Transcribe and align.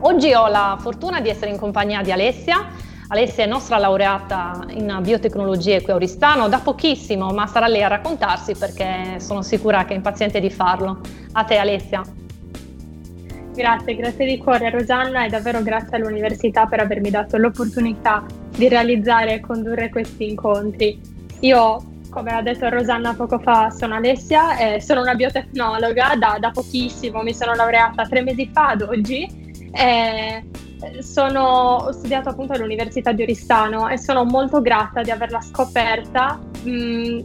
Oggi 0.00 0.32
ho 0.32 0.46
la 0.46 0.76
fortuna 0.80 1.20
di 1.20 1.28
essere 1.28 1.50
in 1.50 1.58
compagnia 1.58 2.02
di 2.02 2.12
Alessia. 2.12 2.68
Alessia 3.08 3.42
è 3.42 3.46
nostra 3.48 3.78
laureata 3.78 4.64
in 4.68 4.96
biotecnologie 5.02 5.82
qui 5.82 5.90
a 5.90 5.96
Oristano 5.96 6.48
da 6.48 6.60
pochissimo, 6.60 7.30
ma 7.30 7.48
sarà 7.48 7.66
lei 7.66 7.82
a 7.82 7.88
raccontarsi 7.88 8.54
perché 8.54 9.18
sono 9.18 9.42
sicura 9.42 9.84
che 9.84 9.94
è 9.94 9.96
impaziente 9.96 10.38
di 10.38 10.50
farlo. 10.50 11.00
A 11.32 11.42
te 11.42 11.56
Alessia. 11.56 12.02
Grazie, 13.52 13.96
grazie 13.96 14.24
di 14.24 14.38
cuore 14.38 14.70
Rosanna 14.70 15.24
e 15.24 15.30
davvero 15.30 15.64
grazie 15.64 15.96
all'università 15.96 16.66
per 16.66 16.78
avermi 16.78 17.10
dato 17.10 17.36
l'opportunità 17.36 18.24
di 18.56 18.68
realizzare 18.68 19.34
e 19.34 19.40
condurre 19.40 19.88
questi 19.90 20.30
incontri. 20.30 21.00
Io, 21.40 21.82
come 22.08 22.30
ha 22.30 22.40
detto 22.40 22.68
Rosanna 22.68 23.14
poco 23.14 23.40
fa, 23.40 23.70
sono 23.70 23.96
Alessia, 23.96 24.56
e 24.58 24.80
sono 24.80 25.00
una 25.00 25.16
biotecnologa 25.16 26.14
da, 26.16 26.36
da 26.38 26.52
pochissimo, 26.52 27.22
mi 27.22 27.34
sono 27.34 27.54
laureata 27.54 28.06
tre 28.06 28.22
mesi 28.22 28.48
fa 28.52 28.68
ad 28.68 28.82
oggi. 28.82 29.46
E 29.72 30.44
sono, 31.00 31.42
ho 31.42 31.92
studiato 31.92 32.28
appunto 32.28 32.52
all'Università 32.52 33.12
di 33.12 33.22
Oristano 33.22 33.88
e 33.88 33.98
sono 33.98 34.24
molto 34.24 34.60
grata 34.60 35.02
di 35.02 35.10
averla 35.10 35.40
scoperta. 35.40 36.38
Mh, 36.62 37.24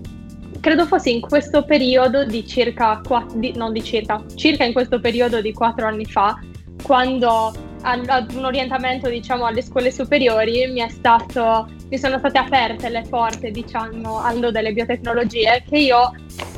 credo 0.60 0.86
fosse 0.86 1.10
in 1.10 1.22
questo 1.22 1.64
periodo 1.64 2.26
di 2.26 2.46
circa, 2.46 3.02
di, 3.36 3.54
non 3.56 3.72
di 3.74 3.84
circa, 3.84 4.24
circa 4.36 4.64
in 4.64 4.74
questo 4.74 5.00
periodo 5.00 5.42
di 5.42 5.54
quattro 5.54 5.88
anni 5.88 6.06
fa, 6.06 6.40
quando 6.82 7.54
ad 7.84 8.34
un 8.34 8.46
orientamento 8.46 9.10
diciamo 9.10 9.46
alle 9.46 9.62
scuole 9.62 9.92
superiori 9.92 10.68
mi, 10.68 10.88
stato, 10.90 11.70
mi 11.90 11.98
sono 11.98 12.18
state 12.18 12.38
aperte 12.38 12.90
le 12.90 13.06
porte 13.10 13.52
diciamo 13.52 14.22
allo 14.22 14.52
delle 14.52 14.72
biotecnologie 14.72 15.64
che 15.68 15.78
io 15.78 16.12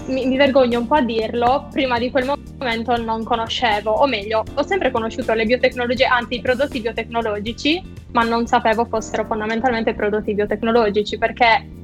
mi, 0.07 0.25
mi, 0.27 0.37
vergogno 0.37 0.79
un 0.79 0.87
po' 0.87 0.95
a 0.95 1.01
dirlo 1.01 1.67
prima 1.71 1.97
di 1.97 2.11
quel 2.11 2.25
momento 2.57 2.95
non 2.97 3.23
conoscevo 3.23 3.91
o 3.91 4.07
meglio 4.07 4.43
ho 4.53 4.63
sempre 4.63 4.91
conosciuto 4.91 5.33
le 5.33 5.45
biotecnologie 5.45 6.05
anzi 6.05 6.35
i 6.35 6.41
prodotti 6.41 6.79
biotecnologici 6.79 7.81
ma 8.11 8.23
non 8.23 8.45
sapevo 8.45 8.85
fossero 8.85 9.25
fondamentalmente 9.25 9.93
prodotti 9.93 10.33
biotecnologici 10.33 11.17
perché 11.17 11.83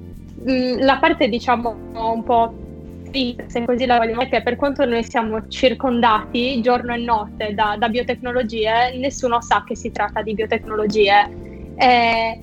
Mm, 0.50 0.80
la 0.80 0.98
parte 0.98 1.28
diciamo 1.28 1.76
un 1.94 2.24
po' 2.24 2.54
se 3.48 3.66
così 3.66 3.86
la 3.86 3.98
vogliamo, 3.98 4.28
che 4.28 4.42
per 4.42 4.56
quanto 4.56 4.86
noi 4.86 5.04
siamo 5.04 5.48
circondati 5.48 6.62
giorno 6.62 6.94
e 6.94 6.98
notte 6.98 7.54
da, 7.54 7.76
da 7.78 7.90
biotecnologie, 7.90 8.98
nessuno 8.98 9.42
sa 9.42 9.64
che 9.66 9.76
si 9.76 9.92
tratta 9.92 10.22
di 10.22 10.34
biotecnologie. 10.34 11.50
E 11.76 12.40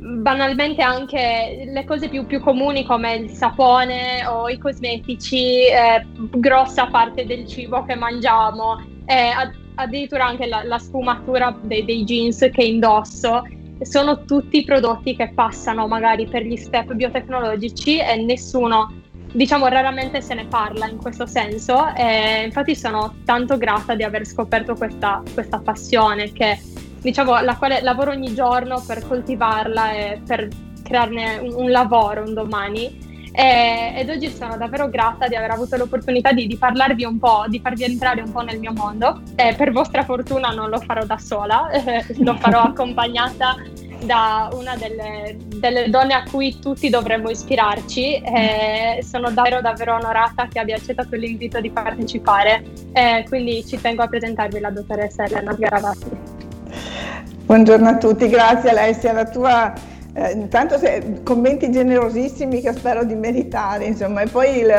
banalmente 0.00 0.82
anche 0.82 1.64
le 1.66 1.84
cose 1.84 2.08
più, 2.08 2.24
più, 2.24 2.40
comuni 2.40 2.84
come 2.84 3.14
il 3.14 3.30
sapone 3.30 4.26
o 4.26 4.48
i 4.48 4.58
cosmetici, 4.58 5.66
eh, 5.66 6.04
grossa 6.14 6.86
parte 6.86 7.26
del 7.26 7.46
cibo 7.46 7.84
che 7.84 7.94
mangiamo, 7.94 8.82
eh, 9.04 9.32
addirittura 9.74 10.26
anche 10.26 10.46
la, 10.46 10.62
la 10.64 10.78
sfumatura 10.78 11.56
dei, 11.62 11.84
dei 11.84 12.04
jeans 12.04 12.48
che 12.50 12.62
indosso 12.62 13.42
sono 13.82 14.24
tutti 14.24 14.62
prodotti 14.64 15.16
che 15.16 15.32
passano 15.34 15.86
magari 15.86 16.26
per 16.26 16.42
gli 16.42 16.56
step 16.56 16.92
biotecnologici 16.92 17.98
e 17.98 18.16
nessuno, 18.16 18.92
diciamo 19.32 19.66
raramente 19.68 20.20
se 20.20 20.34
ne 20.34 20.46
parla 20.46 20.88
in 20.88 20.96
questo 20.96 21.26
senso 21.26 21.94
e 21.94 22.44
infatti 22.44 22.74
sono 22.74 23.14
tanto 23.24 23.56
grata 23.56 23.94
di 23.94 24.02
aver 24.02 24.26
scoperto 24.26 24.74
questa, 24.74 25.22
questa 25.32 25.58
passione 25.58 26.32
che 26.32 26.58
diciamo 27.00 27.40
la 27.40 27.56
quale 27.56 27.80
lavoro 27.80 28.10
ogni 28.10 28.34
giorno 28.34 28.82
per 28.86 29.06
coltivarla 29.06 29.92
e 29.92 30.20
per 30.26 30.48
crearne 30.82 31.38
un, 31.38 31.54
un 31.54 31.70
lavoro 31.70 32.24
un 32.24 32.34
domani 32.34 33.08
e, 33.32 33.92
ed 33.96 34.08
oggi 34.08 34.28
sono 34.28 34.56
davvero 34.56 34.88
grata 34.88 35.28
di 35.28 35.36
aver 35.36 35.52
avuto 35.52 35.76
l'opportunità 35.76 36.32
di, 36.32 36.46
di, 36.46 36.56
parlarvi 36.56 37.04
un 37.04 37.18
po', 37.18 37.44
di 37.46 37.60
farvi 37.60 37.84
entrare 37.84 38.22
un 38.22 38.32
po' 38.32 38.40
nel 38.40 38.58
mio 38.58 38.72
mondo. 38.72 39.22
E 39.36 39.54
per 39.56 39.70
vostra 39.70 40.02
fortuna 40.04 40.48
non 40.48 40.68
lo 40.68 40.80
farò 40.80 41.04
da 41.04 41.18
sola, 41.18 41.70
eh, 41.70 42.04
lo 42.24 42.36
farò 42.36 42.62
accompagnata 42.74 43.56
da 44.04 44.48
una 44.52 44.76
delle, 44.76 45.36
delle, 45.56 45.90
donne 45.90 46.14
a 46.14 46.22
cui 46.24 46.58
tutti 46.58 46.88
dovremmo 46.88 47.30
ispirarci 47.30 48.16
e 48.16 49.02
sono 49.02 49.30
davvero 49.30 49.60
davvero 49.60 49.94
onorata 49.94 50.48
che 50.48 50.58
abbia 50.58 50.76
accettato 50.76 51.16
l'invito 51.16 51.60
di 51.60 51.70
partecipare 51.70 52.64
e 52.92 53.24
quindi 53.28 53.64
ci 53.66 53.80
tengo 53.80 54.02
a 54.02 54.08
presentarvi 54.08 54.60
la 54.60 54.70
dottoressa 54.70 55.24
Elena 55.24 55.52
Garavatti. 55.52 56.38
Buongiorno 57.44 57.88
a 57.88 57.96
tutti, 57.96 58.28
grazie 58.28 58.70
Alessia, 58.70 59.12
la 59.12 59.28
tua 59.28 59.72
eh, 60.12 60.32
intanto 60.32 60.76
se, 60.76 61.20
commenti 61.22 61.70
generosissimi 61.70 62.60
che 62.60 62.72
spero 62.72 63.04
di 63.04 63.14
meritare, 63.14 63.84
insomma, 63.84 64.22
e 64.22 64.26
poi 64.26 64.58
il, 64.58 64.72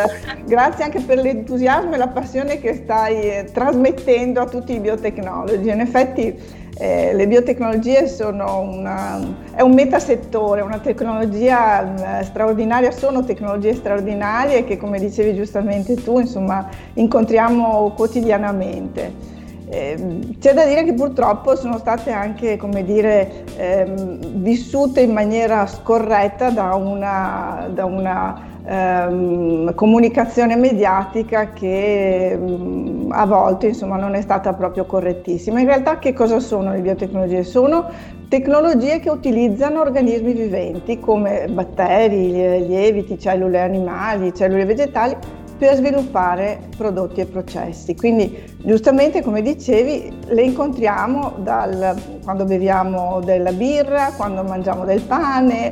grazie 0.46 0.84
anche 0.84 1.00
per 1.00 1.20
l'entusiasmo 1.20 1.94
e 1.94 1.98
la 1.98 2.10
passione 2.10 2.60
che 2.60 2.74
stai 2.74 3.22
eh, 3.22 3.50
trasmettendo 3.52 4.42
a 4.42 4.46
tutti 4.46 4.74
i 4.74 4.80
biotecnologi. 4.80 5.70
In 5.70 5.80
effetti 5.80 6.60
eh, 6.78 7.14
le 7.14 7.28
biotecnologie 7.28 8.08
sono 8.08 8.62
una, 8.62 9.20
è 9.54 9.62
un 9.62 9.74
metasettore, 9.74 10.62
una 10.62 10.80
tecnologia 10.80 12.20
eh, 12.20 12.24
straordinaria, 12.24 12.92
sono 12.92 13.24
tecnologie 13.24 13.74
straordinarie 13.74 14.64
che 14.64 14.78
come 14.78 15.00
dicevi 15.00 15.36
giustamente 15.36 15.96
tu, 15.96 16.20
insomma, 16.20 16.68
incontriamo 16.94 17.92
quotidianamente. 17.96 19.40
Eh, 19.74 20.36
c'è 20.40 20.54
da 20.54 20.66
dire 20.66 20.84
che 20.84 20.94
purtroppo 20.94 21.56
sono 21.56 21.78
state 21.78 22.12
anche, 22.12 22.58
come 22.58 22.84
dire, 22.84 23.46
ehm, 23.56 24.42
vissute 24.42 25.02
in 25.02 25.12
maniera 25.12 25.66
scorretta 25.66 26.50
da 26.50 26.76
una, 26.76 27.70
da 27.74 27.86
una 27.86 28.51
ehm, 28.66 29.74
comunicazione 29.76 30.56
mediatica 30.56 31.52
che 31.54 32.32
ehm, 32.32 33.08
a 33.12 33.26
volte 33.26 33.68
insomma, 33.68 33.98
non 33.98 34.16
è 34.16 34.22
stata 34.22 34.54
proprio 34.54 34.86
correttissima. 34.86 35.60
In 35.60 35.66
realtà 35.66 36.00
che 36.00 36.14
cosa 36.14 36.40
sono 36.40 36.72
le 36.72 36.80
biotecnologie? 36.80 37.44
Sono 37.44 37.90
tecnologie 38.28 39.00
che 39.00 39.10
utilizzano 39.10 39.82
organismi 39.82 40.34
viventi 40.34 41.00
come 41.00 41.48
batteri, 41.50 42.32
lieviti, 42.32 43.20
cellule 43.20 43.60
animali, 43.60 44.34
cellule 44.34 44.66
vegetali 44.66 45.16
per 45.58 45.76
sviluppare 45.76 46.60
prodotti 46.76 47.22
e 47.22 47.26
processi. 47.28 47.96
Quindi 47.96 48.56
giustamente 48.64 49.22
come 49.22 49.44
dicevi 49.44 50.12
le 50.30 50.42
incontriamo 50.42 51.34
dal, 51.38 51.94
quando 52.24 52.46
beviamo 52.46 53.20
della 53.20 53.52
birra, 53.52 54.12
quando 54.18 54.42
mangiamo 54.42 54.86
del 54.86 55.02
pane, 55.02 55.72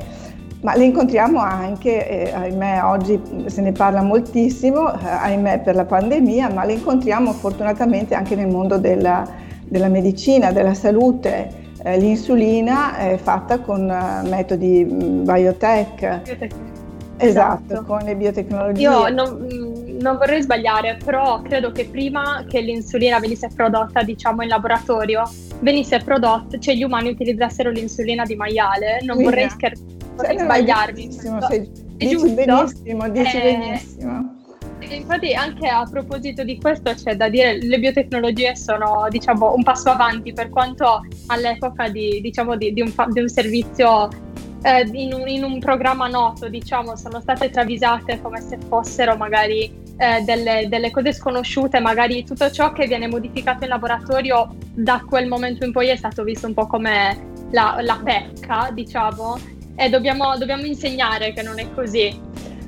ma 0.61 0.75
le 0.75 0.83
incontriamo 0.85 1.39
anche, 1.39 2.07
eh, 2.07 2.33
ahimè 2.33 2.83
oggi 2.83 3.19
se 3.45 3.61
ne 3.61 3.71
parla 3.71 4.01
moltissimo, 4.01 4.91
eh, 4.91 5.07
ahimè 5.07 5.61
per 5.61 5.75
la 5.75 5.85
pandemia, 5.85 6.49
ma 6.49 6.65
le 6.65 6.73
incontriamo 6.73 7.31
fortunatamente 7.31 8.13
anche 8.13 8.35
nel 8.35 8.47
mondo 8.47 8.77
della, 8.77 9.25
della 9.63 9.87
medicina, 9.87 10.51
della 10.51 10.73
salute. 10.73 11.67
Eh, 11.81 11.97
l'insulina 11.97 12.97
è 12.97 13.15
fatta 13.15 13.59
con 13.59 13.89
eh, 13.89 14.27
metodi 14.27 14.83
mm, 14.83 15.23
biotech. 15.23 16.21
biotech. 16.23 16.53
Esatto, 17.21 17.73
esatto, 17.73 17.85
con 17.85 17.99
le 18.03 18.15
biotecnologie. 18.15 18.81
Io 18.81 19.09
non, 19.09 19.45
non, 19.99 20.17
vorrei 20.17 20.41
sbagliare, 20.41 20.97
però 21.03 21.41
credo 21.41 21.71
che 21.71 21.85
prima 21.85 22.45
che 22.47 22.61
l'insulina 22.61 23.19
venisse 23.19 23.49
prodotta, 23.53 24.03
diciamo, 24.03 24.41
in 24.41 24.47
laboratorio, 24.49 25.23
venisse 25.59 25.99
prodotta, 25.99 26.57
cioè 26.59 26.75
gli 26.75 26.83
umani 26.83 27.09
utilizzassero 27.09 27.69
l'insulina 27.69 28.23
di 28.23 28.35
maiale. 28.35 28.99
Non 29.01 29.17
Quindi, 29.17 29.23
vorrei 29.23 29.49
scherzare, 29.49 29.98
vorrei 30.19 30.37
cioè, 30.37 30.45
sbagliarmi. 30.45 31.07
Benissimo, 31.07 31.41
sei, 31.41 31.71
dici 31.95 32.17
giusto? 32.17 32.33
benissimo, 32.33 33.09
dici 33.09 33.37
eh, 33.37 33.57
benissimo. 33.57 34.37
Infatti 34.81 35.33
anche 35.33 35.67
a 35.67 35.85
proposito 35.89 36.43
di 36.43 36.57
questo 36.57 36.93
c'è 36.93 37.15
da 37.15 37.29
dire 37.29 37.59
che 37.59 37.65
le 37.65 37.79
biotecnologie 37.79 38.55
sono 38.55 39.07
diciamo, 39.09 39.53
un 39.53 39.61
passo 39.61 39.89
avanti 39.89 40.31
per 40.31 40.49
quanto 40.49 41.05
all'epoca 41.27 41.89
di, 41.89 42.21
diciamo, 42.21 42.55
di, 42.55 42.73
di, 42.73 42.81
un, 42.81 42.93
di 43.09 43.19
un 43.19 43.27
servizio 43.27 44.07
eh, 44.63 44.89
in, 44.93 45.13
un, 45.13 45.27
in, 45.27 45.43
un, 45.43 45.59
programma 45.59 46.07
noto, 46.07 46.47
diciamo, 46.47 46.95
sono 46.95 47.19
state 47.19 47.49
travisate 47.49 48.21
come 48.21 48.41
se 48.41 48.57
fossero 48.67 49.17
magari 49.17 49.71
eh, 49.97 50.21
delle, 50.21 50.67
delle, 50.69 50.91
cose 50.91 51.11
sconosciute, 51.11 51.79
magari 51.81 52.23
tutto 52.23 52.49
ciò 52.49 52.71
che 52.71 52.87
viene 52.87 53.07
modificato 53.07 53.65
in 53.65 53.69
laboratorio 53.69 54.55
da 54.73 55.03
quel 55.07 55.27
momento 55.27 55.65
in 55.65 55.73
poi 55.73 55.89
è 55.89 55.95
stato 55.97 56.23
visto 56.23 56.47
un 56.47 56.53
po' 56.53 56.67
come 56.67 57.31
la, 57.51 57.79
la 57.81 57.99
pecca, 58.01 58.69
diciamo, 58.73 59.57
e 59.79 59.89
dobbiamo, 59.89 60.37
dobbiamo 60.37 60.65
insegnare 60.65 61.31
che 61.31 61.41
non 61.41 61.57
è 61.57 61.67
così. 61.73 62.27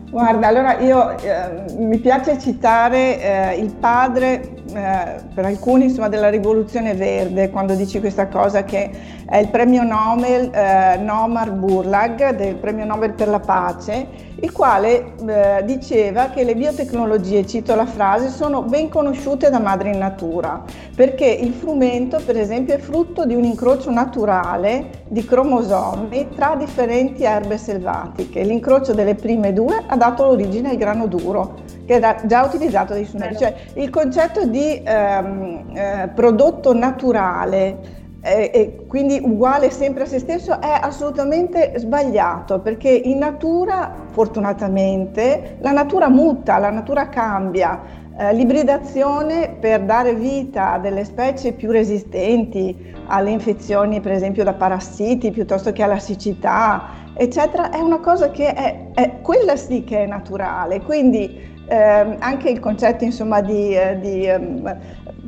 Guarda, 0.10 0.48
allora 0.48 0.80
io 0.80 1.18
eh, 1.20 1.74
mi 1.78 1.98
piace 2.00 2.38
citare 2.38 3.22
eh, 3.22 3.56
il 3.60 3.74
padre, 3.74 4.56
eh, 4.74 5.22
per 5.34 5.46
alcuni 5.46 5.86
insomma, 5.86 6.10
della 6.10 6.30
rivoluzione 6.30 6.94
verde, 6.94 7.50
quando 7.50 7.76
dici 7.76 8.00
questa 8.00 8.28
cosa 8.28 8.64
che 8.64 8.92
è 9.26 9.38
il 9.38 9.48
premio 9.48 9.84
Nobel 9.84 10.52
eh, 10.54 10.98
Nomar 10.98 11.52
Burlag, 11.52 12.36
del 12.36 12.56
premio 12.56 12.84
Nobel 12.84 13.14
per 13.14 13.30
la 13.30 13.40
pace, 13.40 14.06
il 14.42 14.52
quale 14.52 15.14
eh, 15.26 15.64
diceva 15.66 16.30
che 16.30 16.44
le 16.44 16.56
biotecnologie, 16.56 17.46
cito 17.46 17.76
la 17.76 17.86
frase, 17.86 18.30
sono 18.30 18.64
ben 18.64 18.90
conosciute 18.90 19.50
da 19.50 19.60
madre 19.60 19.92
in 19.92 20.00
natura, 20.00 20.64
perché 20.96 21.26
il 21.26 21.54
frumento, 21.54 22.20
per 22.26 22.38
esempio, 22.38 22.74
è 22.74 22.80
frutto 22.80 23.26
di 23.26 23.36
un 23.36 23.44
incrocio 23.44 23.92
naturale 23.92 25.04
di 25.08 25.24
cromosomi 25.24 26.30
tra 26.36 26.56
differenti 26.56 27.24
erbe 27.24 27.58
selvatiche. 27.58 28.42
L'incrocio 28.44 28.94
delle 28.94 29.16
prime 29.16 29.54
due 29.54 29.84
ha 29.86 29.96
dato 29.96 30.26
l'origine 30.26 30.72
al 30.72 30.78
grano 30.78 31.06
duro, 31.06 31.60
che 31.86 31.94
era 31.94 32.18
già 32.26 32.44
utilizzato 32.44 32.94
dai 32.94 33.06
sumeri. 33.06 33.38
Cioè, 33.38 33.54
il 33.76 33.92
concetto 33.92 34.46
di 34.46 34.82
ehm, 34.84 35.72
eh, 35.74 36.10
prodotto 36.16 36.74
naturale 36.74 38.00
e, 38.22 38.52
e 38.54 38.86
quindi 38.88 39.20
uguale 39.22 39.72
sempre 39.72 40.04
a 40.04 40.06
se 40.06 40.20
stesso 40.20 40.62
è 40.62 40.80
assolutamente 40.80 41.74
sbagliato 41.78 42.60
perché 42.60 42.90
in 42.90 43.18
natura, 43.18 43.94
fortunatamente, 44.12 45.58
la 45.62 45.72
natura 45.72 46.10
muta, 46.10 46.58
la 46.60 46.70
natura 46.70 47.10
cambia. 47.10 48.00
Eh, 48.18 48.34
l'ibridazione 48.34 49.56
per 49.60 49.84
dare 49.84 50.14
vita 50.14 50.74
a 50.74 50.80
delle 50.80 51.06
specie 51.06 51.54
più 51.54 51.72
resistenti 51.72 52.94
alle 53.08 53.32
infezioni, 53.32 54.00
per 54.02 54.12
esempio 54.12 54.44
da 54.44 54.54
parassiti, 54.54 55.32
piuttosto 55.32 55.72
che 55.72 55.82
alla 55.82 55.98
siccità, 55.98 56.84
eccetera, 57.16 57.72
è 57.72 57.80
una 57.80 58.00
cosa 58.00 58.30
che 58.30 58.54
è, 58.54 58.92
è 58.94 59.22
quella 59.22 59.56
sì 59.56 59.84
che 59.84 60.04
è 60.04 60.06
naturale. 60.06 60.82
Quindi 60.82 61.50
eh, 61.68 62.18
anche 62.20 62.50
il 62.50 62.60
concetto 62.60 63.06
insomma, 63.06 63.42
di, 63.42 63.76
eh, 63.76 63.98
di 64.00 64.28
um, 64.28 64.78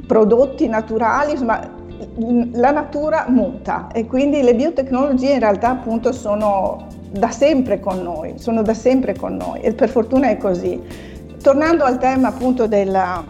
prodotti 0.05 0.67
naturali, 0.67 1.31
insomma, 1.31 1.81
la 2.53 2.71
natura 2.71 3.25
muta 3.27 3.87
e 3.91 4.05
quindi 4.05 4.41
le 4.41 4.55
biotecnologie 4.55 5.33
in 5.33 5.39
realtà 5.39 5.69
appunto 5.69 6.11
sono 6.11 6.87
da 7.11 7.29
sempre 7.29 7.79
con 7.79 8.01
noi, 8.01 8.35
sono 8.37 8.61
da 8.61 8.73
sempre 8.73 9.15
con 9.15 9.35
noi 9.35 9.61
e 9.61 9.73
per 9.73 9.89
fortuna 9.89 10.29
è 10.29 10.37
così. 10.37 10.81
Tornando 11.41 11.83
al 11.83 11.97
tema 11.99 12.29
appunto 12.29 12.67
della, 12.67 13.23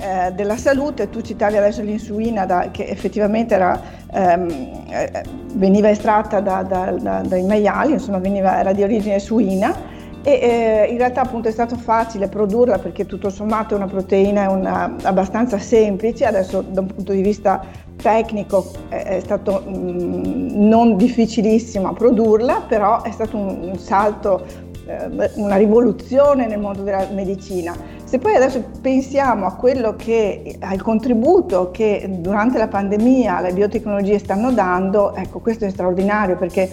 eh, 0.00 0.32
della 0.32 0.56
salute, 0.56 1.10
tu 1.10 1.20
citavi 1.20 1.56
adesso 1.56 1.82
l'insulina 1.82 2.46
da, 2.46 2.70
che 2.70 2.86
effettivamente 2.86 3.54
era, 3.54 3.80
ehm, 4.10 4.48
eh, 4.88 5.22
veniva 5.54 5.90
estratta 5.90 6.40
da, 6.40 6.62
da, 6.62 7.22
dai 7.24 7.44
maiali, 7.44 7.92
insomma 7.92 8.18
veniva, 8.18 8.58
era 8.58 8.72
di 8.72 8.82
origine 8.82 9.18
suina 9.18 9.91
e 10.22 10.30
eh, 10.32 10.86
in 10.90 10.98
realtà 10.98 11.22
appunto 11.22 11.48
è 11.48 11.50
stato 11.50 11.76
facile 11.76 12.28
produrla 12.28 12.78
perché 12.78 13.06
tutto 13.06 13.28
sommato 13.28 13.74
è 13.74 13.76
una 13.76 13.86
proteina 13.86 14.50
una, 14.50 14.96
abbastanza 15.02 15.58
semplice, 15.58 16.24
adesso 16.24 16.62
da 16.62 16.80
un 16.80 16.86
punto 16.86 17.12
di 17.12 17.22
vista 17.22 17.64
tecnico 17.96 18.70
è, 18.88 19.02
è 19.16 19.20
stato 19.20 19.62
mh, 19.66 19.70
mm, 19.70 20.68
non 20.68 20.96
difficilissimo 20.96 21.92
produrla, 21.92 22.62
però 22.66 23.02
è 23.02 23.10
stato 23.10 23.36
un, 23.36 23.58
un 23.62 23.78
salto, 23.78 24.44
eh, 24.86 25.30
una 25.34 25.56
rivoluzione 25.56 26.46
nel 26.46 26.60
mondo 26.60 26.82
della 26.82 27.06
medicina. 27.12 27.74
Se 28.04 28.18
poi 28.18 28.34
adesso 28.34 28.62
pensiamo 28.82 29.46
a 29.46 29.54
quello 29.54 29.96
che, 29.96 30.56
al 30.60 30.82
contributo 30.82 31.70
che 31.70 32.06
durante 32.18 32.58
la 32.58 32.68
pandemia 32.68 33.40
le 33.40 33.52
biotecnologie 33.54 34.18
stanno 34.18 34.52
dando, 34.52 35.14
ecco 35.14 35.38
questo 35.40 35.64
è 35.64 35.70
straordinario 35.70 36.36
perché 36.36 36.70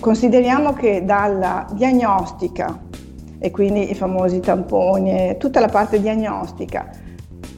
Consideriamo 0.00 0.72
che 0.72 1.04
dalla 1.04 1.66
diagnostica, 1.72 2.78
e 3.38 3.50
quindi 3.50 3.90
i 3.90 3.94
famosi 3.94 4.40
tamponi, 4.40 5.36
tutta 5.38 5.60
la 5.60 5.68
parte 5.68 6.00
diagnostica, 6.00 6.90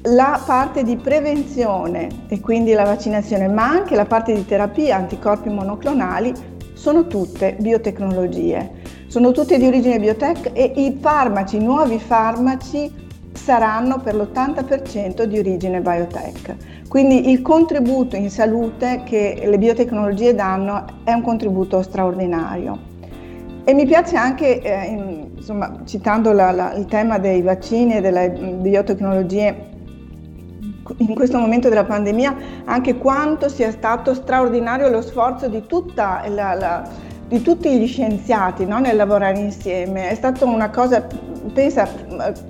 la 0.02 0.40
parte 0.44 0.82
di 0.82 0.96
prevenzione 0.96 2.08
e 2.28 2.40
quindi 2.40 2.72
la 2.72 2.84
vaccinazione, 2.84 3.48
ma 3.48 3.68
anche 3.68 3.94
la 3.94 4.04
parte 4.04 4.34
di 4.34 4.44
terapia 4.44 4.96
anticorpi 4.96 5.48
monoclonali 5.48 6.32
sono 6.74 7.06
tutte 7.06 7.56
biotecnologie, 7.58 8.70
sono 9.08 9.32
tutte 9.32 9.58
di 9.58 9.66
origine 9.66 9.98
biotech 9.98 10.50
e 10.52 10.72
i 10.76 10.98
farmaci, 11.00 11.56
i 11.56 11.62
nuovi 11.62 11.98
farmaci 11.98 13.06
saranno 13.38 14.00
per 14.00 14.14
l'80% 14.16 15.22
di 15.22 15.38
origine 15.38 15.80
biotech. 15.80 16.56
Quindi 16.88 17.30
il 17.30 17.40
contributo 17.40 18.16
in 18.16 18.30
salute 18.30 19.02
che 19.04 19.42
le 19.44 19.58
biotecnologie 19.58 20.34
danno 20.34 20.84
è 21.04 21.12
un 21.12 21.22
contributo 21.22 21.82
straordinario. 21.82 22.96
E 23.64 23.74
mi 23.74 23.86
piace 23.86 24.16
anche, 24.16 24.60
eh, 24.60 24.86
in, 24.86 25.30
insomma, 25.36 25.80
citando 25.84 26.32
la, 26.32 26.50
la, 26.50 26.74
il 26.74 26.86
tema 26.86 27.18
dei 27.18 27.42
vaccini 27.42 27.96
e 27.96 28.00
delle 28.00 28.30
biotecnologie, 28.30 29.66
in 30.96 31.14
questo 31.14 31.38
momento 31.38 31.68
della 31.68 31.84
pandemia, 31.84 32.36
anche 32.64 32.96
quanto 32.96 33.48
sia 33.48 33.70
stato 33.70 34.14
straordinario 34.14 34.88
lo 34.88 35.02
sforzo 35.02 35.48
di 35.48 35.66
tutta 35.66 36.22
la, 36.28 36.54
la 36.54 36.88
di 37.28 37.42
tutti 37.42 37.78
gli 37.78 37.86
scienziati 37.86 38.64
no? 38.64 38.78
nel 38.78 38.96
lavorare 38.96 39.38
insieme. 39.38 40.08
È 40.08 40.14
stata 40.14 40.44
una 40.44 40.70
cosa, 40.70 41.06
pensa, 41.52 41.88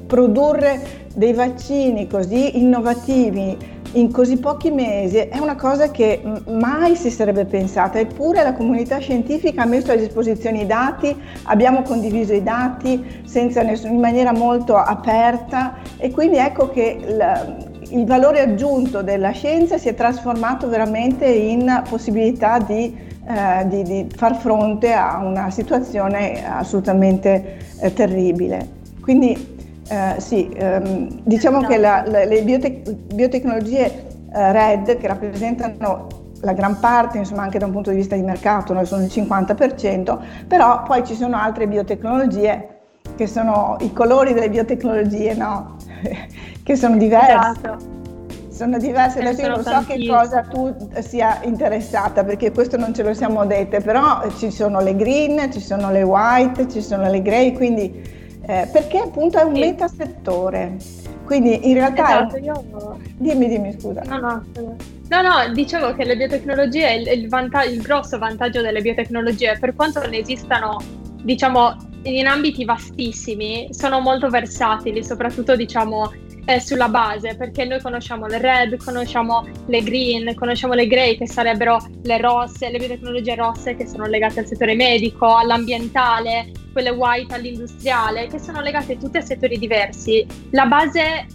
produrre 0.06 1.06
dei 1.14 1.32
vaccini 1.32 2.06
così 2.06 2.58
innovativi 2.58 3.76
in 3.92 4.12
così 4.12 4.36
pochi 4.36 4.70
mesi 4.70 5.16
è 5.16 5.38
una 5.38 5.56
cosa 5.56 5.90
che 5.90 6.20
mai 6.48 6.94
si 6.94 7.10
sarebbe 7.10 7.46
pensata, 7.46 7.98
eppure 7.98 8.42
la 8.42 8.52
comunità 8.52 8.98
scientifica 8.98 9.62
ha 9.62 9.66
messo 9.66 9.92
a 9.92 9.96
disposizione 9.96 10.60
i 10.60 10.66
dati, 10.66 11.16
abbiamo 11.44 11.82
condiviso 11.82 12.34
i 12.34 12.42
dati 12.42 13.22
nessun, 13.32 13.92
in 13.92 14.00
maniera 14.00 14.32
molto 14.32 14.76
aperta 14.76 15.76
e 15.96 16.10
quindi 16.10 16.36
ecco 16.36 16.68
che 16.68 16.98
la, 17.16 17.56
il 17.88 18.04
valore 18.04 18.40
aggiunto 18.40 19.02
della 19.02 19.30
scienza 19.30 19.78
si 19.78 19.88
è 19.88 19.94
trasformato 19.94 20.68
veramente 20.68 21.24
in 21.24 21.82
possibilità 21.88 22.58
di 22.58 23.06
eh, 23.28 23.68
di, 23.68 23.82
di, 23.82 24.06
far 24.16 24.36
fronte 24.36 24.92
a 24.94 25.18
una 25.18 25.50
situazione 25.50 26.48
assolutamente 26.48 27.58
eh, 27.78 27.92
terribile. 27.92 28.76
Quindi 29.02 29.56
eh, 29.86 30.14
sì, 30.18 30.48
ehm, 30.54 31.20
diciamo 31.24 31.60
che 31.60 31.76
la, 31.76 32.04
la, 32.06 32.24
le 32.24 32.42
biotec- 32.42 32.90
biotecnologie 33.14 34.06
eh, 34.32 34.52
RED 34.52 34.96
che 34.96 35.06
rappresentano 35.06 36.06
la 36.40 36.52
gran 36.54 36.78
parte, 36.78 37.18
insomma 37.18 37.42
anche 37.42 37.58
da 37.58 37.66
un 37.66 37.72
punto 37.72 37.90
di 37.90 37.96
vista 37.96 38.14
di 38.14 38.22
mercato, 38.22 38.72
noi 38.72 38.86
sono 38.86 39.02
il 39.02 39.10
50%, 39.12 40.18
però 40.46 40.82
poi 40.84 41.04
ci 41.04 41.14
sono 41.14 41.36
altre 41.36 41.68
biotecnologie 41.68 42.76
che 43.14 43.26
sono 43.26 43.76
i 43.80 43.92
colori 43.92 44.32
delle 44.32 44.48
biotecnologie, 44.48 45.34
no? 45.34 45.76
che 46.62 46.76
sono 46.76 46.96
diversi. 46.96 47.32
Esatto 47.32 47.97
sono 48.58 48.76
diverse, 48.76 49.20
adesso 49.20 49.42
io 49.42 49.48
non 49.50 49.62
so 49.62 49.84
che 49.86 50.04
cosa 50.04 50.42
tu 50.42 50.74
sia 50.98 51.38
interessata 51.44 52.24
perché 52.24 52.50
questo 52.50 52.76
non 52.76 52.92
ce 52.92 53.04
lo 53.04 53.14
siamo 53.14 53.46
dette, 53.46 53.80
però 53.80 54.28
ci 54.36 54.50
sono 54.50 54.80
le 54.80 54.96
green, 54.96 55.52
ci 55.52 55.60
sono 55.60 55.92
le 55.92 56.02
white, 56.02 56.68
ci 56.68 56.82
sono 56.82 57.08
le 57.08 57.22
grey, 57.22 57.52
quindi 57.52 58.02
eh, 58.44 58.68
perché 58.72 58.98
appunto 58.98 59.38
è 59.38 59.44
un 59.44 59.54
sì. 59.54 59.60
metasettore. 59.60 60.76
Quindi 61.24 61.68
in 61.68 61.74
realtà... 61.74 62.26
Esatto, 62.26 62.36
io... 62.38 62.98
Dimmi, 63.16 63.46
dimmi, 63.46 63.76
scusa. 63.78 64.02
No, 64.06 64.18
no, 64.18 64.44
no, 64.56 65.22
no 65.22 65.52
dicevo 65.52 65.94
che 65.94 66.04
le 66.04 66.16
biotecnologie, 66.16 66.94
il, 66.94 67.06
il, 67.06 67.28
vantaggio, 67.28 67.70
il 67.70 67.80
grosso 67.80 68.18
vantaggio 68.18 68.60
delle 68.60 68.80
biotecnologie, 68.80 69.56
per 69.60 69.76
quanto 69.76 70.04
ne 70.08 70.18
esistano, 70.18 70.78
diciamo, 71.22 71.76
in 72.02 72.26
ambiti 72.26 72.64
vastissimi, 72.64 73.68
sono 73.70 74.00
molto 74.00 74.28
versatili, 74.30 75.04
soprattutto, 75.04 75.54
diciamo, 75.54 76.10
eh, 76.48 76.60
sulla 76.60 76.88
base, 76.88 77.36
perché 77.36 77.66
noi 77.66 77.78
conosciamo 77.78 78.26
le 78.26 78.38
red, 78.38 78.82
conosciamo 78.82 79.46
le 79.66 79.82
green, 79.82 80.34
conosciamo 80.34 80.72
le 80.72 80.86
grey 80.86 81.18
che 81.18 81.28
sarebbero 81.28 81.76
le 82.04 82.18
rosse, 82.18 82.70
le 82.70 82.78
biotecnologie 82.78 83.34
rosse 83.34 83.76
che 83.76 83.86
sono 83.86 84.06
legate 84.06 84.40
al 84.40 84.46
settore 84.46 84.74
medico, 84.74 85.36
all'ambientale, 85.36 86.50
quelle 86.72 86.88
white 86.88 87.34
all'industriale, 87.34 88.28
che 88.28 88.38
sono 88.38 88.62
legate 88.62 88.96
tutte 88.96 89.18
a 89.18 89.20
settori 89.20 89.58
diversi. 89.58 90.26
La 90.52 90.64
base 90.64 91.26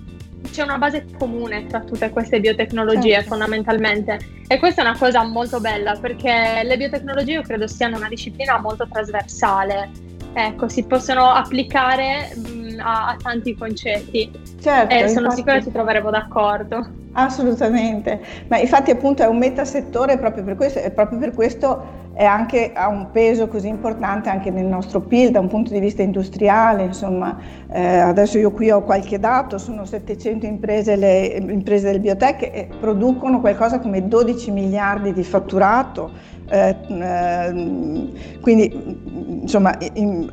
c'è 0.51 0.63
una 0.63 0.79
base 0.79 1.05
comune 1.19 1.67
tra 1.67 1.81
tutte 1.81 2.09
queste 2.09 2.39
biotecnologie 2.39 3.13
certo. 3.13 3.29
fondamentalmente 3.29 4.19
e 4.47 4.57
questa 4.57 4.81
è 4.81 4.85
una 4.85 4.97
cosa 4.97 5.23
molto 5.23 5.61
bella 5.61 5.95
perché 5.95 6.61
le 6.63 6.75
biotecnologie 6.75 7.31
io 7.31 7.41
credo 7.43 7.65
siano 7.65 7.95
una 7.95 8.09
disciplina 8.09 8.59
molto 8.59 8.85
trasversale 8.85 9.89
ecco 10.33 10.67
si 10.67 10.83
possono 10.83 11.31
applicare 11.31 12.35
mh, 12.35 12.62
a, 12.79 13.07
a 13.07 13.17
tanti 13.21 13.55
concetti. 13.55 14.31
Certo, 14.61 14.93
e 14.93 15.07
sono 15.07 15.25
infatti, 15.25 15.35
sicura 15.35 15.57
che 15.57 15.63
ci 15.63 15.71
troveremo 15.71 16.09
d'accordo. 16.09 16.87
Assolutamente, 17.13 18.19
ma 18.47 18.57
infatti 18.57 18.91
appunto 18.91 19.21
è 19.23 19.27
un 19.27 19.37
metasettore 19.37 20.17
proprio 20.17 20.43
per 20.43 20.55
questo 20.55 20.79
e 20.79 20.89
proprio 20.91 21.19
per 21.19 21.33
questo 21.33 22.01
anche, 22.15 22.71
ha 22.73 22.87
un 22.87 23.09
peso 23.11 23.47
così 23.47 23.67
importante 23.67 24.29
anche 24.29 24.51
nel 24.51 24.65
nostro 24.65 25.01
PIL 25.01 25.31
da 25.31 25.39
un 25.39 25.47
punto 25.47 25.73
di 25.73 25.79
vista 25.79 26.03
industriale, 26.03 26.83
insomma 26.83 27.37
eh, 27.71 27.97
adesso 27.97 28.37
io 28.37 28.51
qui 28.51 28.69
ho 28.69 28.83
qualche 28.83 29.19
dato, 29.19 29.57
sono 29.57 29.85
700 29.85 30.45
imprese, 30.45 30.95
le 30.95 31.25
imprese 31.47 31.91
del 31.91 31.99
biotech 31.99 32.43
e 32.43 32.69
producono 32.79 33.39
qualcosa 33.39 33.79
come 33.79 34.07
12 34.07 34.51
miliardi 34.51 35.11
di 35.11 35.23
fatturato, 35.23 36.11
eh, 36.49 36.75
eh, 36.87 38.09
quindi 38.41 38.97
insomma 39.41 39.75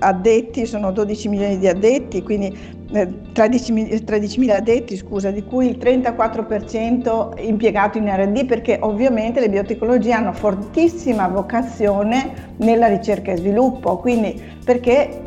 addetti 0.00 0.66
sono 0.66 0.92
12 0.92 1.28
milioni 1.28 1.58
di 1.58 1.66
addetti, 1.66 2.22
quindi 2.22 2.78
13.000 2.92 4.04
13 4.04 4.50
addetti, 4.50 4.96
scusa, 4.96 5.30
di 5.30 5.44
cui 5.44 5.68
il 5.68 5.78
34% 5.78 7.44
impiegato 7.46 7.98
in 7.98 8.08
RD, 8.08 8.46
perché 8.46 8.78
ovviamente 8.80 9.40
le 9.40 9.48
biotecnologie 9.48 10.12
hanno 10.12 10.32
fortissima 10.32 11.28
vocazione 11.28 12.54
nella 12.56 12.88
ricerca 12.88 13.32
e 13.32 13.36
sviluppo, 13.36 13.98
quindi 13.98 14.40
perché 14.64 15.22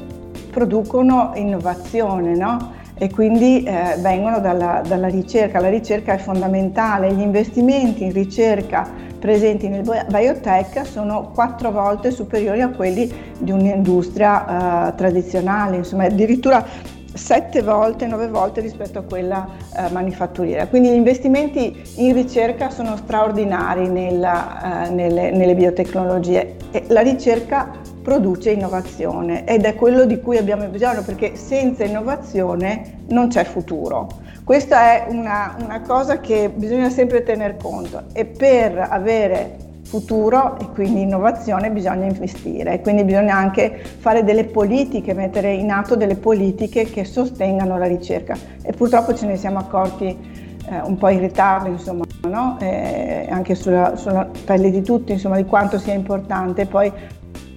producono 0.51 1.31
innovazione, 1.35 2.35
no? 2.35 2.81
e 2.95 3.09
quindi 3.09 3.63
eh, 3.63 3.95
vengono 3.99 4.39
dalla, 4.39 4.81
dalla, 4.85 5.07
ricerca. 5.07 5.59
La 5.59 5.69
ricerca 5.69 6.13
è 6.13 6.17
fondamentale, 6.17 7.11
gli 7.13 7.21
investimenti 7.21 8.03
in 8.03 8.13
ricerca 8.13 8.87
presenti 9.23 9.69
nel 9.69 9.83
biotech 9.83 10.85
sono 10.85 11.31
quattro 11.33 11.71
volte 11.71 12.11
superiori 12.11 12.59
a 12.59 12.67
quelli 12.67 13.09
di 13.39 13.51
un'industria 13.51 14.89
eh, 14.89 14.95
tradizionale, 14.95 15.77
insomma 15.77 16.03
addirittura 16.03 16.65
sette 17.13 17.61
volte, 17.61 18.07
nove 18.07 18.27
volte 18.27 18.61
rispetto 18.61 18.99
a 18.99 19.03
quella 19.03 19.47
eh, 19.75 19.89
manifatturiera. 19.91 20.67
Quindi 20.67 20.89
gli 20.89 20.95
investimenti 20.95 21.81
in 21.95 22.13
ricerca 22.13 22.69
sono 22.69 22.95
straordinari 22.97 23.87
nella, 23.87 24.85
eh, 24.85 24.89
nelle, 24.89 25.31
nelle, 25.31 25.55
biotecnologie 25.55 26.55
e 26.71 26.85
la 26.87 27.01
ricerca 27.01 27.71
produce 28.01 28.51
innovazione 28.51 29.45
ed 29.45 29.63
è 29.63 29.75
quello 29.75 30.05
di 30.05 30.19
cui 30.19 30.37
abbiamo 30.37 30.65
bisogno 30.65 31.03
perché 31.03 31.35
senza 31.35 31.83
innovazione 31.83 33.03
non 33.09 33.29
c'è 33.29 33.43
futuro. 33.45 34.07
Questa 34.43 34.93
è 34.93 35.05
una, 35.07 35.55
una 35.63 35.81
cosa 35.81 36.19
che 36.19 36.51
bisogna 36.53 36.89
sempre 36.89 37.23
tener 37.23 37.55
conto 37.55 38.03
e 38.11 38.25
per 38.25 38.77
avere 38.77 39.71
futuro 39.93 40.57
e 40.59 40.65
quindi 40.73 41.01
innovazione 41.01 41.69
bisogna 41.69 42.05
investire, 42.07 42.81
quindi 42.81 43.03
bisogna 43.03 43.35
anche 43.35 43.79
fare 43.99 44.23
delle 44.23 44.45
politiche, 44.45 45.13
mettere 45.13 45.53
in 45.53 45.69
atto 45.69 45.95
delle 45.95 46.15
politiche 46.15 46.85
che 46.85 47.05
sostengano 47.05 47.77
la 47.77 47.85
ricerca 47.85 48.35
e 48.63 48.71
purtroppo 48.71 49.13
ce 49.13 49.27
ne 49.27 49.37
siamo 49.37 49.59
accorti 49.59 50.05
eh, 50.07 50.81
un 50.83 50.97
po' 50.97 51.09
in 51.09 51.19
ritardo, 51.19 51.69
insomma, 51.69 52.05
no? 52.23 52.57
eh, 52.59 53.27
anche 53.29 53.53
sulla, 53.53 53.95
sulla, 53.95 54.27
pelle 54.45 54.71
di 54.71 54.81
tutti, 54.81 55.11
insomma, 55.11 55.35
di 55.35 55.45
quanto 55.45 55.77
sia 55.77 55.93
importante 55.93 56.65
poi 56.65 56.91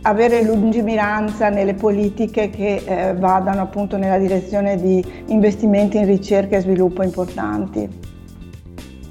avere 0.02 0.44
lungimiranza 0.44 1.48
nelle 1.48 1.72
politiche 1.72 2.50
che 2.50 2.82
eh, 2.84 3.14
vadano 3.14 3.62
appunto 3.62 3.96
nella 3.96 4.18
direzione 4.18 4.76
di 4.76 5.02
investimenti 5.28 5.96
in 5.96 6.04
ricerca 6.04 6.56
e 6.56 6.60
sviluppo 6.60 7.02
importanti. 7.02 7.88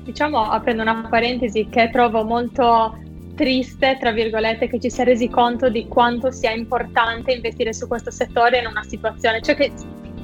Diciamo, 0.04 0.44
aprendo 0.44 0.84
una 0.84 1.08
parentesi, 1.10 1.68
che 1.72 1.90
trovo 1.92 2.24
molto 2.24 3.04
triste, 3.36 3.98
tra 4.00 4.12
virgolette, 4.12 4.68
che 4.68 4.80
ci 4.80 4.90
si 4.90 5.02
è 5.02 5.04
resi 5.04 5.30
conto 5.30 5.70
di 5.70 5.88
quanto 5.88 6.32
sia 6.32 6.52
importante 6.52 7.34
investire 7.34 7.74
su 7.74 7.88
questo 7.88 8.12
settore 8.12 8.60
in 8.60 8.68
una 8.68 8.84
situazione, 8.84 9.42
cioè 9.42 9.56
che 9.56 9.72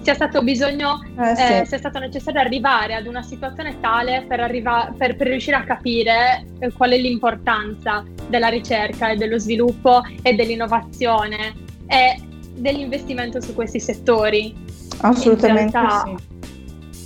sia 0.02 0.14
stato 0.16 0.42
bisogno, 0.42 1.04
eh, 1.20 1.36
sì. 1.36 1.54
eh, 1.54 1.66
sia 1.66 1.78
stato 1.78 2.00
necessario 2.00 2.40
arrivare 2.40 2.96
ad 2.96 3.06
una 3.06 3.22
situazione 3.22 3.80
tale 3.80 4.26
per, 4.28 4.40
arriva- 4.40 4.92
per, 4.98 5.16
per 5.16 5.28
riuscire 5.28 5.56
a 5.56 5.64
capire 5.64 6.46
eh, 6.60 6.72
qual 6.72 6.92
è 6.92 6.98
l'importanza 6.98 8.04
della 8.28 8.48
ricerca 8.48 9.10
e 9.10 9.16
dello 9.16 9.38
sviluppo 9.38 10.02
e 10.24 10.34
dell'innovazione 10.34 11.54
e 11.88 12.20
dell'investimento 12.56 13.42
su 13.42 13.54
questi 13.54 13.80
settori. 13.80 14.56
Assolutamente 15.02 15.78
realtà, 15.78 16.04
sì. 16.06 16.30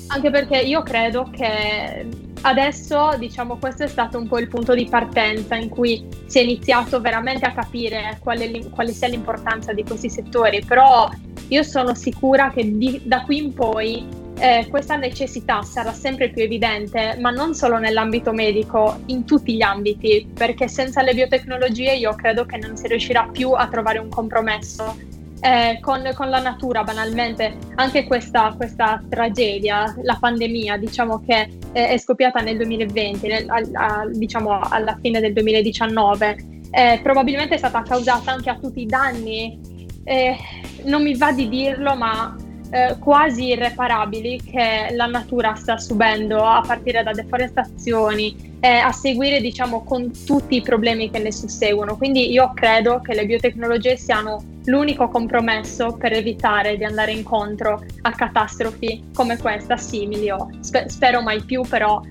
Anche 0.07 0.29
perché 0.29 0.59
io 0.59 0.81
credo 0.83 1.29
che 1.31 2.05
adesso, 2.45 3.15
diciamo, 3.17 3.57
questo 3.57 3.83
è 3.83 3.87
stato 3.87 4.17
un 4.17 4.27
po' 4.27 4.37
il 4.39 4.47
punto 4.47 4.73
di 4.73 4.85
partenza 4.85 5.55
in 5.55 5.69
cui 5.69 6.05
si 6.27 6.39
è 6.39 6.41
iniziato 6.41 7.01
veramente 7.01 7.45
a 7.45 7.53
capire 7.53 8.17
quale, 8.21 8.69
quale 8.69 8.91
sia 8.91 9.07
l'importanza 9.07 9.73
di 9.73 9.83
questi 9.83 10.09
settori, 10.09 10.63
però 10.63 11.09
io 11.47 11.63
sono 11.63 11.95
sicura 11.95 12.51
che 12.51 12.77
di, 12.77 13.01
da 13.03 13.23
qui 13.23 13.37
in 13.37 13.53
poi 13.53 14.07
eh, 14.37 14.67
questa 14.69 14.95
necessità 14.95 15.63
sarà 15.63 15.91
sempre 15.91 16.29
più 16.29 16.43
evidente, 16.43 17.17
ma 17.19 17.31
non 17.31 17.55
solo 17.55 17.77
nell'ambito 17.77 18.31
medico, 18.31 18.99
in 19.07 19.25
tutti 19.25 19.55
gli 19.55 19.61
ambiti, 19.61 20.27
perché 20.31 20.67
senza 20.67 21.01
le 21.01 21.13
biotecnologie 21.13 21.93
io 21.93 22.13
credo 22.13 22.45
che 22.45 22.57
non 22.57 22.77
si 22.77 22.87
riuscirà 22.87 23.27
più 23.31 23.51
a 23.51 23.67
trovare 23.67 23.97
un 23.97 24.09
compromesso 24.09 24.95
eh, 25.41 25.79
con, 25.81 26.09
con, 26.15 26.29
la 26.29 26.39
natura 26.39 26.83
banalmente. 26.83 27.57
Anche 27.75 28.05
questa, 28.05 28.53
questa, 28.55 29.03
tragedia, 29.09 29.93
la 30.01 30.17
pandemia, 30.19 30.77
diciamo 30.77 31.21
che 31.25 31.49
eh, 31.71 31.87
è 31.89 31.97
scoppiata 31.97 32.41
nel 32.41 32.57
2020, 32.57 33.27
nel, 33.27 33.49
a, 33.49 33.61
a, 33.73 34.07
diciamo 34.09 34.59
alla 34.59 34.97
fine 35.01 35.19
del 35.19 35.33
2019, 35.33 36.37
eh, 36.71 36.99
probabilmente 37.01 37.55
è 37.55 37.57
stata 37.57 37.81
causata 37.83 38.31
anche 38.31 38.49
a 38.49 38.57
tutti 38.57 38.81
i 38.81 38.85
danni 38.85 39.73
eh, 40.05 40.37
non 40.83 41.01
mi 41.01 41.17
va 41.17 41.31
di 41.31 41.49
dirlo, 41.49 41.95
ma 41.95 42.35
eh, 42.75 42.97
quasi 42.99 43.45
irreparabili 43.47 44.41
che 44.43 44.89
la 44.91 45.05
natura 45.05 45.55
sta 45.55 45.77
subendo 45.77 46.43
a 46.43 46.61
partire 46.65 47.03
da 47.03 47.13
deforestazioni 47.13 48.53
a 48.65 48.91
seguire 48.91 49.41
diciamo 49.41 49.83
con 49.83 50.11
tutti 50.25 50.55
i 50.55 50.61
problemi 50.63 51.11
che 51.11 51.19
ne 51.19 51.31
susseguono. 51.31 51.97
Quindi 51.97 52.31
io 52.31 52.51
credo 52.55 52.99
che 52.99 53.13
le 53.13 53.27
biotecnologie 53.27 53.95
siano 53.95 54.43
l'unico 54.65 55.07
compromesso 55.07 55.95
per 55.95 56.13
evitare 56.13 56.75
di 56.75 56.83
andare 56.83 57.11
incontro 57.11 57.85
a 58.01 58.11
catastrofi 58.11 59.11
come 59.13 59.37
questa, 59.37 59.77
simili 59.77 60.31
o 60.31 60.49
sper- 60.61 60.89
spero 60.89 61.21
mai 61.21 61.43
più, 61.43 61.61
però 61.61 62.01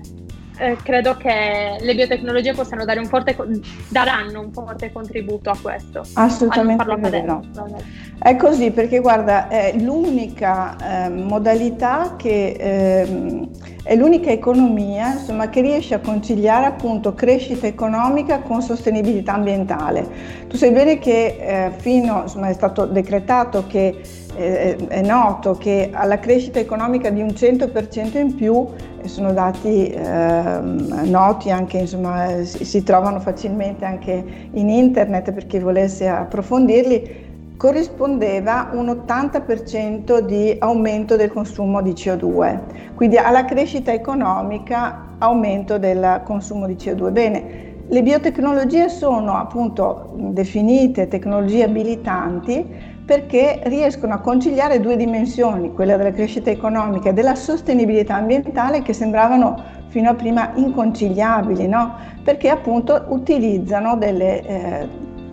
eh, 0.57 0.77
credo 0.81 1.15
che 1.17 1.77
le 1.79 1.95
biotecnologie 1.95 2.53
possano 2.53 2.85
dare 2.85 2.99
un 2.99 3.05
forte, 3.05 3.35
daranno 3.89 4.41
un 4.41 4.51
forte 4.51 4.91
contributo 4.91 5.49
a 5.49 5.57
questo. 5.61 6.03
Assolutamente 6.13 6.83
vero. 7.09 7.43
È 8.17 8.35
così 8.35 8.71
perché 8.71 8.99
guarda, 8.99 9.47
è 9.47 9.73
l'unica 9.77 11.05
eh, 11.05 11.09
modalità 11.09 12.15
che 12.17 12.55
eh, 12.57 13.49
è 13.83 13.95
l'unica 13.95 14.31
economia 14.31 15.13
insomma, 15.13 15.49
che 15.49 15.61
riesce 15.61 15.93
a 15.93 15.99
conciliare 15.99 16.65
appunto 16.65 17.13
crescita 17.13 17.67
economica 17.67 18.39
con 18.39 18.61
sostenibilità 18.61 19.33
ambientale. 19.33 20.07
Tu 20.47 20.57
sai 20.57 20.71
bene 20.71 20.97
che 20.97 21.37
eh, 21.39 21.71
fino, 21.77 22.21
insomma, 22.23 22.47
è 22.49 22.53
stato 22.53 22.85
decretato 22.85 23.65
che 23.67 24.01
eh, 24.35 24.75
è 24.87 25.01
noto 25.01 25.55
che 25.55 25.89
alla 25.93 26.19
crescita 26.19 26.59
economica 26.59 27.09
di 27.09 27.21
un 27.21 27.27
100% 27.27 28.17
in 28.17 28.35
più, 28.35 28.67
sono 29.07 29.33
dati 29.33 29.89
eh, 29.89 30.59
noti 31.03 31.51
anche, 31.51 31.79
insomma, 31.79 32.43
si, 32.43 32.83
trovano 32.83 33.19
facilmente 33.19 33.85
anche 33.85 34.23
in 34.51 34.69
internet 34.69 35.31
per 35.31 35.45
chi 35.47 35.59
volesse 35.59 36.07
approfondirli, 36.07 37.23
corrispondeva 37.57 38.69
un 38.73 38.87
80% 38.87 40.19
di 40.19 40.55
aumento 40.59 41.15
del 41.15 41.31
consumo 41.31 41.81
di 41.81 41.91
CO2, 41.91 42.59
quindi 42.95 43.17
alla 43.17 43.45
crescita 43.45 43.93
economica 43.93 45.15
aumento 45.19 45.77
del 45.77 46.21
consumo 46.25 46.67
di 46.67 46.73
CO2. 46.73 47.11
Bene, 47.11 47.43
le 47.87 48.01
biotecnologie 48.01 48.89
sono 48.89 49.37
appunto 49.37 50.13
definite 50.15 51.07
tecnologie 51.07 51.63
abilitanti 51.63 52.93
perché 53.05 53.61
riescono 53.65 54.15
a 54.15 54.19
conciliare 54.19 54.79
due 54.79 54.97
dimensioni, 54.97 55.71
quella 55.73 55.95
della 55.95 56.11
crescita 56.11 56.49
economica 56.49 57.09
e 57.09 57.13
della 57.13 57.35
sostenibilità 57.35 58.15
ambientale 58.15 58.81
che 58.81 58.93
sembravano 58.93 59.63
fino 59.89 60.09
a 60.09 60.15
prima 60.15 60.51
inconciliabili, 60.55 61.67
no? 61.67 61.93
perché 62.23 62.49
appunto 62.49 63.05
utilizzano 63.09 63.95
delle 63.95 64.41
eh, 64.41 64.87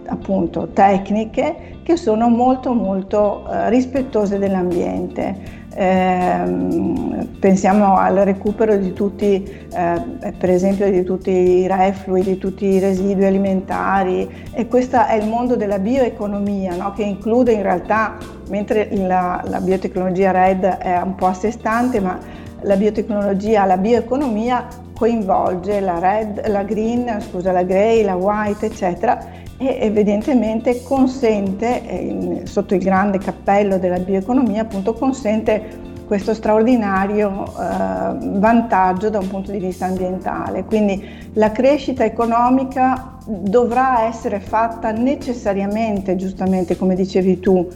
appunto, 0.07 0.69
tecniche 0.69 1.79
che 1.83 1.97
sono 1.97 2.29
molto 2.29 2.75
molto 2.75 3.49
eh, 3.51 3.71
rispettose 3.71 4.39
dell'ambiente. 4.39 5.61
Eh, 5.75 7.23
pensiamo 7.39 7.97
al 7.97 8.17
recupero 8.17 8.77
di 8.77 8.93
tutti, 8.93 9.43
eh, 9.43 10.33
per 10.39 10.51
esempio, 10.51 10.91
di 10.91 11.03
tutti 11.03 11.31
i 11.31 11.67
reflui, 11.67 12.23
di 12.23 12.39
tutti 12.39 12.67
i 12.67 12.79
residui 12.79 13.25
alimentari 13.25 14.29
e 14.53 14.69
questo 14.69 15.05
è 15.05 15.15
il 15.15 15.27
mondo 15.27 15.57
della 15.57 15.79
bioeconomia 15.79 16.77
no? 16.77 16.93
che 16.93 17.03
include 17.03 17.53
in 17.53 17.63
realtà, 17.63 18.17
mentre 18.49 18.89
la, 18.95 19.43
la 19.47 19.61
biotecnologia 19.61 20.31
RED 20.31 20.65
è 20.65 21.01
un 21.03 21.15
po' 21.15 21.27
a 21.27 21.35
sé 21.35 21.51
stante, 21.51 22.01
ma 22.01 22.19
la 22.61 22.77
biotecnologia, 22.77 23.65
la 23.65 23.77
bioeconomia 23.77 24.67
coinvolge 24.95 25.81
la 25.81 25.99
red, 25.99 26.47
la 26.47 26.63
green, 26.63 27.21
scusa, 27.21 27.51
la 27.51 27.65
grey, 27.65 28.05
la 28.05 28.15
white, 28.15 28.67
eccetera 28.67 29.41
e 29.69 29.87
evidentemente 29.87 30.83
consente, 30.83 31.87
eh, 31.87 32.41
sotto 32.45 32.75
il 32.75 32.83
grande 32.83 33.19
cappello 33.19 33.79
della 33.79 33.99
bioeconomia, 33.99 34.63
appunto 34.63 34.95
consente 34.95 35.91
questo 36.07 36.35
straordinario 36.35 37.47
eh, 37.47 38.39
vantaggio 38.39 39.09
da 39.09 39.19
un 39.19 39.29
punto 39.29 39.51
di 39.51 39.59
vista 39.59 39.87
ambientale. 39.87 40.65
Quindi 40.65 41.31
la 41.35 41.51
crescita 41.53 42.05
economica 42.05 43.17
dovrà 43.27 44.05
essere 44.05 44.41
fatta 44.41 44.91
necessariamente, 44.91 46.17
giustamente 46.17 46.77
come 46.77 46.95
dicevi 46.95 47.41
tu, 47.41 47.67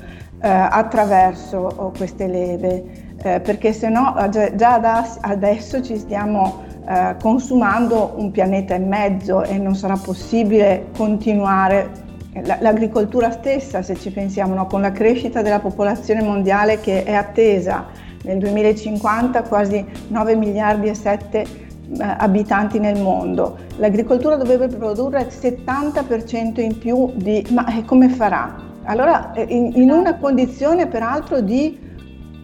eh, 0.41 0.49
attraverso 0.49 1.57
oh, 1.77 1.93
queste 1.97 2.27
leve, 2.27 2.85
eh, 3.23 3.41
perché 3.41 3.73
se 3.73 3.89
no 3.89 4.15
già, 4.31 4.55
già 4.55 5.03
adesso 5.23 5.83
ci 5.83 5.97
stiamo 5.97 6.63
eh, 6.89 7.17
consumando 7.21 8.15
un 8.17 8.31
pianeta 8.31 8.75
e 8.75 8.79
mezzo 8.79 9.43
e 9.43 9.59
non 9.59 9.75
sarà 9.75 9.97
possibile 9.97 10.87
continuare 10.97 12.05
l'agricoltura 12.61 13.31
stessa, 13.31 13.83
se 13.83 13.97
ci 13.97 14.11
pensiamo, 14.11 14.55
no? 14.55 14.67
con 14.67 14.81
la 14.81 14.93
crescita 14.93 15.43
della 15.43 15.61
popolazione 15.61 16.23
mondiale 16.23 16.81
che 16.81 17.05
è 17.05 17.15
attesa 17.15 17.87
nel 18.23 18.39
2050 18.39 19.43
quasi 19.43 19.85
9 20.09 20.37
miliardi 20.37 20.89
e 20.89 20.95
7 20.95 21.39
eh, 21.39 21.47
abitanti 21.99 22.79
nel 22.79 23.01
mondo. 23.01 23.57
L'agricoltura 23.77 24.37
dovrebbe 24.37 24.69
produrre 24.69 25.23
il 25.23 25.29
70% 25.29 26.61
in 26.61 26.79
più 26.79 27.13
di... 27.15 27.47
ma 27.51 27.65
come 27.85 28.09
farà? 28.09 28.55
Allora, 28.85 29.33
eh, 29.33 29.47
in, 29.49 29.73
in 29.75 29.91
una 29.91 30.17
condizione 30.17 30.87
peraltro 30.87 31.41
di 31.41 31.79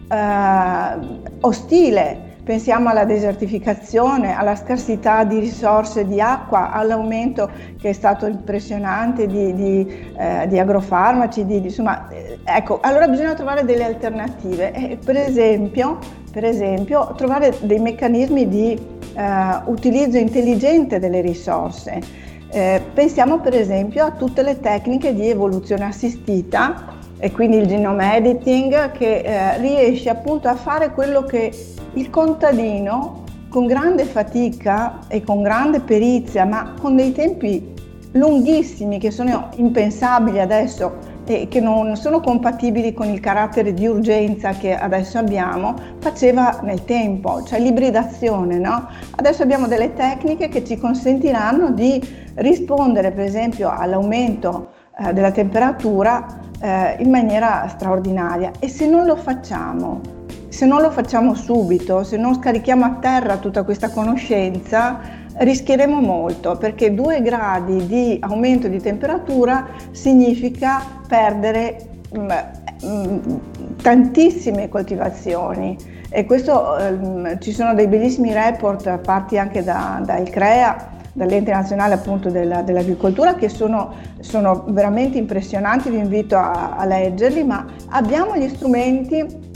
eh, 0.07 0.97
ostile, 1.41 2.31
pensiamo 2.43 2.89
alla 2.89 3.05
desertificazione, 3.05 4.35
alla 4.35 4.55
scarsità 4.55 5.23
di 5.23 5.39
risorse 5.39 6.05
di 6.05 6.19
acqua, 6.19 6.71
all'aumento 6.71 7.49
che 7.79 7.89
è 7.89 7.93
stato 7.93 8.25
impressionante 8.25 9.27
di, 9.27 9.53
di, 9.53 10.11
eh, 10.17 10.47
di 10.47 10.59
agrofarmaci, 10.59 11.45
di, 11.45 11.57
insomma, 11.57 12.09
eh, 12.09 12.39
ecco, 12.43 12.79
allora 12.81 13.07
bisogna 13.07 13.33
trovare 13.33 13.63
delle 13.63 13.85
alternative, 13.85 14.73
eh, 14.73 14.97
per, 15.03 15.15
esempio, 15.15 15.99
per 16.31 16.43
esempio 16.43 17.13
trovare 17.15 17.55
dei 17.61 17.79
meccanismi 17.79 18.47
di 18.47 18.71
eh, 19.15 19.61
utilizzo 19.65 20.17
intelligente 20.17 20.99
delle 20.99 21.21
risorse. 21.21 22.01
Eh, 22.49 22.81
pensiamo 22.93 23.39
per 23.39 23.55
esempio 23.55 24.05
a 24.05 24.11
tutte 24.11 24.43
le 24.43 24.59
tecniche 24.59 25.15
di 25.15 25.27
evoluzione 25.27 25.85
assistita 25.85 27.01
e 27.23 27.31
quindi 27.31 27.55
il 27.55 27.67
genome 27.67 28.17
editing 28.17 28.91
che 28.91 29.19
eh, 29.19 29.57
riesce 29.59 30.09
appunto 30.09 30.49
a 30.49 30.55
fare 30.55 30.91
quello 30.91 31.23
che 31.23 31.57
il 31.93 32.09
contadino 32.09 33.23
con 33.47 33.65
grande 33.65 34.03
fatica 34.03 34.99
e 35.07 35.23
con 35.23 35.41
grande 35.41 35.79
perizia, 35.79 36.43
ma 36.43 36.73
con 36.77 36.97
dei 36.97 37.13
tempi 37.13 37.73
lunghissimi 38.11 38.99
che 38.99 39.09
sono 39.09 39.51
impensabili 39.55 40.41
adesso 40.41 40.97
e 41.25 41.47
che 41.47 41.61
non 41.61 41.95
sono 41.95 42.19
compatibili 42.19 42.93
con 42.93 43.07
il 43.07 43.21
carattere 43.21 43.73
di 43.73 43.87
urgenza 43.87 44.49
che 44.51 44.75
adesso 44.75 45.17
abbiamo, 45.17 45.75
faceva 45.99 46.59
nel 46.63 46.83
tempo, 46.83 47.41
cioè 47.43 47.57
l'ibridazione. 47.61 48.57
No? 48.57 48.89
Adesso 49.15 49.43
abbiamo 49.43 49.67
delle 49.67 49.93
tecniche 49.93 50.49
che 50.49 50.65
ci 50.65 50.77
consentiranno 50.77 51.71
di 51.71 52.05
rispondere 52.35 53.11
per 53.11 53.23
esempio 53.23 53.69
all'aumento 53.69 54.81
eh, 54.95 55.11
della 55.13 55.31
temperatura 55.31 56.39
eh, 56.61 56.97
in 56.99 57.09
maniera 57.09 57.67
straordinaria. 57.67 58.51
E 58.59 58.67
se 58.69 58.87
non 58.87 59.05
lo 59.05 59.15
facciamo, 59.15 60.01
se 60.49 60.65
non 60.65 60.81
lo 60.81 60.91
facciamo 60.91 61.33
subito, 61.33 62.03
se 62.03 62.15
non 62.15 62.35
scarichiamo 62.35 62.85
a 62.85 62.97
terra 63.01 63.37
tutta 63.37 63.63
questa 63.63 63.89
conoscenza, 63.89 64.99
rischieremo 65.35 65.99
molto 65.99 66.57
perché 66.57 66.93
due 66.93 67.21
gradi 67.21 67.87
di 67.87 68.17
aumento 68.21 68.67
di 68.67 68.79
temperatura 68.79 69.67
significa 69.91 70.83
perdere 71.07 71.77
mh, 72.11 72.19
mm, 72.19 72.89
mh, 72.89 73.21
mm, 73.25 73.75
tantissime 73.81 74.69
coltivazioni. 74.69 75.75
E 76.09 76.25
questo 76.25 76.75
mh, 76.77 77.39
ci 77.39 77.51
sono 77.51 77.73
dei 77.73 77.87
bellissimi 77.87 78.31
report 78.31 78.99
parti 78.99 79.39
anche 79.39 79.63
da, 79.63 79.99
dal 80.05 80.29
CREA 80.29 80.92
dall'ente 81.13 81.51
nazionale 81.51 81.93
appunto 81.93 82.29
della, 82.29 82.61
dell'agricoltura 82.63 83.35
che 83.35 83.47
sono, 83.47 83.93
sono, 84.19 84.65
veramente 84.67 85.17
impressionanti, 85.17 85.89
vi 85.89 85.97
invito 85.97 86.35
a, 86.35 86.75
a 86.75 86.85
leggerli, 86.85 87.43
ma 87.43 87.65
abbiamo 87.89 88.35
gli 88.35 88.49
strumenti 88.49 89.51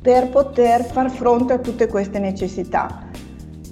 per 0.00 0.28
poter 0.28 0.84
far 0.84 1.10
fronte 1.10 1.54
a 1.54 1.58
tutte 1.58 1.86
queste 1.86 2.18
necessità. 2.18 3.06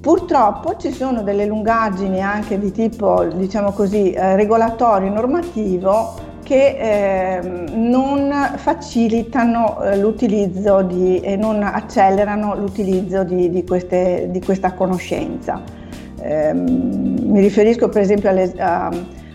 Purtroppo 0.01 0.77
ci 0.77 0.93
sono 0.93 1.23
delle 1.23 1.47
lungaggini 1.47 2.23
anche 2.23 2.59
di 2.59 2.71
tipo, 2.71 3.25
diciamo 3.25 3.73
così, 3.73 4.13
eh, 4.13 4.37
regolatorio 4.37 5.11
normativo 5.11 6.15
che 6.45 6.77
eh, 6.79 7.41
non 7.73 8.53
facilitano 8.55 9.83
eh, 9.83 9.99
l'utilizzo 9.99 10.83
di, 10.83 11.19
e 11.19 11.35
non 11.35 11.61
accelerano 11.65 12.55
l'utilizzo 12.55 13.25
di, 13.25 13.51
di, 13.51 13.65
queste, 13.65 14.29
di 14.31 14.41
questa 14.41 14.75
conoscenza. 14.75 15.61
Ehm, 16.27 17.31
mi 17.31 17.41
riferisco 17.41 17.89
per 17.89 18.03
esempio 18.03 18.31
alle, 18.31 18.53
a, 18.59 18.91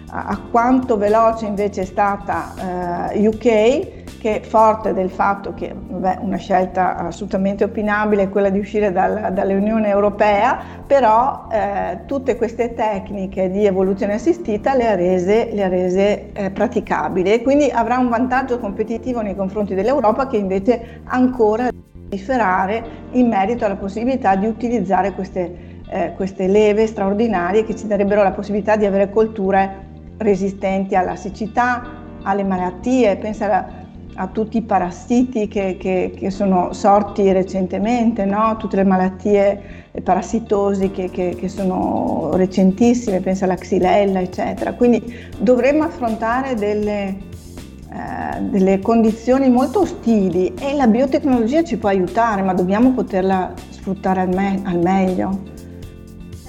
a, 0.07 0.39
quanto 0.51 0.97
veloce 0.97 1.45
invece 1.45 1.81
è 1.81 1.85
stata 1.85 3.09
eh, 3.13 3.27
UK 3.27 3.99
che 4.19 4.41
forte 4.43 4.93
del 4.93 5.09
fatto 5.09 5.53
che 5.53 5.73
beh, 5.73 6.17
una 6.19 6.35
scelta 6.35 6.97
assolutamente 6.97 7.63
opinabile 7.63 8.23
è 8.23 8.29
quella 8.29 8.49
di 8.49 8.59
uscire 8.59 8.91
dal, 8.91 9.31
dall'Unione 9.33 9.87
Europea, 9.87 10.59
però 10.85 11.47
eh, 11.49 11.99
tutte 12.05 12.35
queste 12.35 12.73
tecniche 12.73 13.49
di 13.49 13.65
evoluzione 13.65 14.13
assistita 14.13 14.75
le 14.75 14.87
ha 14.89 14.95
rese, 14.95 15.49
le 15.51 15.63
ha 15.63 15.69
rese 15.69 16.31
eh, 16.33 16.51
praticabili 16.51 17.31
e 17.31 17.41
quindi 17.41 17.69
avrà 17.71 17.97
un 17.97 18.09
vantaggio 18.09 18.59
competitivo 18.59 19.21
nei 19.21 19.35
confronti 19.35 19.73
dell'Europa 19.73 20.27
che 20.27 20.37
invece 20.37 21.01
ancora 21.05 21.69
deve 21.71 22.07
legiferare 22.09 22.83
in 23.11 23.27
merito 23.27 23.65
alla 23.65 23.77
possibilità 23.77 24.35
di 24.35 24.45
utilizzare 24.45 25.13
queste, 25.13 25.70
eh, 25.91 26.13
queste 26.15 26.47
leve 26.47 26.87
straordinarie 26.87 27.65
che 27.65 27.75
ci 27.75 27.85
darebbero 27.85 28.23
la 28.23 28.31
possibilità 28.31 28.75
di 28.75 28.85
avere 28.85 29.09
colture 29.09 29.89
resistenti 30.17 30.95
alla 30.95 31.15
siccità, 31.15 31.99
alle 32.23 32.43
malattie, 32.43 33.17
pensa 33.17 33.45
alla 33.45 33.79
a 34.15 34.27
tutti 34.27 34.57
i 34.57 34.61
parassiti 34.61 35.47
che, 35.47 35.77
che, 35.79 36.13
che 36.15 36.29
sono 36.29 36.73
sorti 36.73 37.31
recentemente, 37.31 38.25
no? 38.25 38.57
tutte 38.57 38.75
le 38.75 38.83
malattie 38.83 39.61
parassitosi 40.03 40.91
che, 40.91 41.09
che, 41.09 41.49
sono 41.49 42.31
recentissime, 42.33 43.19
penso 43.21 43.45
alla 43.45 43.55
xylella, 43.55 44.21
eccetera. 44.21 44.73
Quindi 44.73 45.01
dovremmo 45.37 45.83
affrontare 45.83 46.55
delle, 46.55 47.07
eh, 47.07 48.41
delle 48.41 48.79
condizioni 48.79 49.49
molto 49.49 49.81
ostili 49.81 50.53
e 50.55 50.75
la 50.75 50.87
biotecnologia 50.87 51.63
ci 51.63 51.77
può 51.77 51.89
aiutare, 51.89 52.41
ma 52.41 52.53
dobbiamo 52.53 52.91
poterla 52.91 53.53
sfruttare 53.69 54.21
al, 54.21 54.29
me- 54.29 54.61
al 54.63 54.79
meglio. 54.79 55.60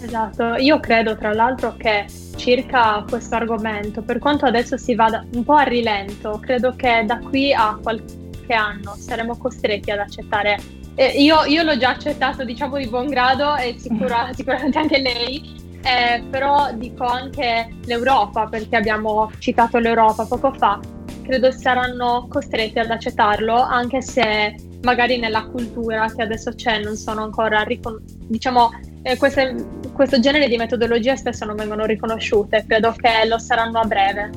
Esatto, 0.03 0.55
io 0.57 0.81
credo 0.81 1.17
tra 1.17 1.33
l'altro 1.33 1.77
che 1.77 2.07
circa 2.37 3.05
questo 3.09 3.37
argomento, 3.37 4.03
per 4.03 4.19
quanto 4.19 4.47
adesso 4.47 4.77
si 4.77 4.97
vada 4.97 5.25
un 5.35 5.45
po' 5.45 5.55
a 5.55 5.63
rilento, 5.63 6.41
credo 6.41 6.75
che 6.75 7.05
da 7.07 7.19
qui 7.19 7.53
a 7.53 7.79
qualche 7.81 8.53
anno 8.53 8.97
saremo 8.99 9.37
costretti 9.37 9.93
ad 9.93 10.01
accettare. 10.01 10.59
Eh, 10.97 11.23
io, 11.23 11.45
io, 11.45 11.63
l'ho 11.63 11.77
già 11.77 11.91
accettato, 11.91 12.45
diciamo 12.45 12.79
di 12.79 12.89
buon 12.89 13.07
grado 13.07 13.55
e 13.57 13.77
sicura, 13.79 14.31
sicuramente 14.35 14.79
anche 14.79 14.99
lei, 14.99 15.41
eh, 15.83 16.23
però 16.29 16.73
dico 16.75 17.05
anche 17.05 17.69
l'Europa, 17.85 18.47
perché 18.47 18.75
abbiamo 18.75 19.31
citato 19.39 19.79
l'Europa 19.79 20.27
poco 20.27 20.53
fa, 20.53 20.81
credo 21.23 21.53
saranno 21.53 22.27
costretti 22.29 22.81
ad 22.81 22.91
accettarlo, 22.91 23.55
anche 23.55 24.03
se 24.03 24.57
magari 24.83 25.19
nella 25.19 25.47
cultura 25.47 26.13
che 26.13 26.23
adesso 26.23 26.53
c'è 26.55 26.83
non 26.83 26.97
sono 26.97 27.23
ancora, 27.23 27.63
ricon- 27.63 28.03
diciamo, 28.27 28.71
eh, 29.03 29.17
queste, 29.17 29.55
questo 29.93 30.21
genere 30.21 30.49
di 30.49 30.57
metodologie 30.57 31.17
spesso 31.17 31.45
non 31.45 31.57
vengono 31.57 31.85
riconosciute, 31.85 32.65
credo 32.67 32.93
che 32.93 33.27
lo 33.27 33.39
saranno 33.39 33.81
a 33.81 33.85
breve, 33.85 34.31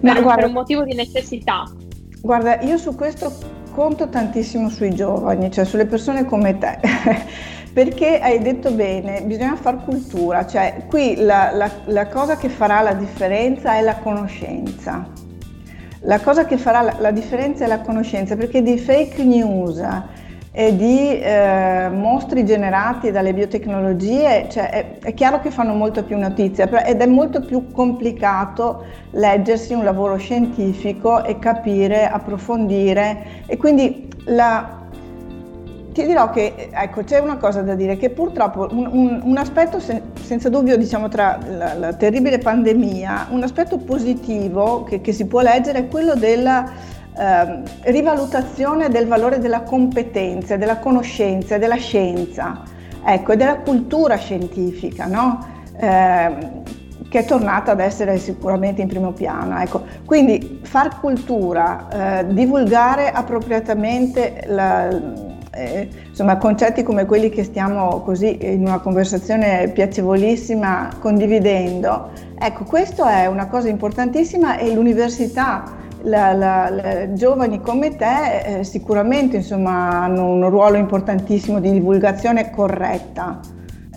per, 0.00 0.20
guarda, 0.22 0.34
per 0.34 0.44
un 0.46 0.52
motivo 0.52 0.82
di 0.82 0.94
necessità. 0.94 1.64
Guarda, 2.20 2.60
io 2.60 2.76
su 2.76 2.94
questo 2.94 3.32
conto 3.72 4.08
tantissimo 4.08 4.68
sui 4.68 4.94
giovani, 4.94 5.50
cioè 5.50 5.64
sulle 5.64 5.86
persone 5.86 6.24
come 6.24 6.58
te. 6.58 6.78
perché 7.72 8.18
hai 8.18 8.40
detto 8.40 8.72
bene, 8.72 9.22
bisogna 9.22 9.54
far 9.54 9.84
cultura, 9.84 10.44
cioè 10.44 10.86
qui 10.88 11.14
la, 11.16 11.52
la, 11.52 11.70
la, 11.86 12.08
cosa 12.08 12.36
che 12.36 12.48
farà 12.48 12.80
la 12.80 12.94
differenza 12.94 13.76
è 13.76 13.80
la 13.80 13.96
conoscenza. 13.96 15.08
La 16.04 16.18
cosa 16.18 16.46
che 16.46 16.56
farà 16.56 16.80
la, 16.80 16.96
la 16.98 17.10
differenza 17.12 17.64
è 17.64 17.68
la 17.68 17.80
conoscenza, 17.80 18.34
perché 18.34 18.60
di 18.62 18.76
fake 18.76 19.22
news 19.22 19.80
e 20.52 20.76
di 20.76 21.20
eh, 21.20 21.88
mostri 21.92 22.44
generati 22.44 23.12
dalle 23.12 23.32
biotecnologie, 23.32 24.48
cioè 24.50 24.70
è, 24.70 24.98
è, 24.98 25.14
chiaro 25.14 25.40
che 25.40 25.50
fanno 25.50 25.74
molto 25.74 26.02
più 26.02 26.18
notizia 26.18 26.68
ed 26.84 27.00
è 27.00 27.06
molto 27.06 27.40
più 27.40 27.70
complicato 27.70 28.84
leggersi 29.10 29.74
un 29.74 29.84
lavoro 29.84 30.16
scientifico 30.16 31.22
e 31.24 31.38
capire, 31.38 32.08
approfondire 32.08 33.44
e 33.46 33.56
quindi 33.56 34.08
la, 34.24 34.80
ti 35.92 36.04
dirò 36.04 36.30
che 36.30 36.68
ecco, 36.72 37.04
c'è 37.04 37.18
una 37.18 37.36
cosa 37.36 37.62
da 37.62 37.74
dire, 37.74 37.96
che 37.96 38.10
purtroppo 38.10 38.66
un, 38.72 38.88
un, 38.90 39.20
un 39.22 39.36
aspetto 39.36 39.78
sen, 39.78 40.02
senza 40.20 40.48
dubbio 40.48 40.76
diciamo, 40.76 41.08
tra 41.08 41.38
la, 41.48 41.74
la, 41.74 41.92
terribile 41.92 42.38
pandemia, 42.38 43.28
un 43.30 43.42
aspetto 43.44 43.78
positivo 43.78 44.82
che, 44.82 45.00
che 45.00 45.12
si 45.12 45.26
può 45.26 45.40
leggere 45.42 45.78
è 45.78 45.88
quello 45.88 46.14
della 46.14 46.98
eh, 47.20 47.62
rivalutazione 47.92 48.88
del 48.88 49.06
valore 49.06 49.38
della 49.38 49.60
competenza, 49.60 50.56
della 50.56 50.78
conoscenza, 50.78 51.58
della 51.58 51.76
scienza, 51.76 52.62
ecco, 53.04 53.32
e 53.32 53.36
della 53.36 53.56
cultura 53.56 54.16
scientifica, 54.16 55.04
no? 55.04 55.46
eh, 55.78 56.48
che 57.10 57.18
è 57.18 57.24
tornata 57.26 57.72
ad 57.72 57.80
essere 57.80 58.16
sicuramente 58.16 58.80
in 58.80 58.88
primo 58.88 59.12
piano. 59.12 59.60
Ecco. 59.60 59.82
Quindi 60.06 60.60
far 60.62 60.98
cultura, 60.98 62.20
eh, 62.20 62.26
divulgare 62.32 63.10
appropriatamente 63.10 64.44
la, 64.46 64.88
eh, 65.52 65.88
insomma, 66.08 66.38
concetti 66.38 66.82
come 66.82 67.04
quelli 67.04 67.28
che 67.28 67.44
stiamo 67.44 68.00
così 68.00 68.38
in 68.40 68.62
una 68.66 68.78
conversazione 68.78 69.68
piacevolissima 69.74 70.88
condividendo, 71.00 72.12
ecco, 72.38 72.64
questo 72.64 73.04
è 73.04 73.26
una 73.26 73.48
cosa 73.48 73.68
importantissima 73.68 74.56
e 74.56 74.72
l'università 74.72 75.79
la, 76.02 76.32
la, 76.32 76.70
la, 76.70 77.12
giovani 77.12 77.60
come 77.60 77.96
te 77.96 78.58
eh, 78.58 78.64
sicuramente 78.64 79.36
insomma, 79.36 80.02
hanno 80.02 80.28
un 80.30 80.48
ruolo 80.48 80.76
importantissimo 80.76 81.60
di 81.60 81.70
divulgazione 81.72 82.50
corretta. 82.50 83.40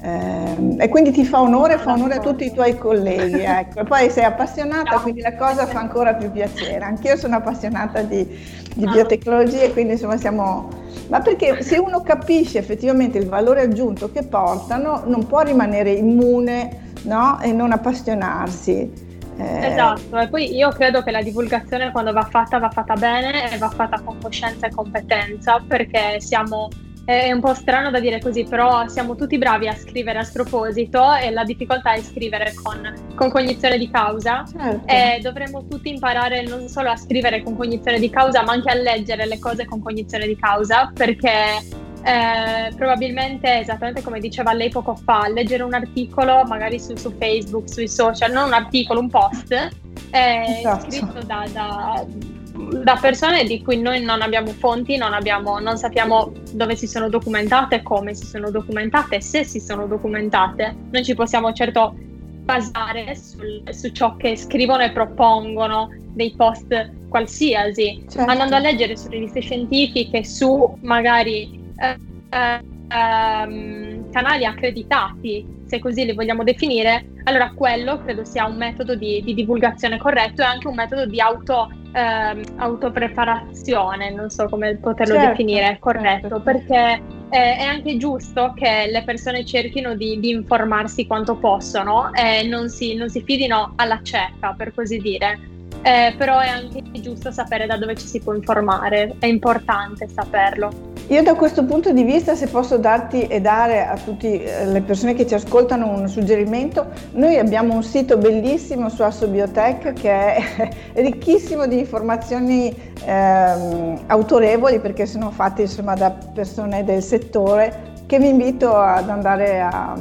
Eh, 0.05 0.75
e 0.79 0.89
quindi 0.89 1.11
ti 1.11 1.23
fa 1.23 1.39
onore, 1.39 1.77
fa 1.77 1.93
onore 1.93 2.15
a 2.15 2.19
tutti 2.19 2.45
i 2.45 2.51
tuoi 2.51 2.77
colleghi, 2.77 3.39
ecco. 3.45 3.79
E 3.79 3.83
poi 3.85 4.09
sei 4.09 4.25
appassionata, 4.25 4.99
quindi 4.99 5.21
la 5.21 5.35
cosa 5.35 5.65
fa 5.65 5.79
ancora 5.79 6.13
più 6.15 6.29
piacere. 6.29 6.83
Anch'io 6.83 7.15
sono 7.15 7.37
appassionata 7.37 8.01
di, 8.01 8.27
di 8.75 8.85
biotecnologie, 8.85 9.71
quindi 9.71 9.93
insomma 9.93 10.17
siamo... 10.17 10.67
Ma 11.07 11.21
perché 11.21 11.61
se 11.63 11.77
uno 11.77 12.01
capisce 12.01 12.57
effettivamente 12.57 13.17
il 13.17 13.27
valore 13.27 13.61
aggiunto 13.61 14.11
che 14.11 14.23
portano, 14.23 15.03
non 15.05 15.25
può 15.25 15.41
rimanere 15.41 15.91
immune 15.91 16.91
no? 17.03 17.39
e 17.41 17.51
non 17.53 17.71
appassionarsi. 17.71 19.11
Eh... 19.37 19.67
Esatto, 19.67 20.17
e 20.19 20.27
poi 20.27 20.55
io 20.55 20.69
credo 20.69 21.01
che 21.01 21.11
la 21.11 21.21
divulgazione 21.21 21.91
quando 21.91 22.11
va 22.11 22.23
fatta 22.23 22.59
va 22.59 22.69
fatta 22.69 22.95
bene 22.95 23.51
e 23.51 23.57
va 23.57 23.69
fatta 23.69 24.01
con 24.01 24.17
coscienza 24.19 24.67
e 24.67 24.71
competenza 24.71 25.63
perché 25.67 26.19
siamo 26.19 26.69
è 27.05 27.33
un 27.33 27.41
po' 27.41 27.53
strano 27.53 27.91
da 27.91 27.99
dire 27.99 28.19
così, 28.21 28.45
però 28.45 28.87
siamo 28.87 29.15
tutti 29.15 29.37
bravi 29.37 29.67
a 29.67 29.75
scrivere 29.75 30.19
a 30.19 30.23
sproposito 30.23 31.13
e 31.15 31.31
la 31.31 31.43
difficoltà 31.43 31.91
è 31.91 32.01
scrivere 32.01 32.53
con, 32.53 32.93
con 33.15 33.29
cognizione 33.29 33.77
di 33.77 33.89
causa 33.91 34.45
certo. 34.49 34.87
e 34.87 35.19
dovremmo 35.21 35.65
tutti 35.67 35.89
imparare 35.89 36.43
non 36.43 36.69
solo 36.69 36.89
a 36.89 36.95
scrivere 36.95 37.43
con 37.43 37.57
cognizione 37.57 37.99
di 37.99 38.09
causa, 38.09 38.43
ma 38.43 38.53
anche 38.53 38.69
a 38.69 38.75
leggere 38.75 39.25
le 39.25 39.37
cose 39.37 39.65
con 39.65 39.81
cognizione 39.81 40.27
di 40.27 40.37
causa, 40.37 40.91
perché 40.93 41.81
eh, 42.03 42.73
probabilmente, 42.75 43.59
esattamente 43.59 44.01
come 44.01 44.19
diceva 44.19 44.53
lei 44.53 44.69
poco 44.69 44.95
fa, 44.95 45.27
leggere 45.29 45.63
un 45.63 45.73
articolo 45.73 46.43
magari 46.45 46.79
su, 46.79 46.95
su 46.95 47.11
Facebook, 47.17 47.69
sui 47.69 47.87
social, 47.87 48.31
non 48.31 48.47
un 48.47 48.53
articolo, 48.53 48.99
un 48.99 49.09
post, 49.09 49.51
eh, 49.51 50.57
esatto. 50.59 50.91
scritto 50.91 51.23
da, 51.25 51.45
da 51.51 52.05
da 52.53 52.97
persone 53.01 53.45
di 53.45 53.61
cui 53.63 53.81
noi 53.81 54.01
non 54.03 54.21
abbiamo 54.21 54.51
fonti, 54.51 54.95
non, 54.95 55.13
abbiamo, 55.13 55.59
non 55.59 55.77
sappiamo 55.77 56.31
dove 56.51 56.75
si 56.75 56.87
sono 56.87 57.09
documentate, 57.09 57.81
come 57.81 58.13
si 58.13 58.25
sono 58.25 58.51
documentate, 58.51 59.21
se 59.21 59.43
si 59.43 59.59
sono 59.59 59.87
documentate. 59.87 60.75
Non 60.91 61.03
ci 61.03 61.15
possiamo 61.15 61.51
certo 61.51 61.95
basare 62.43 63.15
sul, 63.15 63.63
su 63.71 63.89
ciò 63.91 64.15
che 64.17 64.35
scrivono 64.35 64.83
e 64.83 64.91
propongono 64.91 65.89
dei 66.13 66.33
post 66.35 66.91
qualsiasi, 67.09 68.05
certo. 68.09 68.29
andando 68.29 68.55
a 68.55 68.59
leggere 68.59 68.95
su 68.95 69.07
riviste 69.07 69.39
scientifiche, 69.39 70.23
su 70.23 70.77
magari 70.81 71.61
eh, 71.77 71.97
eh, 72.29 72.59
ehm, 72.89 74.11
canali 74.11 74.45
accreditati, 74.45 75.61
se 75.65 75.79
così 75.79 76.05
li 76.05 76.13
vogliamo 76.13 76.43
definire, 76.43 77.05
allora 77.23 77.51
quello 77.55 78.01
credo 78.03 78.25
sia 78.25 78.45
un 78.45 78.57
metodo 78.57 78.95
di, 78.95 79.21
di 79.23 79.33
divulgazione 79.33 79.97
corretto 79.97 80.41
e 80.41 80.45
anche 80.45 80.67
un 80.67 80.75
metodo 80.75 81.05
di 81.05 81.19
auto 81.19 81.69
ehm, 81.93 82.41
autopreparazione, 82.57 84.11
non 84.11 84.29
so 84.29 84.47
come 84.49 84.75
poterlo 84.75 85.15
certo, 85.15 85.29
definire, 85.29 85.77
corretto, 85.79 86.27
certo. 86.27 86.41
perché 86.41 87.01
eh, 87.29 87.57
è 87.57 87.63
anche 87.63 87.97
giusto 87.97 88.53
che 88.55 88.87
le 88.91 89.03
persone 89.03 89.45
cerchino 89.45 89.95
di, 89.95 90.19
di 90.19 90.29
informarsi 90.29 91.07
quanto 91.07 91.35
possono 91.35 92.13
e 92.13 92.43
non 92.43 92.69
si, 92.69 92.95
non 92.95 93.09
si 93.09 93.23
fidino 93.23 93.73
alla 93.77 93.99
cieca, 94.03 94.53
per 94.55 94.73
così 94.73 94.97
dire. 94.97 95.51
Eh, 95.83 96.15
però 96.17 96.39
è 96.39 96.47
anche 96.47 96.81
giusto 97.01 97.29
sapere 97.31 97.65
da 97.65 97.77
dove 97.77 97.95
ci 97.95 98.07
si 98.07 98.19
può 98.19 98.33
informare, 98.33 99.15
è 99.19 99.25
importante 99.25 100.07
saperlo. 100.07 100.91
Io 101.07 101.21
da 101.21 101.35
questo 101.35 101.65
punto 101.65 101.91
di 101.91 102.03
vista, 102.03 102.33
se 102.33 102.47
posso 102.47 102.77
darti 102.77 103.27
e 103.27 103.41
dare 103.41 103.85
a 103.85 103.97
tutte 103.97 104.61
eh, 104.61 104.65
le 104.65 104.81
persone 104.81 105.13
che 105.13 105.27
ci 105.27 105.33
ascoltano 105.33 105.89
un 105.89 106.07
suggerimento, 106.07 106.87
noi 107.11 107.37
abbiamo 107.37 107.75
un 107.75 107.83
sito 107.83 108.17
bellissimo 108.17 108.87
su 108.87 109.03
Assobiotech 109.03 109.91
che 109.91 110.09
è 110.09 110.69
ricchissimo 110.95 111.67
di 111.67 111.79
informazioni 111.79 112.73
ehm, 113.03 114.03
autorevoli 114.07 114.79
perché 114.79 115.05
sono 115.05 115.29
fatte 115.31 115.63
insomma, 115.63 115.95
da 115.95 116.11
persone 116.11 116.85
del 116.85 117.03
settore 117.03 117.91
che 118.05 118.19
vi 118.19 118.27
invito 118.29 118.75
ad 118.75 119.09
andare 119.09 119.61
a, 119.61 119.95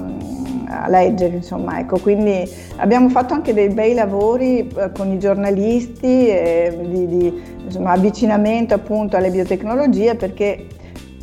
a 0.67 0.89
leggere, 0.89 1.37
insomma, 1.37 1.79
ecco, 1.79 1.99
quindi 1.99 2.49
abbiamo 2.77 3.09
fatto 3.09 3.35
anche 3.35 3.55
dei 3.55 3.69
bei 3.69 3.95
lavori 3.95 4.67
eh, 4.77 4.91
con 4.93 5.11
i 5.11 5.19
giornalisti 5.19 6.29
eh, 6.29 6.79
di, 6.81 7.07
di 7.07 7.43
insomma, 7.65 7.93
avvicinamento 7.93 8.75
appunto 8.75 9.17
alle 9.17 9.31
biotecnologie 9.31 10.15
perché 10.15 10.67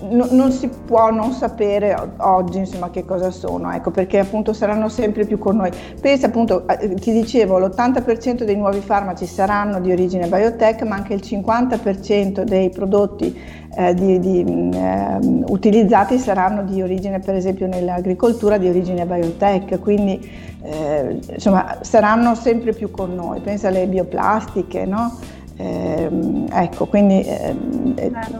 no, 0.01 0.27
non 0.31 0.51
si 0.51 0.69
può 0.69 1.11
non 1.11 1.31
sapere 1.31 2.13
oggi 2.17 2.59
insomma, 2.59 2.89
che 2.89 3.05
cosa 3.05 3.31
sono, 3.31 3.71
ecco, 3.71 3.91
perché 3.91 4.19
appunto 4.19 4.53
saranno 4.53 4.89
sempre 4.89 5.25
più 5.25 5.37
con 5.37 5.57
noi. 5.57 5.71
Pensa 5.99 6.27
appunto, 6.27 6.65
ti 6.95 7.11
dicevo, 7.11 7.59
l'80% 7.59 8.43
dei 8.43 8.55
nuovi 8.55 8.79
farmaci 8.79 9.25
saranno 9.25 9.79
di 9.79 9.91
origine 9.91 10.27
biotech, 10.27 10.83
ma 10.83 10.95
anche 10.95 11.13
il 11.13 11.21
50% 11.23 12.43
dei 12.43 12.69
prodotti 12.69 13.37
eh, 13.75 13.93
di, 13.93 14.19
di, 14.19 14.69
eh, 14.73 15.17
utilizzati 15.47 16.17
saranno 16.17 16.63
di 16.63 16.81
origine, 16.81 17.19
per 17.19 17.35
esempio 17.35 17.67
nell'agricoltura, 17.67 18.57
di 18.57 18.67
origine 18.67 19.05
biotech, 19.05 19.79
quindi 19.79 20.47
eh, 20.61 21.19
insomma 21.33 21.77
saranno 21.81 22.35
sempre 22.35 22.73
più 22.73 22.91
con 22.91 23.13
noi. 23.13 23.41
Pensa 23.41 23.67
alle 23.67 23.87
bioplastiche, 23.87 24.85
no? 24.85 25.17
Eh, 25.61 26.09
ecco, 26.51 26.85
quindi 26.85 27.21
eh, 27.21 27.53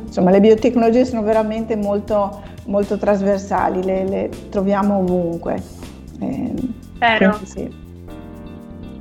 insomma, 0.05 0.31
le 0.31 0.39
biotecnologie 0.39 1.03
sono 1.03 1.21
veramente 1.21 1.75
molto, 1.75 2.41
molto 2.67 2.97
trasversali, 2.97 3.83
le, 3.83 4.03
le, 4.05 4.29
troviamo 4.49 4.99
ovunque. 4.99 5.61
Eh, 6.21 6.53
sì. 7.43 7.69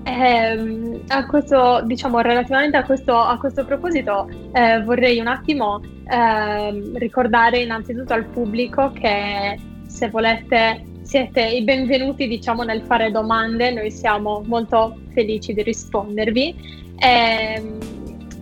eh, 0.03 1.01
a 1.07 1.27
questo, 1.27 1.83
diciamo, 1.85 2.19
relativamente 2.19 2.77
a 2.77 2.85
questo, 2.85 3.17
a 3.17 3.39
questo 3.39 3.65
proposito, 3.65 4.29
eh, 4.51 4.83
vorrei 4.83 5.21
un 5.21 5.29
attimo 5.29 5.81
ehm, 6.09 6.99
ricordare 6.99 7.61
innanzitutto 7.61 8.15
al 8.15 8.25
pubblico 8.25 8.91
che 8.95 9.61
se 9.87 10.11
volete 10.11 10.85
siete 11.03 11.41
i 11.41 11.63
benvenuti 11.63 12.27
diciamo, 12.27 12.65
nel 12.65 12.83
fare 12.83 13.13
domande, 13.13 13.71
noi 13.71 13.93
siamo 13.93 14.43
molto 14.45 14.99
felici 15.13 15.55
di 15.55 15.63
rispondervi. 15.63 16.87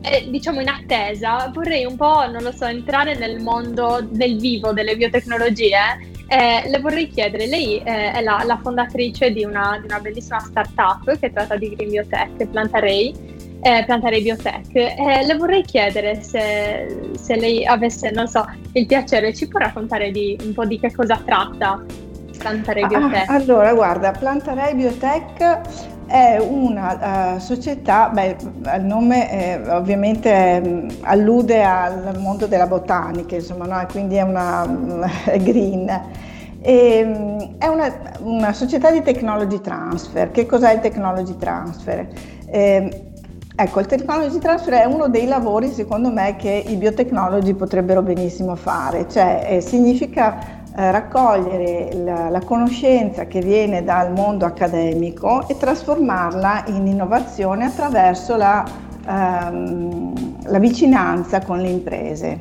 Eh, 0.09 0.31
diciamo 0.31 0.61
in 0.61 0.69
attesa, 0.69 1.51
vorrei 1.53 1.85
un 1.85 1.97
po', 1.97 2.31
non 2.31 2.45
lo 2.45 2.53
so, 2.53 2.65
entrare 2.65 3.17
nel 3.17 3.41
mondo 3.41 3.99
del 4.09 4.39
vivo 4.39 4.73
delle 4.73 4.97
biotecnologie. 4.97 6.15
Eh, 6.29 6.69
le 6.69 6.79
vorrei 6.79 7.09
chiedere, 7.09 7.47
lei 7.47 7.79
eh, 7.79 8.13
è 8.13 8.23
la, 8.23 8.41
la 8.47 8.57
fondatrice 8.63 9.33
di 9.33 9.43
una, 9.43 9.77
di 9.81 9.87
una, 9.87 9.99
bellissima 9.99 10.39
startup 10.39 11.19
che 11.19 11.33
tratta 11.33 11.57
di 11.57 11.75
Green 11.75 11.91
Biotech, 11.91 12.47
Plantarei, 12.47 13.13
eh, 13.61 13.83
Plantarei 13.85 14.23
Biotech. 14.23 14.77
Eh, 14.77 15.27
le 15.27 15.35
vorrei 15.35 15.63
chiedere 15.63 16.23
se, 16.23 17.11
se, 17.19 17.35
lei 17.35 17.67
avesse, 17.67 18.13
non 18.13 18.29
so, 18.29 18.49
il 18.75 18.87
piacere, 18.87 19.35
ci 19.35 19.49
può 19.49 19.59
raccontare 19.59 20.13
di, 20.13 20.39
un 20.45 20.55
po' 20.55 20.67
di 20.67 20.79
che 20.79 20.95
cosa 20.95 21.21
tratta 21.25 21.85
Plantarei 22.39 22.85
ah, 22.85 22.87
Biotech? 22.87 23.29
Ah, 23.29 23.35
allora, 23.35 23.75
guarda, 23.75 24.13
Plantarei 24.13 24.73
Biotech 24.73 25.96
è 26.07 26.39
una 26.39 27.35
uh, 27.35 27.39
società, 27.39 28.09
beh, 28.09 28.37
il 28.77 28.85
nome 28.85 29.29
è, 29.29 29.75
ovviamente 29.75 30.61
mh, 30.61 30.89
allude 31.03 31.65
al 31.65 32.19
mondo 32.19 32.47
della 32.47 32.67
botanica, 32.67 33.35
insomma, 33.35 33.67
no? 33.67 33.87
quindi 33.91 34.17
è 34.17 34.23
una 34.23 34.65
è 35.25 35.39
green. 35.43 35.89
E, 36.61 37.05
mh, 37.05 37.59
è 37.59 37.67
una, 37.67 37.93
una, 38.21 38.53
società 38.53 38.91
di 38.91 39.03
technology 39.03 39.61
transfer. 39.61 40.31
Che 40.31 40.47
cos'è 40.47 40.75
il 40.75 40.81
technology 40.81 41.37
transfer? 41.37 42.07
Eh, 42.47 43.07
Ecco, 43.59 43.81
il 43.81 43.87
technology 43.87 44.39
transfer 44.39 44.75
è 44.75 44.85
uno 44.85 45.09
dei 45.09 45.27
lavori, 45.27 45.71
secondo 45.73 46.13
me, 46.13 46.37
che 46.37 46.63
i 46.67 46.77
biotecnologi 46.77 47.55
potrebbero 47.55 48.03
benissimo 48.03 48.55
fare, 48.55 49.09
cioè 49.09 49.47
eh, 49.49 49.61
significa 49.63 50.65
eh, 50.79 50.91
raccogliere 50.91 51.91
la, 52.05 52.29
la, 52.29 52.41
conoscenza 52.41 53.25
che 53.25 53.41
viene 53.41 53.83
dal 53.83 54.13
mondo 54.13 54.45
accademico 54.45 55.49
e 55.49 55.57
trasformarla 55.57 56.65
in 56.67 56.87
innovazione 56.87 57.65
attraverso 57.65 58.37
la, 58.37 58.63
ehm, 59.09 60.13
la 60.43 60.59
vicinanza 60.59 61.41
con 61.41 61.61
le 61.61 61.69
imprese. 61.69 62.39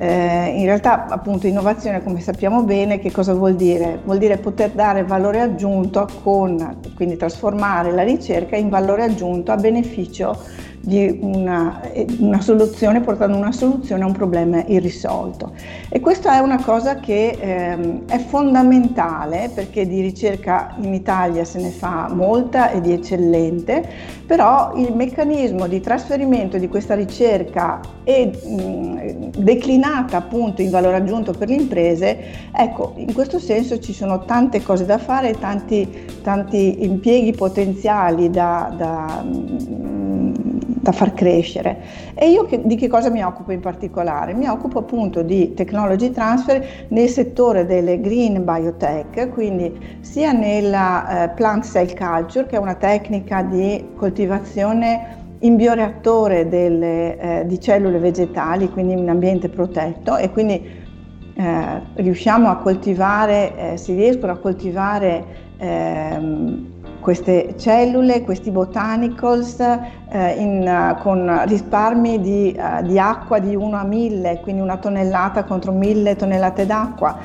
Eh, 0.00 0.52
in 0.56 0.64
realtà 0.64 1.06
appunto 1.08 1.46
innovazione 1.46 2.02
come 2.02 2.20
sappiamo 2.20 2.62
bene 2.62 3.00
che 3.00 3.10
cosa 3.10 3.34
vuol 3.34 3.54
dire? 3.54 4.00
Vuol 4.02 4.18
dire 4.18 4.38
poter 4.38 4.70
dare 4.70 5.04
valore 5.04 5.40
aggiunto 5.40 6.08
con, 6.22 6.78
quindi 6.94 7.16
trasformare 7.16 7.90
la 7.90 8.02
ricerca 8.02 8.56
in 8.56 8.70
valore 8.70 9.02
aggiunto 9.02 9.52
a 9.52 9.56
beneficio 9.56 10.40
di 10.88 11.18
una, 11.20 11.82
una, 12.18 12.40
soluzione, 12.40 13.02
portando 13.02 13.36
una 13.36 13.52
soluzione 13.52 14.04
a 14.04 14.06
un 14.06 14.12
problema 14.12 14.64
irrisolto. 14.66 15.52
E 15.90 16.00
questa 16.00 16.34
è 16.34 16.38
una 16.38 16.60
cosa 16.62 16.96
che 16.96 17.36
ehm, 17.38 18.06
è 18.06 18.18
fondamentale 18.18 19.50
perché 19.54 19.86
di 19.86 20.00
ricerca 20.00 20.74
in 20.80 20.94
Italia 20.94 21.44
se 21.44 21.60
ne 21.60 21.68
fa 21.68 22.08
molta 22.10 22.70
e 22.70 22.80
di 22.80 22.92
eccellente, 22.92 23.86
però 24.26 24.72
il 24.76 24.94
meccanismo 24.94 25.66
di 25.66 25.80
trasferimento 25.80 26.56
di 26.56 26.68
questa 26.68 26.94
ricerca 26.94 27.80
è 28.02 28.24
mh, 28.24 29.30
declinata 29.36 30.16
appunto 30.16 30.62
in 30.62 30.70
valore 30.70 30.96
aggiunto 30.96 31.32
per 31.32 31.48
le 31.48 31.54
imprese, 31.54 32.18
ecco, 32.50 32.94
in 32.96 33.12
questo 33.12 33.38
senso 33.38 33.78
ci 33.78 33.92
sono 33.92 34.24
tante 34.24 34.62
cose 34.62 34.86
da 34.86 34.96
fare, 34.96 35.38
tanti, 35.38 35.86
tanti 36.22 36.84
impieghi 36.84 37.32
potenziali 37.32 38.30
da, 38.30 38.72
da 38.74 39.24
da 40.70 40.92
far 40.92 41.14
crescere. 41.14 41.78
E 42.14 42.30
io 42.30 42.44
che, 42.44 42.60
di 42.62 42.76
che 42.76 42.88
cosa 42.88 43.08
mi 43.08 43.22
occupo 43.22 43.52
in 43.52 43.60
particolare? 43.60 44.34
Mi 44.34 44.46
occupo 44.46 44.80
appunto 44.80 45.22
di 45.22 45.54
technology 45.54 46.10
transfer 46.10 46.62
nel 46.88 47.08
settore 47.08 47.64
delle 47.64 48.00
green 48.00 48.44
biotech, 48.44 49.30
quindi 49.30 49.98
sia 50.00 50.32
nella 50.32 51.24
eh, 51.24 51.28
plant 51.30 51.64
cell 51.64 51.96
culture, 51.96 52.46
che 52.46 52.56
è 52.56 52.58
una 52.58 52.74
tecnica 52.74 53.42
di 53.42 53.82
coltivazione 53.96 55.16
in 55.40 55.56
bioreattore 55.56 56.48
delle, 56.48 57.18
eh, 57.18 57.46
di 57.46 57.58
cellule 57.58 57.98
vegetali, 57.98 58.68
quindi 58.68 58.92
in 58.92 58.98
un 58.98 59.08
ambiente 59.08 59.48
protetto 59.48 60.18
e 60.18 60.30
quindi 60.30 60.86
eh, 61.34 61.82
riusciamo 61.94 62.50
a 62.50 62.56
coltivare, 62.56 63.72
eh, 63.72 63.76
si 63.78 63.94
riescono 63.94 64.32
a 64.32 64.36
coltivare 64.36 65.24
ehm, 65.56 66.77
queste 67.00 67.54
cellule, 67.56 68.22
questi 68.22 68.50
botanicals 68.50 69.58
eh, 69.60 70.30
in, 70.38 70.96
con 71.00 71.42
risparmi 71.46 72.20
di, 72.20 72.58
uh, 72.58 72.84
di, 72.86 72.98
acqua 72.98 73.38
di 73.38 73.54
1 73.54 73.76
a 73.76 73.84
1000, 73.84 74.40
quindi 74.40 74.60
una 74.60 74.76
tonnellata 74.76 75.44
contro 75.44 75.72
1000 75.72 76.16
tonnellate 76.16 76.66
d'acqua, 76.66 77.16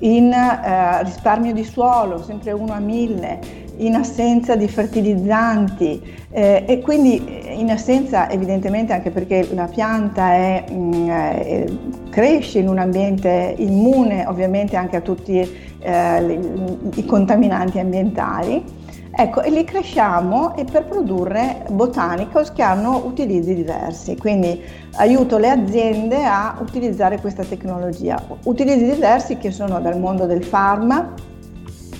in 0.00 0.32
uh, 0.32 1.04
risparmio 1.04 1.52
di 1.52 1.64
suolo, 1.64 2.22
sempre 2.22 2.52
1 2.52 2.72
a 2.72 2.78
1000, 2.78 3.62
in 3.76 3.94
assenza 3.94 4.54
di 4.54 4.68
fertilizzanti 4.68 6.00
eh, 6.30 6.64
e 6.66 6.80
quindi 6.80 7.40
in 7.58 7.70
assenza 7.70 8.30
evidentemente 8.30 8.92
anche 8.92 9.10
perché 9.10 9.48
la 9.54 9.66
pianta 9.66 10.34
è, 10.34 10.64
mh, 10.70 10.74
mm, 10.74 11.66
cresce 12.10 12.58
in 12.58 12.68
un 12.68 12.78
ambiente 12.78 13.54
immune 13.58 14.26
ovviamente 14.26 14.76
anche 14.76 14.96
a 14.96 15.00
tutti 15.00 15.38
eh, 15.38 16.40
i 16.94 17.04
contaminanti 17.04 17.78
ambientali 17.78 18.80
Ecco, 19.14 19.42
e 19.42 19.50
li 19.50 19.62
cresciamo 19.64 20.56
e 20.56 20.64
per 20.64 20.86
produrre 20.86 21.66
botanicals 21.68 22.50
che 22.52 22.62
hanno 22.62 23.02
utilizzi 23.04 23.54
diversi, 23.54 24.16
quindi 24.16 24.58
aiuto 24.94 25.36
le 25.36 25.50
aziende 25.50 26.24
a 26.24 26.56
utilizzare 26.60 27.20
questa 27.20 27.44
tecnologia. 27.44 28.20
Utilizzi 28.44 28.86
diversi 28.86 29.36
che 29.36 29.50
sono 29.50 29.80
dal 29.80 29.98
mondo 29.98 30.24
del 30.24 30.42
farma 30.42 31.12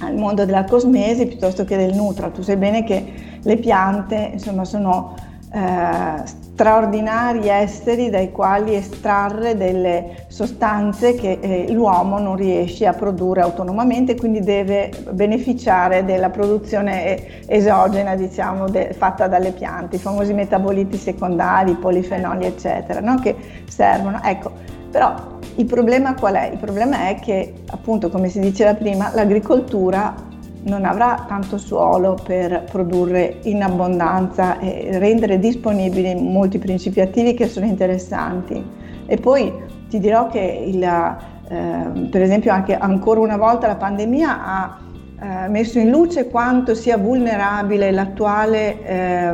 al 0.00 0.16
mondo 0.16 0.44
della 0.44 0.64
cosmesi 0.64 1.26
piuttosto 1.26 1.64
che 1.64 1.76
del 1.76 1.94
nutra. 1.94 2.30
Tu 2.30 2.42
sai 2.42 2.56
bene 2.56 2.82
che 2.82 3.12
le 3.42 3.56
piante 3.58 4.30
insomma, 4.32 4.64
sono 4.64 5.14
eh, 5.52 6.22
straordinari 6.24 7.48
esseri 7.48 8.08
dai 8.08 8.30
quali 8.30 8.74
estrarre 8.74 9.56
delle 9.56 10.24
sostanze 10.28 11.14
che 11.14 11.38
eh, 11.40 11.72
l'uomo 11.72 12.18
non 12.18 12.36
riesce 12.36 12.86
a 12.86 12.92
produrre 12.92 13.40
autonomamente, 13.40 14.16
quindi 14.16 14.40
deve 14.40 14.90
beneficiare 15.10 16.04
della 16.04 16.30
produzione 16.30 17.46
esogena, 17.46 18.14
diciamo, 18.14 18.68
de- 18.68 18.94
fatta 18.96 19.28
dalle 19.28 19.52
piante, 19.52 19.96
i 19.96 19.98
famosi 19.98 20.32
metaboliti 20.32 20.96
secondari, 20.96 21.74
polifenoli, 21.74 22.46
eccetera, 22.46 23.00
no? 23.00 23.16
che 23.16 23.34
servono. 23.68 24.20
Ecco, 24.22 24.52
però 24.90 25.14
il 25.56 25.66
problema 25.66 26.14
qual 26.14 26.34
è? 26.34 26.50
Il 26.52 26.58
problema 26.58 27.08
è 27.08 27.16
che, 27.16 27.54
appunto, 27.70 28.08
come 28.08 28.28
si 28.28 28.40
diceva 28.40 28.74
prima, 28.74 29.10
l'agricoltura 29.14 30.30
non 30.64 30.84
avrà 30.84 31.24
tanto 31.26 31.58
suolo 31.58 32.16
per 32.22 32.64
produrre 32.70 33.38
in 33.42 33.62
abbondanza 33.62 34.58
e 34.58 34.98
rendere 34.98 35.38
disponibili 35.38 36.14
molti 36.14 36.58
principi 36.58 37.00
attivi 37.00 37.34
che 37.34 37.48
sono 37.48 37.66
interessanti. 37.66 38.64
E 39.06 39.16
poi 39.16 39.52
ti 39.88 39.98
dirò 39.98 40.28
che 40.28 40.64
il, 40.66 40.82
eh, 40.82 42.08
per 42.10 42.22
esempio 42.22 42.52
anche 42.52 42.76
ancora 42.76 43.20
una 43.20 43.36
volta 43.36 43.66
la 43.66 43.76
pandemia 43.76 44.44
ha 44.44 44.78
eh, 45.22 45.48
messo 45.48 45.78
in 45.78 45.88
luce 45.88 46.26
quanto 46.26 46.74
sia 46.74 46.98
vulnerabile 46.98 47.92
l'attuale, 47.92 48.84
eh, 48.84 49.32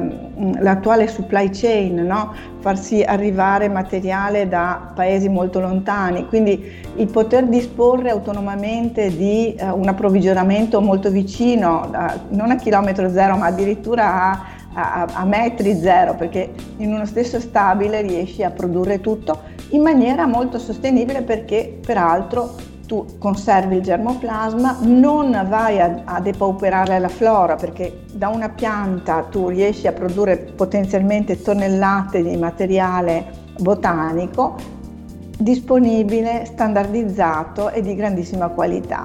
l'attuale 0.60 1.08
supply 1.08 1.48
chain, 1.48 2.04
no? 2.04 2.34
farsi 2.58 3.02
arrivare 3.02 3.70
materiale 3.70 4.46
da 4.48 4.92
paesi 4.94 5.30
molto 5.30 5.60
lontani, 5.60 6.26
quindi 6.26 6.62
il 6.96 7.06
poter 7.06 7.46
disporre 7.46 8.10
autonomamente 8.10 9.16
di 9.16 9.54
eh, 9.54 9.70
un 9.70 9.88
approvvigionamento 9.88 10.82
molto 10.82 11.08
vicino, 11.10 11.90
non 12.28 12.50
a 12.50 12.56
chilometro 12.56 13.08
zero 13.08 13.38
ma 13.38 13.46
addirittura 13.46 14.12
a, 14.14 14.40
a, 14.74 15.06
a 15.10 15.24
metri 15.24 15.74
zero, 15.74 16.14
perché 16.16 16.52
in 16.76 16.92
uno 16.92 17.06
stesso 17.06 17.40
stabile 17.40 18.02
riesci 18.02 18.42
a 18.42 18.50
produrre 18.50 19.00
tutto 19.00 19.40
in 19.70 19.80
maniera 19.80 20.26
molto 20.26 20.58
sostenibile 20.58 21.22
perché 21.22 21.78
peraltro 21.82 22.76
tu 22.88 23.04
conservi 23.18 23.76
il 23.76 23.82
germoplasma, 23.82 24.78
non 24.80 25.46
vai 25.46 25.78
a, 25.78 26.00
a 26.04 26.20
depauperare 26.20 26.98
la 26.98 27.08
flora 27.08 27.54
perché 27.54 28.00
da 28.14 28.28
una 28.28 28.48
pianta 28.48 29.26
tu 29.30 29.48
riesci 29.48 29.86
a 29.86 29.92
produrre 29.92 30.38
potenzialmente 30.38 31.40
tonnellate 31.40 32.22
di 32.22 32.36
materiale 32.38 33.26
botanico 33.60 34.56
disponibile, 35.38 36.46
standardizzato 36.46 37.70
e 37.70 37.82
di 37.82 37.94
grandissima 37.94 38.48
qualità. 38.48 39.04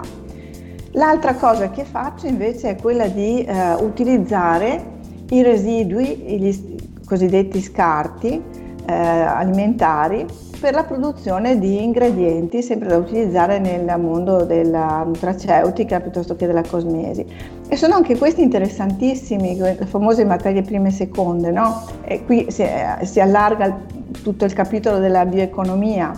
L'altra 0.92 1.36
cosa 1.36 1.70
che 1.70 1.84
faccio 1.84 2.26
invece 2.26 2.70
è 2.70 2.76
quella 2.76 3.08
di 3.08 3.44
eh, 3.44 3.74
utilizzare 3.74 4.92
i 5.30 5.44
residui, 5.44 6.48
i 6.48 6.80
cosiddetti 7.06 7.62
scarti 7.62 8.42
eh, 8.86 8.94
alimentari 8.94 10.26
per 10.64 10.74
la 10.74 10.86
produzione 10.86 11.60
di 11.60 11.84
ingredienti 11.84 12.64
sempre 12.64 12.88
da 12.88 12.96
utilizzare 12.96 13.60
nel 13.60 13.84
mondo 14.00 14.46
della 14.46 15.04
nutraceutica 15.06 16.00
piuttosto 16.00 16.38
che 16.38 16.48
della 16.48 16.64
cosmesi. 16.64 17.26
E 17.68 17.76
sono 17.76 17.96
anche 17.96 18.18
questi 18.18 18.44
interessantissimi, 18.44 19.58
le 19.58 19.76
famose 19.86 20.24
materie 20.24 20.62
prime 20.62 20.88
e 20.88 20.92
seconde, 20.92 21.52
no? 21.52 21.84
E 22.06 22.24
qui 22.24 22.46
si, 22.50 22.66
si 23.02 23.20
allarga 23.20 23.78
tutto 24.22 24.46
il 24.46 24.54
capitolo 24.54 25.00
della 25.00 25.26
bioeconomia. 25.26 26.14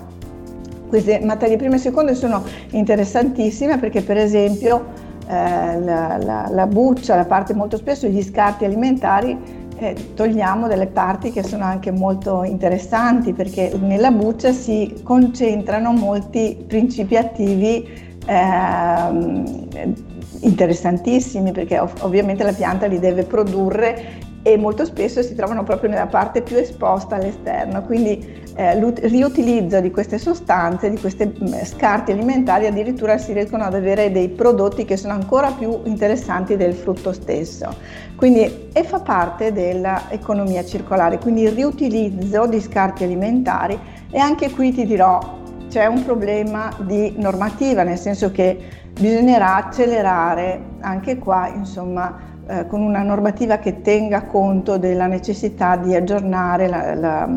Queste 0.90 1.22
materie 1.22 1.58
prime 1.58 1.78
e 1.78 1.80
seconde 1.80 2.14
sono 2.14 2.44
interessantissime 2.70 3.80
perché 3.80 4.04
per 4.04 4.18
esempio 4.18 4.86
eh, 5.28 5.80
la, 5.80 6.20
la, 6.22 6.48
la 6.52 6.68
buccia, 6.68 7.16
la 7.16 7.26
parte 7.26 7.56
molto 7.56 7.78
spesso 7.78 8.06
gli 8.06 8.22
scarti 8.22 8.64
alimentari 8.64 9.65
eh, 9.78 10.14
togliamo 10.14 10.68
delle 10.68 10.88
parti 10.88 11.32
che 11.32 11.44
sono 11.44 11.64
anche 11.64 11.92
molto 11.92 12.44
interessanti 12.44 13.34
perché 13.34 13.74
nella 13.80 14.12
buccia 14.12 14.52
si 14.52 15.02
concentrano 15.04 15.92
molti 15.92 16.64
principi 16.68 17.18
attivi 17.18 17.88
eh, 18.26 19.94
interessantissimi 20.40 21.52
perché 21.52 21.80
ov- 21.80 22.02
ovviamente 22.02 22.44
la 22.44 22.54
pianta 22.54 22.86
li 22.86 23.00
deve 23.00 23.24
produrre 23.24 24.34
e 24.48 24.58
molto 24.58 24.86
spesso 24.86 25.24
si 25.24 25.34
trovano 25.34 25.64
proprio 25.64 25.90
nella 25.90 26.06
parte 26.06 26.44
più 26.44 26.56
esposta 26.56 27.16
all'esterno, 27.16 27.82
quindi 27.82 28.44
eh, 28.56 28.78
il 28.78 28.94
riutilizzo 29.10 29.80
di 29.80 29.90
queste 29.90 30.20
sostanze, 30.20 30.92
di 30.92 31.00
questi 31.00 31.26
mm, 31.26 31.64
scarti 31.64 32.12
alimentari, 32.12 32.68
addirittura 32.68 33.18
si 33.18 33.34
riescono 33.34 33.64
ad 33.64 33.74
avere 33.74 34.12
dei 34.12 34.30
prodotti 34.30 34.86
che 34.86 34.98
sono 34.98 35.14
ancora 35.14 35.50
più 35.50 35.82
interessanti 35.86 36.58
del 36.58 36.76
frutto 36.76 37.12
stesso. 37.12 37.76
Quindi, 38.16 38.70
e 38.72 38.84
fa 38.84 39.00
parte 39.00 39.52
dell'economia 39.52 40.64
circolare, 40.64 41.18
quindi 41.18 41.42
il 41.42 41.52
riutilizzo 41.52 42.46
di 42.46 42.62
scarti 42.62 43.04
alimentari 43.04 43.80
e 44.12 44.20
anche 44.20 44.52
qui 44.52 44.72
ti 44.72 44.86
dirò 44.86 45.42
c'è 45.70 45.88
un 45.88 46.06
problema 46.06 46.72
di 46.82 47.16
normativa, 47.18 47.82
nel 47.82 47.98
senso 47.98 48.30
che 48.30 48.84
bisognerà 48.92 49.56
accelerare 49.56 50.62
anche 50.82 51.18
qua, 51.18 51.48
insomma, 51.48 52.34
eh, 52.48 52.68
con 52.68 52.82
una 52.82 53.02
normativa 53.02 53.58
che 53.58 53.82
tenga 53.82 54.22
conto 54.22 54.78
della 54.78 55.08
necessità 55.08 55.78
di 55.78 55.96
aggiornare 55.96 56.68
la, 56.68 56.94
la, 56.94 57.28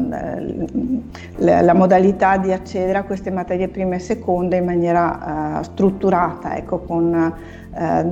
la, 1.36 1.62
la, 1.62 1.72
modalità 1.72 2.36
di 2.36 2.52
accedere 2.52 2.98
a 2.98 3.04
queste 3.04 3.30
materie 3.30 3.68
prime 3.68 3.96
e 3.96 3.98
seconde 4.00 4.58
in 4.58 4.66
maniera 4.66 5.56
uh, 5.58 5.62
strutturata, 5.62 6.56
ecco, 6.56 6.80
con 6.80 7.32
uh, 7.70 8.02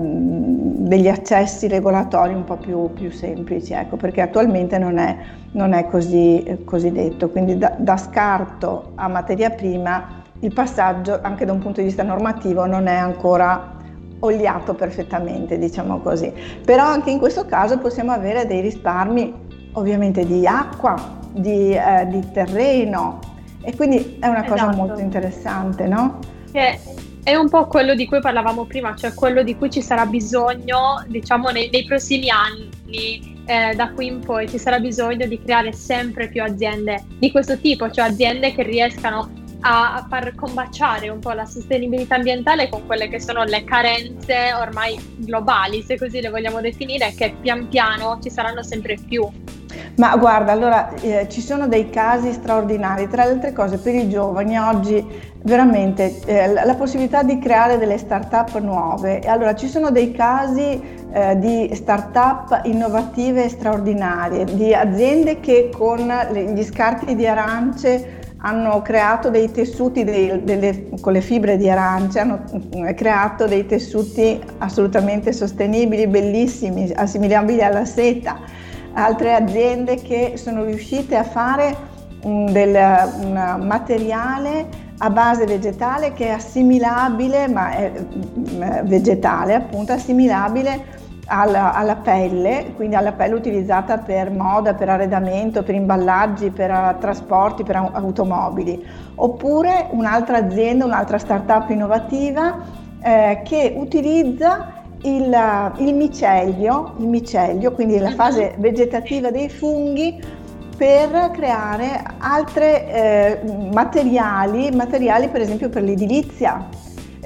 degli 0.89 1.09
accessi 1.09 1.69
regolatori 1.69 2.33
un 2.33 2.45
po' 2.45 2.57
più, 2.57 2.91
più 2.95 3.11
semplici, 3.11 3.75
ecco, 3.75 3.97
perché 3.97 4.23
attualmente 4.23 4.79
non 4.79 4.97
è, 4.97 5.17
non 5.51 5.75
è 5.75 5.87
così, 5.89 6.63
così, 6.65 6.93
detto. 6.93 7.29
Quindi 7.29 7.59
da, 7.59 7.75
da 7.77 7.99
scarto 7.99 8.93
a 8.95 9.07
materia 9.09 9.51
prima 9.51 10.25
il 10.41 10.53
passaggio 10.53 11.19
anche 11.21 11.45
da 11.45 11.53
un 11.53 11.59
punto 11.59 11.81
di 11.81 11.87
vista 11.87 12.03
normativo 12.03 12.67
non 12.67 12.87
è 12.87 12.95
ancora 12.95 13.76
oliato 14.21 14.75
perfettamente, 14.75 15.59
diciamo 15.59 16.01
così. 16.01 16.33
Però 16.65 16.85
anche 16.85 17.11
in 17.11 17.19
questo 17.19 17.47
caso 17.47 17.79
possiamo 17.79 18.13
avere 18.13 18.47
dei 18.47 18.61
risparmi 18.61 19.45
ovviamente 19.73 20.25
di 20.25 20.47
acqua, 20.47 21.19
di, 21.33 21.75
eh, 21.75 22.07
di 22.09 22.31
terreno 22.33 23.19
e 23.63 23.75
quindi 23.75 24.17
è 24.21 24.27
una 24.29 24.45
cosa 24.45 24.69
esatto. 24.69 24.77
molto 24.77 25.01
interessante, 25.01 25.87
no? 25.87 26.19
Che 26.53 26.79
è 27.25 27.35
un 27.35 27.49
po' 27.49 27.67
quello 27.67 27.97
di 27.97 28.07
cui 28.07 28.21
parlavamo 28.21 28.65
prima, 28.65 28.95
cioè 28.95 29.13
quello 29.13 29.43
di 29.43 29.57
cui 29.57 29.69
ci 29.71 29.83
sarà 29.83 30.07
bisogno, 30.07 31.05
diciamo, 31.09 31.49
nei, 31.49 31.69
nei 31.71 31.85
prossimi 31.85 32.31
anni. 32.31 33.35
Eh, 33.49 33.75
da 33.75 33.91
qui 33.91 34.07
in 34.07 34.21
poi 34.21 34.49
ci 34.49 34.59
sarà 34.59 34.79
bisogno 34.79 35.27
di 35.27 35.41
creare 35.41 35.73
sempre 35.73 36.29
più 36.29 36.43
aziende 36.43 37.05
di 37.19 37.31
questo 37.31 37.59
tipo, 37.59 37.91
cioè 37.91 38.07
aziende 38.07 38.53
che 38.53 38.63
riescano 38.63 39.31
a, 39.61 40.07
far 40.09 40.35
combaciare 40.35 41.09
un 41.09 41.19
po' 41.19 41.33
la 41.33 41.47
sostenibilità 41.47 42.17
ambientale 42.17 42.69
con 42.69 42.87
quelle 42.87 43.09
che 43.09 43.21
sono 43.21 43.45
le 43.45 43.65
carenze 43.65 44.53
ormai 44.55 44.99
globali, 45.17 45.83
se 45.83 45.99
così 45.99 46.21
le 46.21 46.31
vogliamo 46.31 46.61
definire, 46.61 47.13
che 47.17 47.35
pian 47.41 47.69
piano 47.69 48.19
ci 48.23 48.31
saranno 48.31 48.63
sempre 48.63 48.97
più. 48.97 49.29
Ma 49.97 50.15
guarda, 50.17 50.53
allora 50.53 50.95
eh, 50.97 51.27
ci 51.31 51.41
sono 51.41 51.69
dei 51.69 51.89
casi 51.89 52.33
straordinari, 52.33 53.09
tra 53.09 53.25
le 53.25 53.33
altre 53.33 53.53
cose 53.53 53.79
per 53.79 53.95
i 53.95 54.09
giovani 54.09 54.59
oggi 54.59 55.05
veramente 55.43 56.21
eh, 56.27 56.53
la 56.53 56.75
possibilità 56.75 57.23
di 57.23 57.39
creare 57.39 57.79
delle 57.79 57.97
start-up 57.97 58.59
nuove. 58.59 59.21
Allora 59.21 59.55
ci 59.55 59.69
sono 59.69 59.91
dei 59.91 60.13
casi 60.13 60.81
eh, 61.13 61.39
di 61.39 61.71
start-up 61.75 62.61
innovative 62.65 63.49
straordinarie, 63.49 64.45
di 64.45 64.75
aziende 64.75 65.41
che 65.41 65.71
con 65.75 66.13
gli 66.33 66.63
scarti 66.63 67.15
di 67.15 67.27
arance 67.27 68.25
hanno 68.39 68.83
creato 68.83 69.31
dei 69.31 69.51
tessuti 69.51 70.05
dei, 70.05 70.43
delle, 70.45 70.89
con 71.01 71.13
le 71.13 71.21
fibre 71.21 71.57
di 71.57 71.71
arance, 71.71 72.21
hanno 72.21 72.45
eh, 72.71 72.95
creato 72.95 73.47
dei 73.47 73.67
tessuti 73.67 74.39
assolutamente 74.59 75.33
sostenibili, 75.33 76.07
bellissimi, 76.07 76.93
assimilabili 76.95 77.63
alla 77.63 77.85
seta. 77.85 78.39
Altre 78.93 79.35
aziende 79.35 79.97
che 79.97 80.35
sono 80.37 80.65
riuscite 80.65 81.17
a 81.17 81.25
fare 81.25 81.75
un, 82.23 82.53
del, 82.53 82.75
un 83.23 83.65
materiale 83.67 84.85
a 84.99 85.11
base 85.11 85.45
vegetale 85.45 86.13
che 86.13 86.27
è 86.27 86.31
assimilabile, 86.31 87.49
ma 87.49 87.71
è 87.73 87.93
mm, 87.93 88.87
vegetale 88.87 89.55
appunto, 89.55 89.93
assimilabile 89.93 91.05
alla, 91.27 91.75
alla, 91.75 91.97
pelle, 91.97 92.73
quindi 92.77 92.95
alla 92.95 93.13
pelle 93.13 93.35
utilizzata 93.35 93.99
per 93.99 94.31
moda, 94.31 94.75
per 94.75 94.89
arredamento, 94.89 95.63
per 95.63 95.75
imballaggi, 95.75 96.51
per 96.51 96.71
uh, 96.71 97.01
trasporti, 97.01 97.63
per 97.63 97.77
automobili. 97.93 98.85
Oppure 99.17 99.89
un'altra 99.91 100.39
azienda, 100.39 100.85
un'altra 100.85 101.19
startup 101.19 101.69
innovativa 101.71 102.59
eh, 103.03 103.41
che 103.45 103.75
utilizza 103.77 104.85
il, 105.03 105.73
il, 105.79 105.95
micelio, 105.95 106.95
il 106.99 107.07
micelio, 107.07 107.73
quindi 107.73 107.99
la 107.99 108.11
fase 108.11 108.55
vegetativa 108.59 109.31
dei 109.31 109.49
funghi 109.49 110.21
per 110.77 111.31
creare 111.33 112.03
altri 112.19 112.65
eh, 112.65 113.41
materiali, 113.73 114.71
materiali 114.73 115.29
per 115.29 115.41
esempio 115.41 115.69
per 115.71 115.83
l'edilizia 115.83 116.69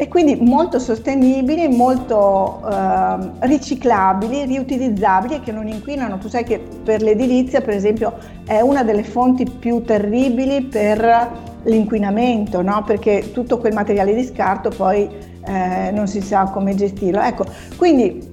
e 0.00 0.08
quindi 0.08 0.34
molto 0.36 0.78
sostenibili, 0.78 1.68
molto 1.68 2.62
eh, 2.66 3.30
riciclabili, 3.40 4.46
riutilizzabili 4.46 5.34
e 5.34 5.40
che 5.40 5.52
non 5.52 5.68
inquinano. 5.68 6.16
Tu 6.16 6.26
sai 6.28 6.42
che 6.42 6.58
per 6.82 7.02
l'edilizia, 7.02 7.60
per 7.60 7.74
esempio, 7.74 8.16
è 8.46 8.62
una 8.62 8.82
delle 8.82 9.04
fonti 9.04 9.44
più 9.44 9.82
terribili 9.82 10.62
per 10.62 11.30
l'inquinamento, 11.64 12.62
no? 12.62 12.82
perché 12.82 13.30
tutto 13.30 13.58
quel 13.58 13.74
materiale 13.74 14.14
di 14.14 14.24
scarto 14.24 14.70
poi 14.70 15.06
eh, 15.44 15.90
non 15.92 16.06
si 16.06 16.22
sa 16.22 16.44
come 16.44 16.74
gestirlo. 16.74 17.20
Ecco, 17.20 17.44
quindi 17.76 18.26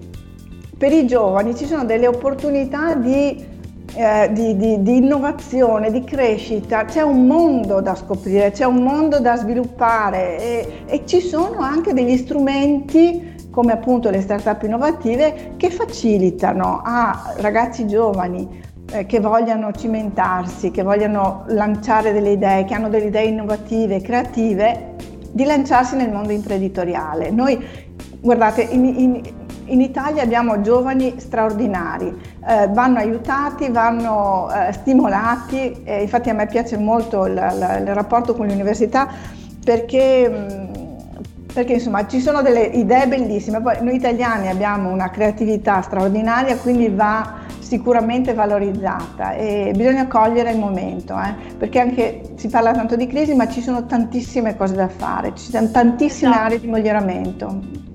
per 0.78 0.94
i 0.94 1.06
giovani 1.06 1.54
ci 1.54 1.66
sono 1.66 1.84
delle 1.84 2.08
opportunità 2.08 2.96
di 2.96 3.46
eh, 3.98 4.30
di, 4.32 4.56
di, 4.56 4.84
di, 4.84 4.98
innovazione, 4.98 5.92
di 5.92 6.04
crescita, 6.04 6.86
c'è 6.86 7.02
un 7.02 7.26
mondo 7.26 7.82
da 7.82 7.96
scoprire, 7.96 8.52
c'è 8.52 8.66
un 8.66 8.84
mondo 8.84 9.20
da 9.20 9.36
sviluppare 9.36 10.40
e, 10.40 10.84
e 10.86 11.06
ci 11.06 11.20
sono 11.20 11.62
anche 11.62 11.94
degli 11.94 12.16
strumenti 12.16 13.34
come 13.50 13.72
appunto 13.72 14.12
le 14.12 14.22
start-up 14.22 14.62
innovative 14.62 15.54
che 15.58 15.72
facilitano 15.72 16.84
a 16.86 17.34
ragazzi 17.38 17.88
giovani 17.88 18.48
eh, 18.92 19.08
che 19.08 19.20
vogliano 19.20 19.72
cimentarsi, 19.72 20.70
che 20.70 20.84
vogliano 20.84 21.46
lanciare 21.48 22.14
delle 22.14 22.34
idee, 22.34 22.66
che 22.66 22.76
hanno 22.76 22.90
delle 22.90 23.06
idee 23.06 23.26
innovative, 23.26 24.00
creative, 24.02 24.94
di 25.32 25.44
lanciarsi 25.44 25.96
nel 25.96 26.12
mondo 26.12 26.32
imprenditoriale. 26.32 27.32
Noi, 27.32 27.60
guardate, 28.22 28.62
in, 28.62 28.86
in, 28.86 29.22
in 29.68 29.82
Italia 29.82 30.24
abbiamo 30.24 30.62
giovani 30.62 31.16
straordinari, 31.18 32.08
eh, 32.48 32.68
vanno 32.70 33.00
aiutati, 33.00 33.70
vanno 33.70 34.50
eh, 34.52 34.72
stimolati, 34.74 35.82
eh, 35.84 36.02
infatti 36.02 36.30
a 36.30 36.34
me 36.34 36.46
piace 36.48 36.78
molto 36.78 37.26
il, 37.26 37.34
il, 37.34 37.84
il 37.88 37.94
rapporto 37.94 38.36
con 38.36 38.48
l'università 38.48 39.08
perché, 39.64 40.30
mm, 40.30 41.54
perché 41.54 41.74
insomma, 41.74 42.08
ci 42.08 42.22
sono 42.22 42.42
delle 42.42 42.64
idee 42.64 43.08
bellissime, 43.08 43.62
poi 43.62 43.78
noi 43.82 43.96
italiani 43.96 44.48
abbiamo 44.48 44.90
una 44.90 45.10
creatività 45.10 45.82
straordinaria, 45.82 46.58
quindi 46.58 46.88
va 46.88 47.46
sicuramente 47.60 48.34
valorizzata 48.34 49.34
e 49.34 49.74
bisogna 49.76 50.08
cogliere 50.08 50.52
il 50.52 50.58
momento, 50.58 51.20
eh, 51.20 51.56
perché 51.58 51.80
anche 51.82 52.22
si 52.36 52.48
parla 52.48 52.72
tanto 52.72 52.96
di 52.96 53.08
crisi, 53.08 53.36
ma 53.36 53.50
ci 53.50 53.62
sono 53.62 53.86
tantissime 53.86 54.56
cose 54.56 54.76
da 54.76 54.88
fare, 54.88 55.34
ci 55.36 55.52
sono 55.52 55.70
tantissime 55.70 56.32
esatto. 56.32 56.46
aree 56.46 56.60
di 56.62 56.68
miglioramento. 56.68 57.87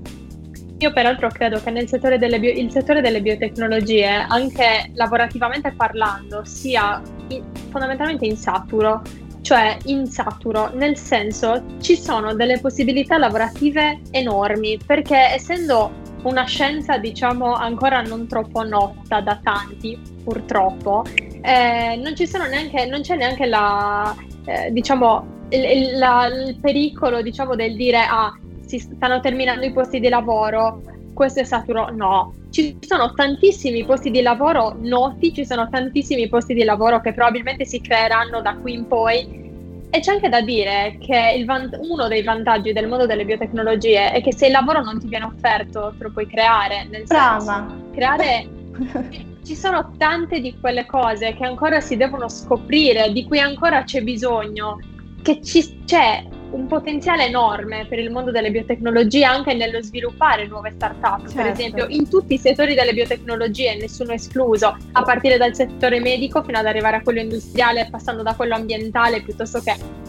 Io 0.83 0.91
peraltro 0.91 1.29
credo 1.29 1.61
che 1.63 1.71
nel 1.71 1.87
settore 1.87 2.17
delle, 2.17 2.41
bio, 2.41 2.51
il 2.51 2.69
settore 2.69 2.99
delle 2.99 3.21
biotecnologie, 3.21 4.05
anche 4.27 4.91
lavorativamente 4.95 5.71
parlando, 5.71 6.43
sia 6.43 7.01
in, 7.29 7.41
fondamentalmente 7.69 8.25
insaturo, 8.25 9.01
cioè 9.39 9.77
insaturo, 9.85 10.71
nel 10.73 10.97
senso 10.97 11.63
ci 11.79 11.95
sono 11.95 12.35
delle 12.35 12.59
possibilità 12.59 13.17
lavorative 13.17 14.01
enormi, 14.11 14.77
perché 14.85 15.15
essendo 15.15 15.89
una 16.23 16.43
scienza 16.43 16.97
diciamo 16.97 17.53
ancora 17.53 18.01
non 18.01 18.27
troppo 18.27 18.63
nota 18.63 19.21
da 19.21 19.39
tanti, 19.41 19.97
purtroppo, 20.21 21.05
eh, 21.39 21.95
non, 21.95 22.13
neanche, 22.49 22.85
non, 22.87 22.99
c'è 22.99 23.15
neanche 23.15 23.45
la, 23.45 24.13
eh, 24.43 24.69
diciamo, 24.69 25.45
il, 25.47 25.97
la, 25.97 26.25
il 26.25 26.57
pericolo 26.59 27.21
diciamo, 27.21 27.55
del 27.55 27.73
dire 27.77 27.99
ah 27.99 28.37
si 28.79 28.95
stanno 28.95 29.19
terminando 29.19 29.65
i 29.65 29.71
posti 29.71 29.99
di 29.99 30.09
lavoro, 30.09 30.81
questo 31.13 31.41
è 31.41 31.43
saturo. 31.43 31.89
No, 31.91 32.33
ci 32.49 32.77
sono 32.81 33.13
tantissimi 33.13 33.85
posti 33.85 34.09
di 34.09 34.21
lavoro 34.21 34.75
noti, 34.79 35.33
ci 35.33 35.45
sono 35.45 35.69
tantissimi 35.69 36.27
posti 36.27 36.53
di 36.53 36.63
lavoro 36.63 37.01
che 37.01 37.13
probabilmente 37.13 37.65
si 37.65 37.81
creeranno 37.81 38.41
da 38.41 38.55
qui 38.55 38.73
in 38.73 38.87
poi. 38.87 39.41
E 39.89 39.99
c'è 39.99 40.11
anche 40.11 40.27
da 40.27 40.41
dire 40.41 40.97
che 40.99 41.43
vant- 41.45 41.77
uno 41.87 42.07
dei 42.07 42.23
vantaggi 42.23 42.73
del 42.73 42.87
mondo 42.87 43.05
delle 43.05 43.25
biotecnologie 43.25 44.11
è 44.11 44.23
che 44.23 44.33
se 44.33 44.47
il 44.47 44.51
lavoro 44.51 44.81
non 44.81 44.99
ti 44.99 45.07
viene 45.07 45.25
offerto, 45.25 45.93
te 45.95 46.03
lo 46.03 46.11
puoi 46.11 46.25
creare. 46.25 46.87
Nel 46.89 47.03
Brava. 47.03 47.39
senso, 47.39 47.91
creare 47.93 48.47
ci 49.43 49.55
sono 49.55 49.93
tante 49.97 50.39
di 50.39 50.55
quelle 50.59 50.87
cose 50.87 51.35
che 51.35 51.45
ancora 51.45 51.79
si 51.79 51.95
devono 51.95 52.27
scoprire, 52.27 53.11
di 53.11 53.23
cui 53.25 53.39
ancora 53.39 53.83
c'è 53.83 54.01
bisogno, 54.01 54.79
che 55.21 55.41
ci, 55.43 55.83
c'è 55.85 56.23
un 56.53 56.67
potenziale 56.67 57.25
enorme 57.25 57.85
per 57.87 57.99
il 57.99 58.11
mondo 58.11 58.31
delle 58.31 58.51
biotecnologie 58.51 59.23
anche 59.25 59.53
nello 59.53 59.81
sviluppare 59.81 60.47
nuove 60.47 60.71
start-up, 60.71 61.27
certo. 61.27 61.35
per 61.35 61.45
esempio 61.47 61.85
in 61.87 62.07
tutti 62.07 62.33
i 62.33 62.37
settori 62.37 62.75
delle 62.75 62.93
biotecnologie, 62.93 63.75
nessuno 63.75 64.13
escluso, 64.13 64.77
a 64.91 65.01
partire 65.03 65.37
dal 65.37 65.55
settore 65.55 65.99
medico 65.99 66.43
fino 66.43 66.57
ad 66.57 66.65
arrivare 66.65 66.97
a 66.97 67.01
quello 67.01 67.19
industriale, 67.19 67.87
passando 67.89 68.23
da 68.23 68.35
quello 68.35 68.55
ambientale 68.55 69.21
piuttosto 69.21 69.59
che 69.61 70.02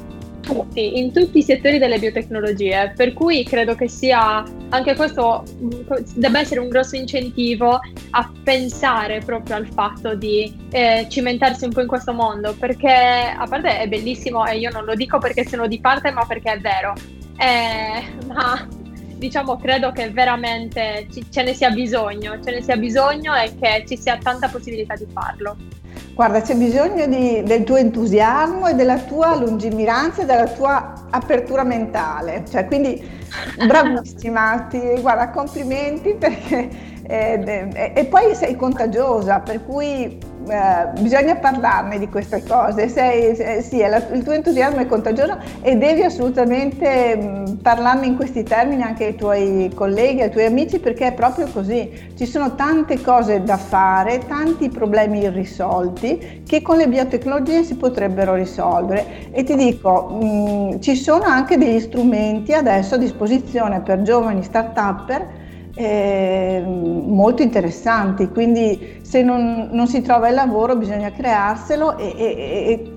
tutti, 0.44 0.98
in 0.98 1.12
tutti 1.12 1.38
i 1.38 1.42
settori 1.42 1.78
delle 1.78 1.98
biotecnologie, 1.98 2.92
per 2.96 3.12
cui 3.12 3.44
credo 3.44 3.74
che 3.74 3.88
sia 3.88 4.44
anche 4.68 4.94
questo 4.94 5.42
debba 6.14 6.40
essere 6.40 6.60
un 6.60 6.68
grosso 6.68 6.96
incentivo 6.96 7.80
a 8.10 8.32
pensare 8.42 9.20
proprio 9.24 9.56
al 9.56 9.66
fatto 9.66 10.14
di 10.14 10.52
eh, 10.70 11.06
cimentarsi 11.08 11.64
un 11.64 11.72
po' 11.72 11.80
in 11.80 11.88
questo 11.88 12.12
mondo, 12.12 12.54
perché 12.54 13.34
a 13.36 13.46
parte 13.48 13.78
è 13.78 13.88
bellissimo 13.88 14.44
e 14.46 14.58
io 14.58 14.70
non 14.70 14.84
lo 14.84 14.94
dico 14.94 15.18
perché 15.18 15.46
sono 15.46 15.66
di 15.66 15.80
parte, 15.80 16.10
ma 16.10 16.24
perché 16.26 16.52
è 16.52 16.60
vero. 16.60 16.92
Eh, 17.36 18.26
ma 18.28 18.82
diciamo 19.16 19.56
credo 19.56 19.92
che 19.92 20.10
veramente 20.10 21.06
ci, 21.12 21.24
ce 21.30 21.42
ne 21.42 21.54
sia 21.54 21.70
bisogno, 21.70 22.40
ce 22.42 22.50
ne 22.50 22.62
sia 22.62 22.76
bisogno 22.76 23.34
e 23.34 23.54
che 23.58 23.84
ci 23.86 23.96
sia 23.96 24.18
tanta 24.18 24.48
possibilità 24.48 24.94
di 24.94 25.06
farlo. 25.12 25.56
Guarda, 26.14 26.42
c'è 26.42 26.54
bisogno 26.54 27.06
di, 27.06 27.42
del 27.42 27.64
tuo 27.64 27.76
entusiasmo 27.76 28.68
e 28.68 28.74
della 28.74 28.98
tua 29.00 29.36
lungimiranza 29.36 30.22
e 30.22 30.26
della 30.26 30.46
tua 30.46 31.06
apertura 31.10 31.64
mentale. 31.64 32.44
Cioè, 32.48 32.66
quindi 32.66 33.02
bravissima, 33.66 34.66
ti, 34.70 34.80
guarda, 35.00 35.30
complimenti 35.30 36.14
perché 36.14 36.93
eh, 37.06 37.68
eh, 37.74 37.92
e 37.94 38.04
poi 38.06 38.34
sei 38.34 38.56
contagiosa, 38.56 39.40
per 39.40 39.64
cui 39.64 40.18
eh, 40.46 41.00
bisogna 41.00 41.36
parlarne 41.36 41.98
di 41.98 42.08
queste 42.08 42.42
cose, 42.46 42.88
sei, 42.88 43.34
sei, 43.34 43.62
sì, 43.62 43.78
la, 43.78 43.96
il 44.12 44.22
tuo 44.22 44.32
entusiasmo 44.32 44.80
è 44.80 44.86
contagioso 44.86 45.38
e 45.62 45.76
devi 45.76 46.02
assolutamente 46.02 47.16
mh, 47.16 47.58
parlarne 47.62 48.06
in 48.06 48.16
questi 48.16 48.42
termini 48.42 48.82
anche 48.82 49.06
ai 49.06 49.14
tuoi 49.14 49.70
colleghi, 49.74 50.22
ai 50.22 50.30
tuoi 50.30 50.46
amici 50.46 50.78
perché 50.78 51.08
è 51.08 51.12
proprio 51.12 51.46
così, 51.46 52.12
ci 52.16 52.26
sono 52.26 52.54
tante 52.54 53.00
cose 53.00 53.42
da 53.42 53.56
fare, 53.56 54.20
tanti 54.26 54.68
problemi 54.68 55.22
irrisolti 55.22 56.42
che 56.46 56.62
con 56.62 56.76
le 56.76 56.88
biotecnologie 56.88 57.64
si 57.64 57.76
potrebbero 57.76 58.34
risolvere. 58.34 59.30
E 59.30 59.44
ti 59.44 59.56
dico, 59.56 60.08
mh, 60.20 60.80
ci 60.80 60.94
sono 60.94 61.24
anche 61.24 61.56
degli 61.58 61.80
strumenti 61.80 62.52
adesso 62.52 62.94
a 62.94 62.98
disposizione 62.98 63.80
per 63.80 64.02
giovani 64.02 64.42
start-upper 64.42 65.42
eh, 65.74 66.62
molto 66.64 67.42
interessanti, 67.42 68.28
quindi 68.28 69.00
se 69.02 69.22
non, 69.22 69.68
non, 69.72 69.88
si 69.88 70.02
trova 70.02 70.28
il 70.28 70.34
lavoro 70.34 70.76
bisogna 70.76 71.10
crearselo 71.10 71.98
e, 71.98 72.14
e, 72.16 72.24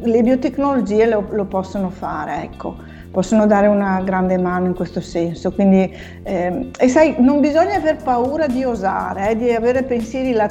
e 0.02 0.08
le 0.08 0.22
biotecnologie 0.22 1.08
lo, 1.08 1.28
lo, 1.32 1.46
possono 1.46 1.90
fare. 1.90 2.44
Ecco. 2.44 2.76
possono 3.10 3.48
dare 3.48 3.66
una 3.66 4.02
grande 4.04 4.38
mano 4.38 4.68
in 4.68 4.76
questo 4.76 5.02
senso. 5.02 5.52
Quindi, 5.52 5.92
eh, 6.22 6.70
e 6.78 6.88
sai, 6.88 7.16
non 7.18 7.40
bisogna 7.40 7.76
aver 7.76 7.98
paura 8.04 8.46
di 8.46 8.64
osare, 8.64 9.32
eh, 9.32 9.36
di 9.36 9.50
avere 9.52 9.82
pensieri, 9.82 10.34
la, 10.34 10.48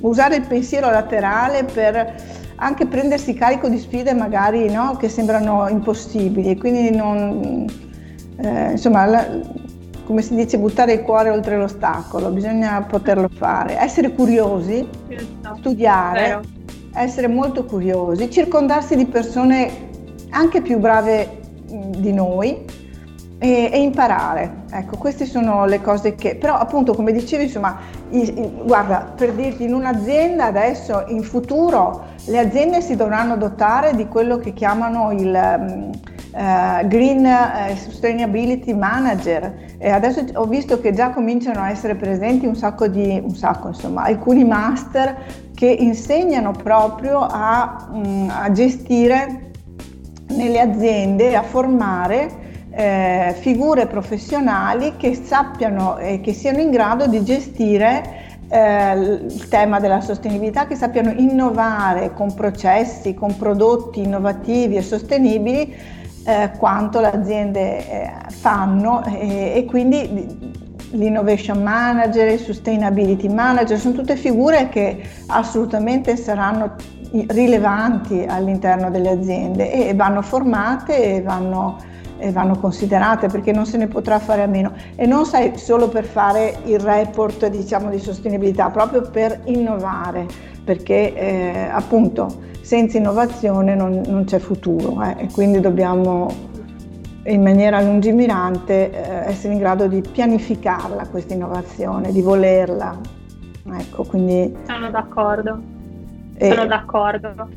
usare 0.00 0.36
il 0.36 0.46
pensiero 0.48 0.90
laterale 0.90 1.62
per 1.62 2.14
anche 2.56 2.86
prendersi 2.86 3.34
carico 3.34 3.68
di 3.68 3.78
sfide 3.78 4.14
magari 4.14 4.68
no, 4.70 4.96
che 4.96 5.08
sembrano 5.08 5.68
impossibili. 5.68 6.56
Quindi 6.56 6.90
non, 6.90 7.66
eh, 8.38 8.70
insomma, 8.72 9.04
la, 9.06 9.26
come 10.06 10.22
si 10.22 10.34
dice, 10.34 10.56
buttare 10.58 10.92
il 10.94 11.02
cuore 11.02 11.30
oltre 11.30 11.58
l'ostacolo, 11.58 12.30
bisogna 12.30 12.80
poterlo 12.82 13.28
fare, 13.28 13.78
essere 13.78 14.12
curiosi, 14.12 14.88
studiare, 15.58 16.20
Vero. 16.20 16.40
essere 16.94 17.26
molto 17.26 17.64
curiosi, 17.64 18.30
circondarsi 18.30 18.94
di 18.94 19.04
persone 19.06 19.70
anche 20.30 20.62
più 20.62 20.78
brave 20.78 21.40
di 21.66 22.12
noi 22.12 22.64
e, 23.38 23.70
e, 23.72 23.80
imparare. 23.80 24.64
Ecco, 24.70 24.96
queste 24.96 25.26
sono 25.26 25.66
le 25.66 25.80
cose 25.80 26.14
che, 26.14 26.36
però 26.36 26.54
appunto 26.54 26.94
come 26.94 27.12
dicevi, 27.12 27.44
insomma, 27.44 27.76
guarda, 28.64 29.12
per 29.14 29.32
dirti, 29.32 29.64
in 29.64 29.74
un'azienda 29.74 30.44
adesso, 30.44 31.04
in 31.08 31.22
futuro, 31.22 32.04
le 32.26 32.38
aziende 32.38 32.80
si 32.80 32.94
dovranno 32.94 33.36
dotare 33.36 33.94
di 33.94 34.06
quello 34.06 34.38
che 34.38 34.52
chiamano 34.52 35.10
il... 35.12 35.90
Uh, 36.36 36.86
Green 36.86 37.24
uh, 37.24 37.74
Sustainability 37.76 38.74
Manager. 38.74 39.76
E 39.78 39.88
adesso 39.88 40.22
ho 40.34 40.44
visto 40.44 40.78
che 40.82 40.92
già 40.92 41.08
cominciano 41.08 41.60
a 41.60 41.70
essere 41.70 41.94
presenti 41.94 42.44
un 42.44 42.54
sacco 42.54 42.88
di, 42.88 43.18
un 43.24 43.34
sacco 43.34 43.68
insomma, 43.68 44.02
alcuni 44.02 44.44
master 44.44 45.16
che 45.54 45.66
insegnano 45.66 46.50
proprio 46.50 47.20
a, 47.20 47.88
um, 47.90 48.30
a 48.30 48.52
gestire 48.52 49.52
nelle 50.28 50.60
aziende, 50.60 51.34
a 51.34 51.42
formare 51.42 52.44
eh, 52.70 53.34
figure 53.38 53.86
professionali 53.86 54.96
che 54.98 55.14
sappiano 55.14 55.96
e 55.96 56.20
che 56.20 56.34
siano 56.34 56.60
in 56.60 56.70
grado 56.70 57.06
di 57.06 57.24
gestire 57.24 58.24
eh, 58.48 58.92
il 58.92 59.48
tema 59.48 59.80
della 59.80 60.02
sostenibilità, 60.02 60.66
che 60.66 60.74
sappiano 60.74 61.10
innovare 61.10 62.12
con 62.12 62.34
processi, 62.34 63.14
con 63.14 63.34
prodotti 63.36 64.02
innovativi 64.02 64.76
e 64.76 64.82
sostenibili 64.82 65.94
eh, 66.26 66.50
quanto 66.58 67.00
le 67.00 67.10
aziende 67.12 67.88
eh, 67.88 68.12
fanno 68.30 69.04
e, 69.04 69.52
e 69.54 69.64
quindi 69.64 70.64
l'innovation 70.90 71.62
manager, 71.62 72.32
il 72.32 72.40
sustainability 72.40 73.28
manager, 73.28 73.78
sono 73.78 73.94
tutte 73.94 74.16
figure 74.16 74.68
che 74.68 75.02
assolutamente 75.28 76.16
saranno 76.16 76.74
rilevanti 77.28 78.24
all'interno 78.28 78.90
delle 78.90 79.10
aziende 79.10 79.72
e 79.72 79.94
vanno 79.94 80.20
formate 80.22 81.14
e 81.14 81.22
vanno, 81.22 81.76
e 82.18 82.32
vanno, 82.32 82.58
considerate 82.58 83.28
perché 83.28 83.52
non 83.52 83.64
se 83.64 83.76
ne 83.76 83.86
potrà 83.86 84.18
fare 84.18 84.42
a 84.42 84.46
meno. 84.46 84.72
E 84.96 85.06
non 85.06 85.24
sai 85.26 85.56
solo 85.56 85.88
per 85.88 86.04
fare 86.04 86.58
il 86.64 86.80
report 86.80 87.46
diciamo, 87.46 87.88
di 87.88 88.00
sostenibilità, 88.00 88.70
proprio 88.70 89.08
per 89.08 89.42
innovare 89.44 90.54
perché 90.64 91.14
eh, 91.14 91.68
appunto 91.70 92.42
senza 92.66 92.98
innovazione 92.98 93.76
non, 93.76 94.02
non 94.08 94.24
c'è 94.24 94.40
futuro 94.40 95.00
eh, 95.00 95.14
e 95.18 95.28
quindi 95.30 95.60
dobbiamo 95.60 96.28
in 97.26 97.40
maniera 97.40 97.80
lungimirante 97.80 98.90
eh, 98.90 99.28
essere 99.28 99.52
in 99.52 99.60
grado 99.60 99.86
di 99.86 100.00
pianificarla 100.00 101.06
questa 101.06 101.34
innovazione, 101.34 102.10
di 102.10 102.20
volerla. 102.20 102.98
Ecco, 103.72 104.02
quindi... 104.02 104.52
Sono 104.66 104.90
d'accordo, 104.90 105.60
e... 106.34 106.48
sono 106.50 106.66
d'accordo. 106.66 107.48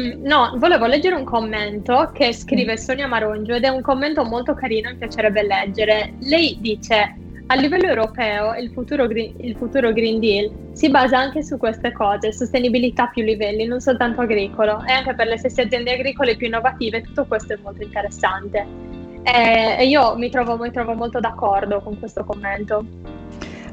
Mm, 0.00 0.24
no, 0.24 0.54
volevo 0.56 0.86
leggere 0.86 1.14
un 1.14 1.24
commento 1.24 2.10
che 2.14 2.32
scrive 2.32 2.72
mm. 2.72 2.76
Sonia 2.76 3.06
Marongio 3.06 3.52
ed 3.52 3.64
è 3.64 3.68
un 3.68 3.82
commento 3.82 4.24
molto 4.24 4.54
carino, 4.54 4.88
mi 4.88 4.96
piacerebbe 4.96 5.42
leggere. 5.42 6.14
Lei 6.20 6.56
dice 6.62 7.16
a 7.48 7.54
livello 7.54 7.86
europeo 7.86 8.54
il 8.54 8.70
futuro, 8.70 9.04
il 9.04 9.56
futuro, 9.56 9.92
Green 9.92 10.18
Deal 10.18 10.50
si 10.72 10.90
basa 10.90 11.18
anche 11.18 11.42
su 11.42 11.56
queste 11.58 11.92
cose, 11.92 12.32
sostenibilità 12.32 13.04
a 13.04 13.08
più 13.08 13.22
livelli, 13.22 13.66
non 13.66 13.80
soltanto 13.80 14.20
agricolo, 14.20 14.82
e 14.84 14.92
anche 14.92 15.14
per 15.14 15.28
le 15.28 15.38
stesse 15.38 15.62
aziende 15.62 15.92
agricole 15.92 16.36
più 16.36 16.48
innovative 16.48 17.02
tutto 17.02 17.24
questo 17.26 17.52
è 17.52 17.58
molto 17.62 17.82
interessante. 17.82 18.66
E, 19.22 19.76
e 19.78 19.86
io 19.86 20.16
mi 20.16 20.28
trovo, 20.28 20.56
mi 20.56 20.70
trovo, 20.70 20.94
molto 20.94 21.20
d'accordo 21.20 21.80
con 21.80 21.98
questo 21.98 22.24
commento. 22.24 22.84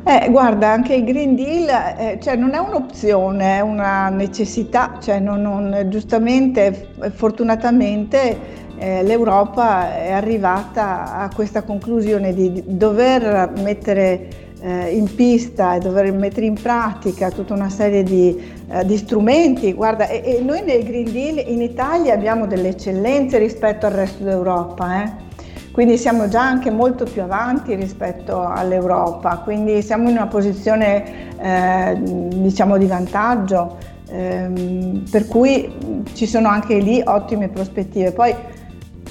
Eh, 0.06 0.28
guarda, 0.30 0.70
anche 0.70 0.96
il 0.96 1.06
Green 1.06 1.34
Deal 1.36 1.98
eh, 1.98 2.20
cioè 2.22 2.36
non 2.36 2.54
è 2.54 2.58
un'opzione, 2.58 3.58
è 3.58 3.62
una 3.62 4.10
necessità, 4.10 5.00
cioè 5.02 5.20
non, 5.20 5.42
non, 5.42 5.86
giustamente, 5.88 6.90
fortunatamente 7.12 8.62
eh, 8.84 9.02
l'Europa 9.02 9.96
è 9.96 10.12
arrivata 10.12 11.16
a 11.16 11.30
questa 11.34 11.62
conclusione 11.62 12.34
di 12.34 12.62
dover 12.66 13.54
mettere 13.62 14.28
eh, 14.60 14.90
in 14.90 15.16
pista 15.16 15.76
e 15.76 15.80
dover 15.80 16.12
mettere 16.12 16.48
in 16.48 16.56
pratica 16.62 17.32
tutta 17.32 17.54
una 17.54 17.70
serie 17.70 18.04
di, 18.04 18.38
eh, 18.68 18.86
di 18.86 18.98
strumenti. 18.98 19.72
Guarda, 19.72 20.10
e, 20.10 20.22
e, 20.26 20.42
noi 20.42 20.64
nel 20.64 20.84
Green 20.84 21.10
Deal 21.14 21.48
in 21.48 21.62
Italia 21.62 22.14
abbiamo 22.14 22.46
delle 22.46 22.70
eccellenze 22.70 23.38
rispetto 23.38 23.86
al 23.86 23.94
resto 23.94 24.26
d'Europa. 24.26 25.04
Eh. 25.04 25.12
Quindi 25.72 25.98
siamo 25.98 26.28
già 26.28 26.42
anche 26.42 26.70
molto 26.70 27.06
più 27.06 27.22
avanti 27.22 27.76
rispetto 27.76 28.46
all'Europa, 28.46 29.38
quindi 29.38 29.82
siamo 29.82 30.10
in 30.10 30.18
una 30.18 30.28
posizione 30.28 31.38
eh, 31.40 32.00
diciamo 32.04 32.78
di 32.78 32.86
vantaggio, 32.86 33.78
ehm, 34.10 35.06
per 35.10 35.26
cui 35.28 35.74
ci 36.14 36.28
sono 36.28 36.50
anche 36.50 36.78
lì 36.80 37.02
ottime 37.04 37.48
prospettive. 37.48 38.12
Poi 38.12 38.36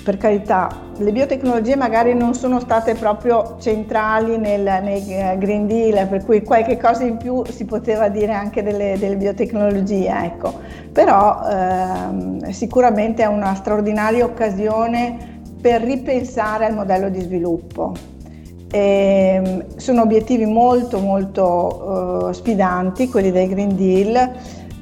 per 0.02 0.16
carità, 0.16 0.68
le 0.96 1.12
biotecnologie 1.12 1.76
magari 1.76 2.14
non 2.14 2.34
sono 2.34 2.60
state 2.60 2.94
proprio 2.94 3.56
centrali 3.60 4.36
nel, 4.36 4.62
nei 4.82 5.06
eh, 5.06 5.36
Green 5.38 5.66
Deal, 5.66 6.06
per 6.08 6.24
cui 6.24 6.42
qualche 6.42 6.76
cosa 6.76 7.04
in 7.04 7.16
più 7.16 7.44
si 7.48 7.64
poteva 7.64 8.08
dire 8.08 8.32
anche 8.32 8.62
delle, 8.62 8.96
delle 8.98 9.16
biotecnologie, 9.16 10.08
ecco. 10.24 10.52
però 10.92 11.42
ehm, 11.48 12.50
sicuramente 12.50 13.22
è 13.22 13.26
una 13.26 13.54
straordinaria 13.54 14.24
occasione 14.24 15.40
per 15.60 15.82
ripensare 15.82 16.66
al 16.66 16.74
modello 16.74 17.08
di 17.08 17.20
sviluppo. 17.20 17.92
E, 18.70 19.40
ehm, 19.42 19.76
sono 19.76 20.02
obiettivi 20.02 20.46
molto 20.46 20.98
molto 20.98 22.24
uh, 22.28 22.32
sfidanti 22.32 23.08
quelli 23.08 23.30
del 23.30 23.48
Green 23.48 23.76
Deal 23.76 24.30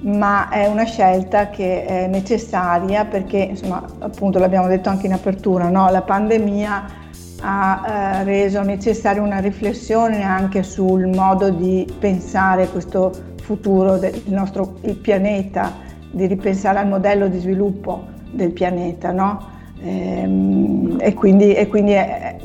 ma 0.02 0.48
è 0.48 0.66
una 0.66 0.84
scelta 0.84 1.50
che 1.50 1.84
è 1.84 2.06
necessaria 2.06 3.04
perché, 3.04 3.38
insomma, 3.38 3.84
appunto 3.98 4.38
l'abbiamo 4.38 4.66
detto 4.66 4.88
anche 4.88 5.06
in 5.06 5.12
apertura, 5.12 5.68
no? 5.68 5.90
la 5.90 6.02
pandemia 6.02 6.98
ha 7.42 7.84
eh, 8.20 8.24
reso 8.24 8.62
necessaria 8.62 9.20
una 9.20 9.38
riflessione 9.38 10.22
anche 10.22 10.62
sul 10.62 11.06
modo 11.06 11.50
di 11.50 11.86
pensare 11.98 12.68
questo 12.68 13.12
futuro 13.42 13.98
del 13.98 14.22
nostro 14.26 14.78
pianeta, 15.00 15.72
di 16.10 16.26
ripensare 16.26 16.78
al 16.78 16.88
modello 16.88 17.28
di 17.28 17.38
sviluppo 17.38 18.06
del 18.30 18.52
pianeta, 18.52 19.12
no? 19.12 19.48
ehm, 19.82 20.96
e, 20.98 21.14
quindi, 21.14 21.54
e 21.54 21.66
quindi 21.66 21.92
è, 21.92 22.36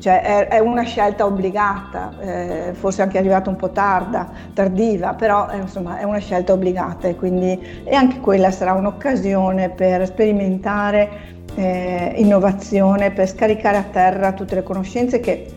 cioè 0.00 0.22
è, 0.22 0.48
è, 0.48 0.58
una 0.58 0.82
scelta 0.82 1.26
obbligata, 1.26 2.14
eh, 2.20 2.72
forse 2.72 3.02
anche 3.02 3.18
arrivata 3.18 3.50
un 3.50 3.56
po' 3.56 3.70
tarda, 3.70 4.30
tardiva, 4.54 5.12
però 5.14 5.48
eh, 5.50 5.58
insomma 5.58 5.98
è 5.98 6.04
una 6.04 6.18
scelta 6.18 6.54
obbligata 6.54 7.06
e, 7.06 7.14
quindi, 7.14 7.82
e 7.84 7.94
anche 7.94 8.18
quella 8.18 8.50
sarà 8.50 8.72
un'occasione 8.72 9.68
per 9.68 10.06
sperimentare 10.06 11.38
eh, 11.54 12.14
innovazione, 12.16 13.10
per 13.10 13.28
scaricare 13.28 13.76
a 13.76 13.82
terra 13.82 14.32
tutte 14.32 14.54
le 14.54 14.62
conoscenze 14.62 15.20
che 15.20 15.52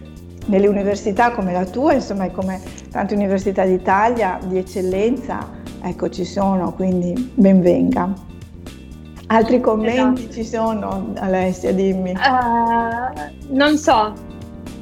nelle 0.47 0.67
università 0.67 1.31
come 1.31 1.53
la 1.53 1.65
tua, 1.65 1.93
insomma, 1.93 2.25
e 2.25 2.31
come 2.31 2.59
tante 2.91 3.15
università 3.15 3.63
d'Italia 3.63 4.39
di 4.43 4.57
eccellenza, 4.57 5.49
ecco 5.81 6.09
ci 6.09 6.25
sono, 6.25 6.73
quindi 6.73 7.31
benvenga. 7.33 8.31
Altri 9.27 9.61
commenti 9.61 10.23
esatto. 10.23 10.33
ci 10.33 10.43
sono, 10.43 11.13
Alessia, 11.15 11.71
dimmi. 11.71 12.11
Uh, 12.11 13.55
non 13.55 13.77
so, 13.77 14.13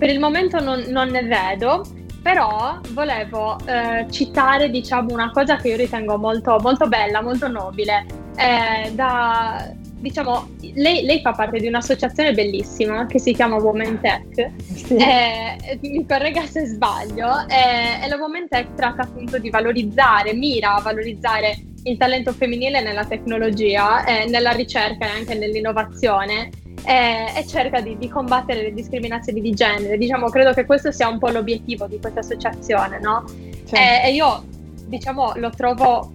per 0.01 0.09
il 0.09 0.19
momento 0.19 0.59
non, 0.59 0.83
non 0.87 1.09
ne 1.09 1.21
vedo, 1.21 1.85
però 2.23 2.79
volevo 2.89 3.55
eh, 3.67 4.07
citare 4.09 4.71
diciamo, 4.71 5.13
una 5.13 5.29
cosa 5.29 5.57
che 5.57 5.67
io 5.67 5.75
ritengo 5.75 6.17
molto, 6.17 6.57
molto 6.59 6.87
bella, 6.87 7.21
molto 7.21 7.47
nobile. 7.47 8.07
Eh, 8.35 8.93
da, 8.95 9.71
diciamo, 10.01 10.49
lei, 10.73 11.05
lei, 11.05 11.21
fa 11.21 11.31
parte 11.31 11.59
di 11.59 11.67
un'associazione 11.67 12.33
bellissima 12.33 13.05
che 13.05 13.19
si 13.19 13.33
chiama 13.33 13.57
Women 13.57 13.99
Tech. 14.01 14.51
Sì. 14.73 14.95
Eh, 14.95 15.79
mi 15.81 16.05
corregga 16.05 16.45
se 16.45 16.65
sbaglio. 16.65 17.47
Eh, 17.47 18.03
e 18.03 18.07
la 18.09 18.15
Women 18.17 18.47
Tech 18.49 18.73
tratta 18.73 19.03
appunto 19.03 19.37
di 19.37 19.49
valorizzare, 19.49 20.33
mira 20.33 20.75
a 20.75 20.81
valorizzare 20.81 21.55
il 21.83 21.97
talento 21.97 22.33
femminile 22.33 22.81
nella 22.81 23.05
tecnologia, 23.05 24.03
eh, 24.05 24.27
nella 24.27 24.51
ricerca 24.51 25.05
e 25.05 25.09
anche 25.09 25.35
nell'innovazione 25.35 26.49
e, 26.85 27.31
e 27.35 27.47
cerca 27.47 27.79
di, 27.81 27.97
di, 27.97 28.09
combattere 28.09 28.63
le 28.63 28.73
discriminazioni 28.73 29.41
di 29.41 29.51
genere. 29.53 29.97
Diciamo, 29.97 30.29
credo 30.29 30.53
che 30.53 30.65
questo 30.65 30.91
sia 30.91 31.07
un 31.07 31.19
po' 31.19 31.29
l'obiettivo 31.29 31.87
di 31.87 31.99
questa 31.99 32.19
associazione, 32.19 32.99
no? 32.99 33.23
Certo. 33.27 33.75
E, 33.75 34.01
e, 34.05 34.13
io, 34.13 34.43
diciamo, 34.87 35.33
lo 35.35 35.49
trovo, 35.51 36.11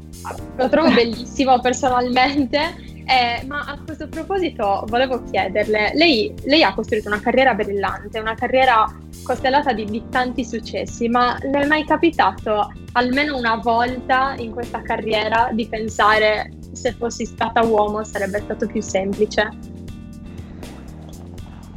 lo 0.56 0.68
trovo 0.68 0.90
bellissimo 0.94 1.60
personalmente 1.60 2.94
Eh, 3.08 3.46
ma 3.46 3.60
a 3.60 3.78
questo 3.84 4.08
proposito 4.08 4.84
volevo 4.88 5.22
chiederle, 5.22 5.92
lei, 5.94 6.34
lei, 6.44 6.64
ha 6.64 6.74
costruito 6.74 7.06
una 7.06 7.20
carriera 7.20 7.54
brillante, 7.54 8.18
una 8.18 8.34
carriera 8.34 8.84
costellata 9.22 9.72
di, 9.72 9.84
di, 9.84 10.02
tanti 10.10 10.44
successi, 10.44 11.08
ma 11.08 11.38
le 11.40 11.60
è 11.60 11.66
mai 11.66 11.84
capitato 11.84 12.72
almeno 12.92 13.36
una 13.36 13.60
volta 13.62 14.34
in 14.38 14.50
questa 14.50 14.82
carriera 14.82 15.50
di 15.52 15.68
pensare 15.68 16.50
se 16.72 16.92
fossi 16.98 17.24
stata 17.24 17.62
uomo 17.64 18.02
sarebbe 18.02 18.40
stato 18.40 18.66
più 18.66 18.82
semplice? 18.82 19.50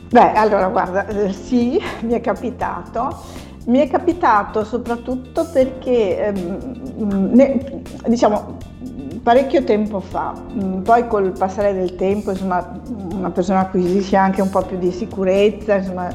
Beh, 0.10 0.32
allora 0.34 0.68
guarda, 0.70 1.06
eh, 1.06 1.32
sì, 1.32 1.80
mi 2.02 2.14
è 2.14 2.22
capitato. 2.22 3.38
Mi 3.66 3.78
è 3.78 3.88
capitato 3.88 4.64
soprattutto 4.64 5.48
perché, 5.52 6.26
ehm, 6.26 7.30
ne, 7.34 7.84
diciamo, 8.08 8.58
parecchio 9.22 9.64
tempo 9.64 10.00
fa, 10.00 10.34
mm, 10.34 10.82
poi 10.82 11.08
col 11.08 11.34
passare 11.38 11.74
del 11.74 11.96
tempo, 11.96 12.32
insomma, 12.32 12.80
una 13.14 13.32
persona 13.32 13.60
acquisisce 13.60 14.16
anche 14.16 14.42
un 14.42 14.50
po' 14.50 14.62
più 14.62 14.78
di 14.78 14.92
sicurezza, 14.92 15.76
insomma, 15.76 16.10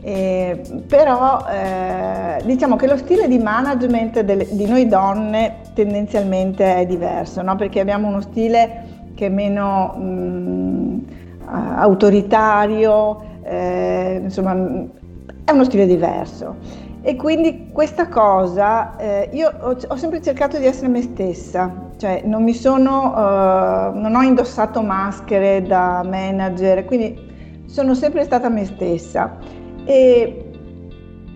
eh, 0.00 0.60
però 0.86 1.44
eh, 1.50 2.40
diciamo 2.44 2.76
che 2.76 2.86
lo 2.86 2.96
stile 2.96 3.26
di 3.28 3.38
management 3.38 4.20
delle, 4.20 4.46
di 4.50 4.66
noi 4.66 4.86
donne 4.86 5.56
tendenzialmente 5.74 6.76
è 6.76 6.86
diverso, 6.86 7.42
no? 7.42 7.56
perché 7.56 7.80
abbiamo 7.80 8.08
uno 8.08 8.20
stile 8.20 8.84
che 9.14 9.26
è 9.26 9.28
meno 9.28 9.94
mh, 9.96 10.02
mm, 10.02 10.98
autoritario, 11.46 13.22
eh, 13.42 14.20
insomma 14.22 14.52
è 15.44 15.50
uno 15.50 15.64
stile 15.64 15.86
diverso. 15.86 16.86
E 17.08 17.16
quindi 17.16 17.70
questa 17.72 18.06
cosa, 18.06 18.94
eh, 18.98 19.30
io 19.32 19.50
ho, 19.60 19.74
ho, 19.88 19.96
sempre 19.96 20.20
cercato 20.20 20.58
di 20.58 20.66
essere 20.66 20.88
me 20.88 21.00
stessa, 21.00 21.88
cioè 21.96 22.20
non 22.26 22.42
mi 22.42 22.52
sono, 22.52 23.14
uh, 23.14 23.98
non 23.98 24.14
ho 24.14 24.20
indossato 24.20 24.82
maschere 24.82 25.62
da 25.62 26.02
manager, 26.04 26.84
quindi 26.84 27.64
sono 27.64 27.94
sempre 27.94 28.24
stata 28.24 28.50
me 28.50 28.66
stessa. 28.66 29.38
E 29.86 30.50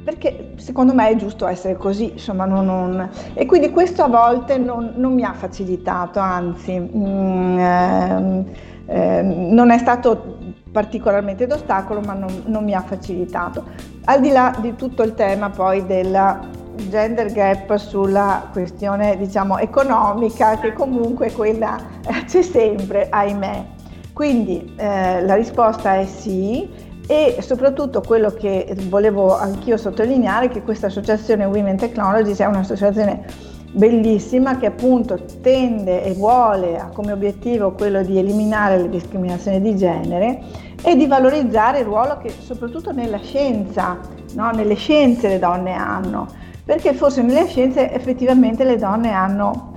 perché 0.05 0.53
secondo 0.57 0.93
me 0.93 1.09
è 1.09 1.17
giusto 1.17 1.47
essere 1.47 1.77
così, 1.77 2.13
insomma, 2.13 2.45
non, 2.45 2.67
non... 2.67 3.09
e 3.33 3.47
quindi 3.47 3.71
questo 3.71 4.03
a 4.03 4.09
volte 4.09 4.59
non, 4.59 4.93
non 4.97 5.15
mi 5.15 5.25
ha 5.25 5.33
facilitato, 5.33 6.19
anzi, 6.19 6.79
mm, 6.79 7.59
eh, 7.59 8.45
eh, 8.89 9.23
non 9.23 9.71
è 9.71 9.79
stato 9.79 10.37
particolarmente 10.73 11.47
d'ostacolo, 11.47 12.01
ma 12.01 12.15
non, 12.15 12.45
non 12.47 12.65
mi 12.65 12.75
ha 12.75 12.81
facilitato. 12.81 13.65
Al 14.07 14.21
di 14.21 14.31
là 14.31 14.57
di 14.59 14.75
tutto 14.75 15.03
il 15.03 15.15
tema 15.15 15.51
poi 15.51 15.87
della 15.87 16.49
gender 16.89 17.31
gap 17.31 17.77
sulla 17.77 18.49
questione 18.51 19.17
diciamo 19.19 19.59
economica 19.59 20.59
che 20.59 20.73
comunque 20.73 21.31
quella 21.31 21.77
eh, 22.07 22.25
c'è 22.25 22.41
sempre 22.41 23.09
ahimè 23.11 23.65
quindi 24.13 24.75
eh, 24.77 25.23
la 25.23 25.35
risposta 25.35 25.97
è 25.97 26.07
sì 26.07 26.69
e 27.07 27.39
soprattutto 27.41 28.01
quello 28.01 28.31
che 28.31 28.75
volevo 28.89 29.37
anch'io 29.37 29.77
sottolineare 29.77 30.47
è 30.47 30.49
che 30.49 30.63
questa 30.63 30.87
associazione 30.87 31.45
Women 31.45 31.77
Technologies 31.77 32.39
è 32.39 32.47
un'associazione 32.47 33.25
bellissima 33.73 34.59
che 34.59 34.67
appunto 34.67 35.19
tende 35.41 36.05
e 36.05 36.13
vuole 36.13 36.79
ha 36.79 36.91
come 36.93 37.13
obiettivo 37.13 37.73
quello 37.73 38.03
di 38.03 38.19
eliminare 38.19 38.77
le 38.77 38.91
discriminazioni 38.91 39.63
di 39.63 39.75
genere 39.77 40.43
e 40.83 40.95
di 40.95 41.07
valorizzare 41.07 41.79
il 41.79 41.85
ruolo 41.87 42.19
che 42.19 42.31
soprattutto 42.31 42.93
nella 42.93 43.19
scienza, 43.19 43.99
no? 44.35 44.51
nelle 44.51 44.75
scienze 44.75 45.29
le 45.29 45.39
donne 45.39 45.73
hanno, 45.73 46.27
perché 46.65 46.93
forse 46.93 47.23
nelle 47.23 47.47
scienze 47.47 47.91
effettivamente 47.93 48.65
le 48.65 48.77
donne 48.77 49.11
hanno 49.11 49.75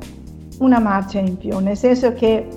una 0.59 0.79
marcia 0.79 1.19
in 1.19 1.37
più, 1.37 1.57
nel 1.59 1.77
senso 1.77 2.13
che... 2.13 2.47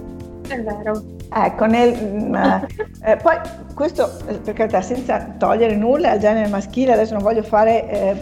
È 0.49 0.61
vero. 0.61 1.03
Ecco, 1.30 1.66
nel, 1.66 1.93
eh, 1.93 2.66
eh, 3.12 3.16
poi 3.16 3.36
questo 3.74 4.11
per 4.43 4.55
carità 4.55 4.80
senza 4.80 5.34
togliere 5.36 5.76
nulla 5.76 6.12
al 6.12 6.18
genere 6.18 6.49
maschile, 6.49 6.95
adesso 6.95 7.12
non 7.12 7.22
voglio 7.22 7.43
fare 7.43 7.86
eh, 7.89 8.14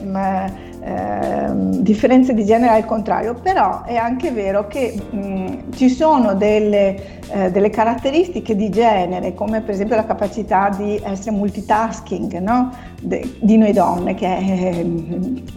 eh, 0.86 1.50
differenze 1.82 2.32
di 2.32 2.44
genere 2.44 2.76
al 2.76 2.84
contrario, 2.84 3.34
però 3.34 3.82
è 3.82 3.96
anche 3.96 4.30
vero 4.30 4.68
che 4.68 4.94
mh, 5.10 5.72
ci 5.72 5.88
sono 5.88 6.34
delle, 6.34 7.22
eh, 7.28 7.50
delle, 7.50 7.70
caratteristiche 7.70 8.54
di 8.54 8.70
genere, 8.70 9.34
come 9.34 9.62
per 9.62 9.74
esempio 9.74 9.96
la 9.96 10.06
capacità 10.06 10.68
di 10.68 11.00
essere 11.02 11.32
multitasking 11.32 12.38
no? 12.38 12.72
De, 13.02 13.36
di 13.40 13.56
noi 13.56 13.72
donne, 13.72 14.14
che 14.14 14.26
è, 14.26 14.86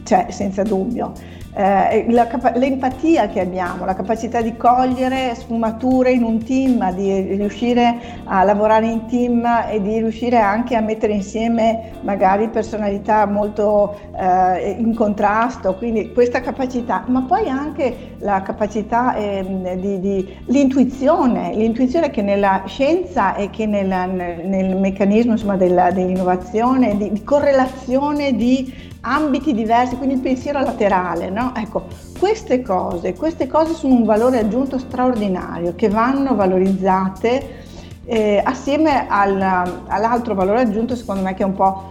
c'è 0.03 0.25
senza 0.29 0.63
dubbio 0.63 1.13
eh, 1.53 2.05
la, 2.09 2.27
l'empatia 2.55 3.27
che 3.27 3.39
abbiamo, 3.39 3.85
la 3.85 3.95
capacità 3.95 4.41
di 4.41 4.55
cogliere 4.55 5.33
sfumature 5.35 6.11
in 6.11 6.23
un 6.23 6.43
team, 6.43 6.93
di 6.93 7.35
riuscire 7.35 7.97
a 8.25 8.43
lavorare 8.43 8.87
in 8.87 9.05
team 9.07 9.45
e 9.69 9.81
di 9.81 9.97
riuscire 9.97 10.37
anche 10.37 10.75
a 10.75 10.81
mettere 10.81 11.13
insieme 11.13 11.91
magari 12.01 12.49
personalità 12.49 13.25
molto 13.25 13.97
eh, 14.15 14.75
in 14.77 14.93
contrasto, 14.95 15.75
quindi 15.75 16.11
questa 16.13 16.41
capacità, 16.41 17.03
ma 17.07 17.23
poi 17.23 17.49
anche 17.49 18.15
la 18.19 18.41
capacità 18.41 19.15
eh, 19.15 19.77
di, 19.79 19.99
di 19.99 20.37
l'intuizione, 20.45 21.53
l'intuizione 21.55 22.09
che 22.09 22.21
nella 22.21 22.63
scienza 22.67 23.35
e 23.35 23.49
che 23.49 23.65
nella, 23.65 24.05
nel, 24.05 24.45
nel, 24.45 24.75
meccanismo 24.75 25.31
insomma, 25.31 25.55
della, 25.55 25.91
dell'innovazione, 25.91 26.95
di, 26.97 27.11
di 27.11 27.23
correlazione 27.23 28.35
di 28.35 28.87
ambiti 29.01 29.53
diversi, 29.53 29.95
quindi 29.95 30.15
il 30.15 30.21
pensiero 30.21 30.59
laterale, 30.59 31.29
no? 31.29 31.53
Ecco, 31.55 31.85
queste 32.19 32.61
cose, 32.61 33.13
queste 33.13 33.47
cose 33.47 33.73
sono 33.73 33.93
un 33.93 34.03
valore 34.03 34.39
aggiunto 34.39 34.77
straordinario 34.77 35.73
che 35.75 35.87
vanno 35.89 36.35
valorizzate 36.35 37.67
eh, 38.05 38.41
assieme 38.43 39.05
al, 39.07 39.39
all'altro 39.87 40.33
valore 40.33 40.61
aggiunto, 40.61 40.95
secondo 40.95 41.21
me, 41.21 41.33
che 41.33 41.43
è 41.43 41.45
un 41.45 41.53
po' 41.53 41.83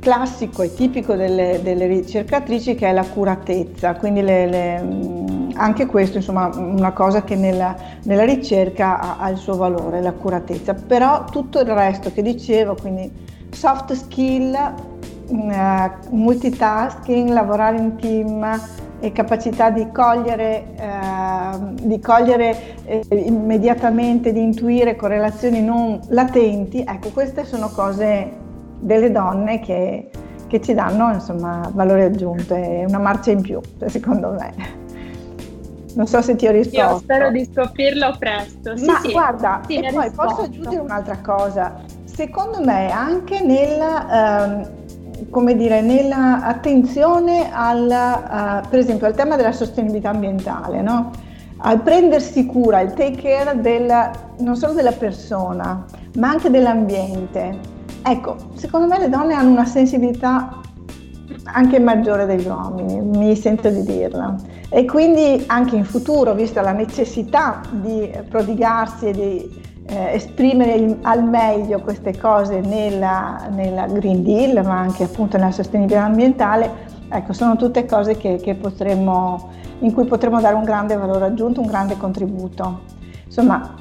classico 0.00 0.62
e 0.62 0.74
tipico 0.74 1.14
delle, 1.14 1.60
delle 1.62 1.86
ricercatrici, 1.86 2.74
che 2.74 2.88
è 2.88 2.92
l'accuratezza. 2.92 3.94
Quindi 3.94 4.22
le, 4.22 4.46
le, 4.46 4.84
anche 5.54 5.86
questo, 5.86 6.18
insomma, 6.18 6.50
una 6.54 6.92
cosa 6.92 7.22
che 7.22 7.36
nella, 7.36 7.74
nella 8.02 8.24
ricerca 8.24 8.98
ha, 8.98 9.16
ha 9.18 9.30
il 9.30 9.36
suo 9.38 9.56
valore, 9.56 10.02
l'accuratezza. 10.02 10.74
Però 10.74 11.24
tutto 11.24 11.60
il 11.60 11.66
resto 11.66 12.12
che 12.12 12.22
dicevo, 12.22 12.74
quindi 12.74 13.10
soft 13.50 13.92
skill 13.94 14.54
multitasking, 15.28 17.30
lavorare 17.30 17.78
in 17.78 17.96
team 17.96 18.46
e 19.00 19.12
capacità 19.12 19.70
di 19.70 19.90
cogliere, 19.92 20.64
uh, 20.78 21.74
di 21.82 22.00
cogliere 22.00 22.56
eh, 22.84 23.04
immediatamente, 23.10 24.32
di 24.32 24.42
intuire 24.42 24.96
correlazioni 24.96 25.62
non 25.62 26.00
latenti, 26.08 26.82
ecco 26.86 27.10
queste 27.10 27.44
sono 27.44 27.68
cose 27.68 28.32
delle 28.78 29.10
donne 29.10 29.60
che, 29.60 30.10
che 30.46 30.60
ci 30.60 30.74
danno 30.74 31.12
insomma, 31.12 31.70
valore 31.72 32.04
aggiunto 32.04 32.54
e 32.54 32.84
una 32.86 32.98
marcia 32.98 33.32
in 33.32 33.42
più, 33.42 33.60
secondo 33.86 34.30
me. 34.30 34.84
Non 35.94 36.06
so 36.06 36.20
se 36.20 36.36
ti 36.36 36.46
ho 36.46 36.50
risposto. 36.50 36.78
Io 36.78 36.98
spero 36.98 37.30
di 37.30 37.48
scoprirlo 37.50 38.16
presto. 38.18 38.76
Sì, 38.76 38.84
Ma 38.84 39.00
sì, 39.00 39.12
guarda, 39.12 39.62
sì, 39.66 39.78
e 39.78 39.90
poi 39.90 40.10
posso 40.10 40.42
aggiungere 40.42 40.76
un'altra 40.76 41.18
cosa. 41.20 41.80
Secondo 42.04 42.62
me 42.62 42.90
anche 42.90 43.40
nel, 43.40 43.80
ehm, 43.80 44.68
come 45.30 45.56
dire, 45.56 45.80
nell'attenzione 45.80 47.50
al, 47.52 47.84
uh, 47.84 48.68
per 48.68 48.78
esempio, 48.78 49.06
al 49.06 49.14
tema 49.14 49.36
della 49.36 49.52
sostenibilità 49.52 50.10
ambientale, 50.10 50.82
no? 50.82 51.10
al 51.58 51.80
prendersi 51.80 52.44
cura, 52.46 52.80
il 52.80 52.92
take 52.92 53.16
care 53.20 53.60
della, 53.60 54.10
non 54.38 54.56
solo 54.56 54.72
della 54.72 54.92
persona, 54.92 55.84
ma 56.18 56.28
anche 56.28 56.50
dell'ambiente. 56.50 57.58
Ecco, 58.02 58.36
secondo 58.54 58.86
me 58.86 58.98
le 58.98 59.08
donne 59.08 59.34
hanno 59.34 59.50
una 59.50 59.64
sensibilità 59.64 60.60
anche 61.44 61.78
maggiore 61.78 62.26
degli 62.26 62.46
uomini, 62.46 63.00
mi 63.00 63.34
sento 63.36 63.70
di 63.70 63.82
dirla. 63.82 64.36
E 64.68 64.84
quindi 64.84 65.44
anche 65.46 65.76
in 65.76 65.84
futuro, 65.84 66.34
vista 66.34 66.60
la 66.60 66.72
necessità 66.72 67.60
di 67.70 68.10
prodigarsi 68.28 69.06
e 69.06 69.12
di 69.12 69.64
eh, 69.88 70.14
esprimere 70.14 70.74
il, 70.74 70.98
al 71.02 71.22
meglio 71.24 71.80
queste 71.80 72.18
cose 72.18 72.60
nella, 72.60 73.48
nella, 73.50 73.86
Green 73.86 74.22
Deal, 74.22 74.64
ma 74.64 74.78
anche 74.78 75.04
appunto 75.04 75.36
nella 75.36 75.52
sostenibilità 75.52 76.04
ambientale, 76.04 76.70
ecco, 77.08 77.32
sono 77.32 77.56
tutte 77.56 77.86
cose 77.86 78.16
che, 78.16 78.36
che 78.36 78.54
potremmo, 78.54 79.50
in 79.80 79.92
cui 79.92 80.04
potremmo 80.04 80.40
dare 80.40 80.54
un 80.54 80.64
grande 80.64 80.96
valore 80.96 81.26
aggiunto, 81.26 81.60
un 81.60 81.66
grande 81.66 81.96
contributo. 81.96 82.94
Insomma, 83.24 83.74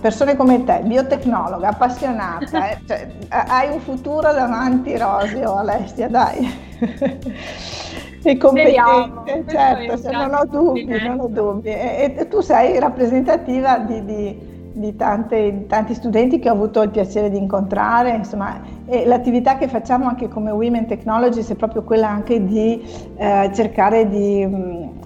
persone 0.00 0.36
come 0.36 0.64
te, 0.64 0.80
biotecnologa, 0.84 1.68
appassionata, 1.68 2.70
eh, 2.70 2.78
cioè, 2.86 3.08
hai 3.28 3.70
un 3.70 3.80
futuro 3.80 4.32
davanti 4.32 4.96
roseo, 4.96 5.56
Alessia, 5.56 6.08
dai. 6.08 6.62
e 8.22 8.36
competente, 8.38 9.44
certo, 9.46 10.02
cioè, 10.02 10.12
non 10.12 10.34
ho 10.34 10.44
dubbi, 10.46 10.84
non 10.84 11.20
ho 11.20 11.26
dubbi. 11.28 11.68
E, 11.68 12.14
e, 12.16 12.28
tu 12.28 12.40
sei 12.40 12.78
rappresentativa 12.78 13.78
di, 13.78 14.04
di 14.04 14.52
di, 14.74 14.96
tante, 14.96 15.66
tanti 15.68 15.94
studenti 15.94 16.40
che 16.40 16.50
ho 16.50 16.52
avuto 16.52 16.82
il 16.82 16.90
piacere 16.90 17.30
di 17.30 17.38
incontrare, 17.38 18.10
insomma, 18.16 18.60
e 18.86 19.06
l'attività 19.06 19.56
che 19.56 19.68
facciamo 19.68 20.06
anche 20.06 20.28
come 20.28 20.50
Women 20.50 20.86
Technologies 20.86 21.50
è 21.50 21.54
proprio 21.54 21.82
quella 21.84 22.08
anche 22.08 22.44
di 22.44 22.82
eh, 23.16 23.50
cercare 23.54 24.08
di, 24.08 24.46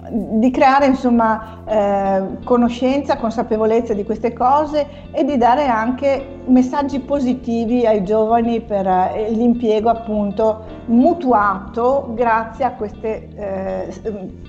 di 0.09 0.51
creare 0.51 0.87
insomma 0.87 1.63
eh, 1.65 2.43
conoscenza, 2.43 3.17
consapevolezza 3.17 3.93
di 3.93 4.03
queste 4.03 4.33
cose 4.33 4.85
e 5.11 5.23
di 5.23 5.37
dare 5.37 5.67
anche 5.67 6.37
messaggi 6.47 6.99
positivi 6.99 7.85
ai 7.85 8.03
giovani 8.03 8.59
per 8.59 8.87
eh, 8.87 9.29
l'impiego 9.29 9.89
appunto 9.89 10.77
mutuato 10.85 12.11
grazie 12.15 12.65
a 12.65 12.71
queste 12.71 13.29
eh, 13.35 13.91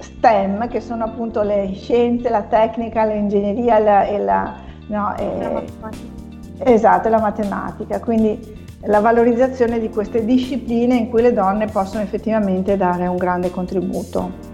STEM 0.00 0.66
che 0.68 0.80
sono 0.80 1.04
appunto 1.04 1.42
le 1.42 1.70
scienze, 1.74 2.30
la 2.30 2.42
tecnica, 2.42 3.04
l'ingegneria 3.04 3.78
la, 3.78 4.04
e 4.06 4.18
la, 4.18 4.68
no, 4.90 5.16
e, 5.16 5.38
la 5.38 5.50
matematica. 5.50 6.28
Esatto, 6.64 7.08
la 7.08 7.20
matematica. 7.20 8.00
Quindi 8.00 8.58
la 8.84 9.00
valorizzazione 9.00 9.78
di 9.78 9.88
queste 9.90 10.24
discipline 10.24 10.94
in 10.94 11.08
cui 11.08 11.22
le 11.22 11.32
donne 11.32 11.66
possono 11.66 12.02
effettivamente 12.02 12.76
dare 12.76 13.06
un 13.06 13.16
grande 13.16 13.50
contributo. 13.50 14.48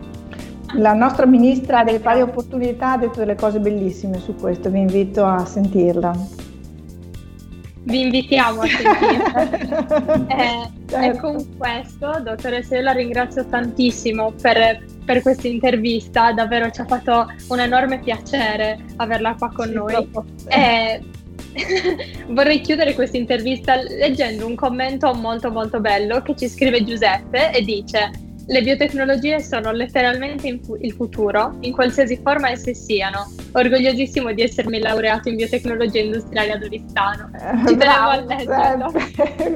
La 0.74 0.92
nostra 0.92 1.26
ministra 1.26 1.84
delle 1.84 2.00
pari 2.00 2.20
opportunità 2.20 2.92
ha 2.92 2.98
detto 2.98 3.20
delle 3.20 3.36
cose 3.36 3.60
bellissime 3.60 4.18
su 4.18 4.34
questo, 4.34 4.68
vi 4.68 4.80
invito 4.80 5.24
a 5.24 5.44
sentirla. 5.44 6.35
Vi 7.86 8.00
invitiamo 8.00 8.62
a 8.62 8.66
sentirla. 8.66 10.26
eh, 10.26 10.70
certo. 10.88 10.96
E 10.96 11.20
con 11.20 11.56
questo, 11.56 12.20
dottoressa, 12.20 12.76
io 12.76 12.82
la 12.82 12.92
ringrazio 12.92 13.46
tantissimo 13.46 14.32
per, 14.32 14.84
per 15.04 15.22
questa 15.22 15.46
intervista, 15.46 16.32
davvero 16.32 16.68
ci 16.70 16.80
ha 16.80 16.84
fatto 16.84 17.32
un 17.48 17.60
enorme 17.60 18.00
piacere 18.00 18.84
averla 18.96 19.34
qua 19.34 19.52
con 19.52 19.68
sì, 19.68 19.72
noi. 19.74 20.08
E 20.48 21.00
vorrei 22.28 22.60
chiudere 22.60 22.94
questa 22.94 23.16
intervista 23.16 23.76
leggendo 23.76 24.46
un 24.46 24.56
commento 24.56 25.14
molto 25.14 25.50
molto 25.52 25.80
bello 25.80 26.20
che 26.22 26.34
ci 26.36 26.48
scrive 26.48 26.84
Giuseppe 26.84 27.52
e 27.52 27.62
dice 27.62 28.10
le 28.48 28.62
biotecnologie 28.62 29.40
sono 29.40 29.72
letteralmente 29.72 30.60
fu- 30.62 30.76
il 30.80 30.92
futuro, 30.92 31.56
in 31.60 31.72
qualsiasi 31.72 32.20
forma 32.22 32.50
esse 32.50 32.74
siano. 32.74 33.32
Orgogliosissimo 33.52 34.32
di 34.32 34.42
essermi 34.42 34.78
laureato 34.78 35.28
in 35.28 35.36
biotecnologie 35.36 36.00
industriali 36.00 36.50
ad 36.50 36.62
Oristano. 36.62 37.30
Ci 37.66 37.72
eh, 37.72 37.76
tenevo 37.76 38.08
a 38.08 38.24
leggerlo. 38.24 38.92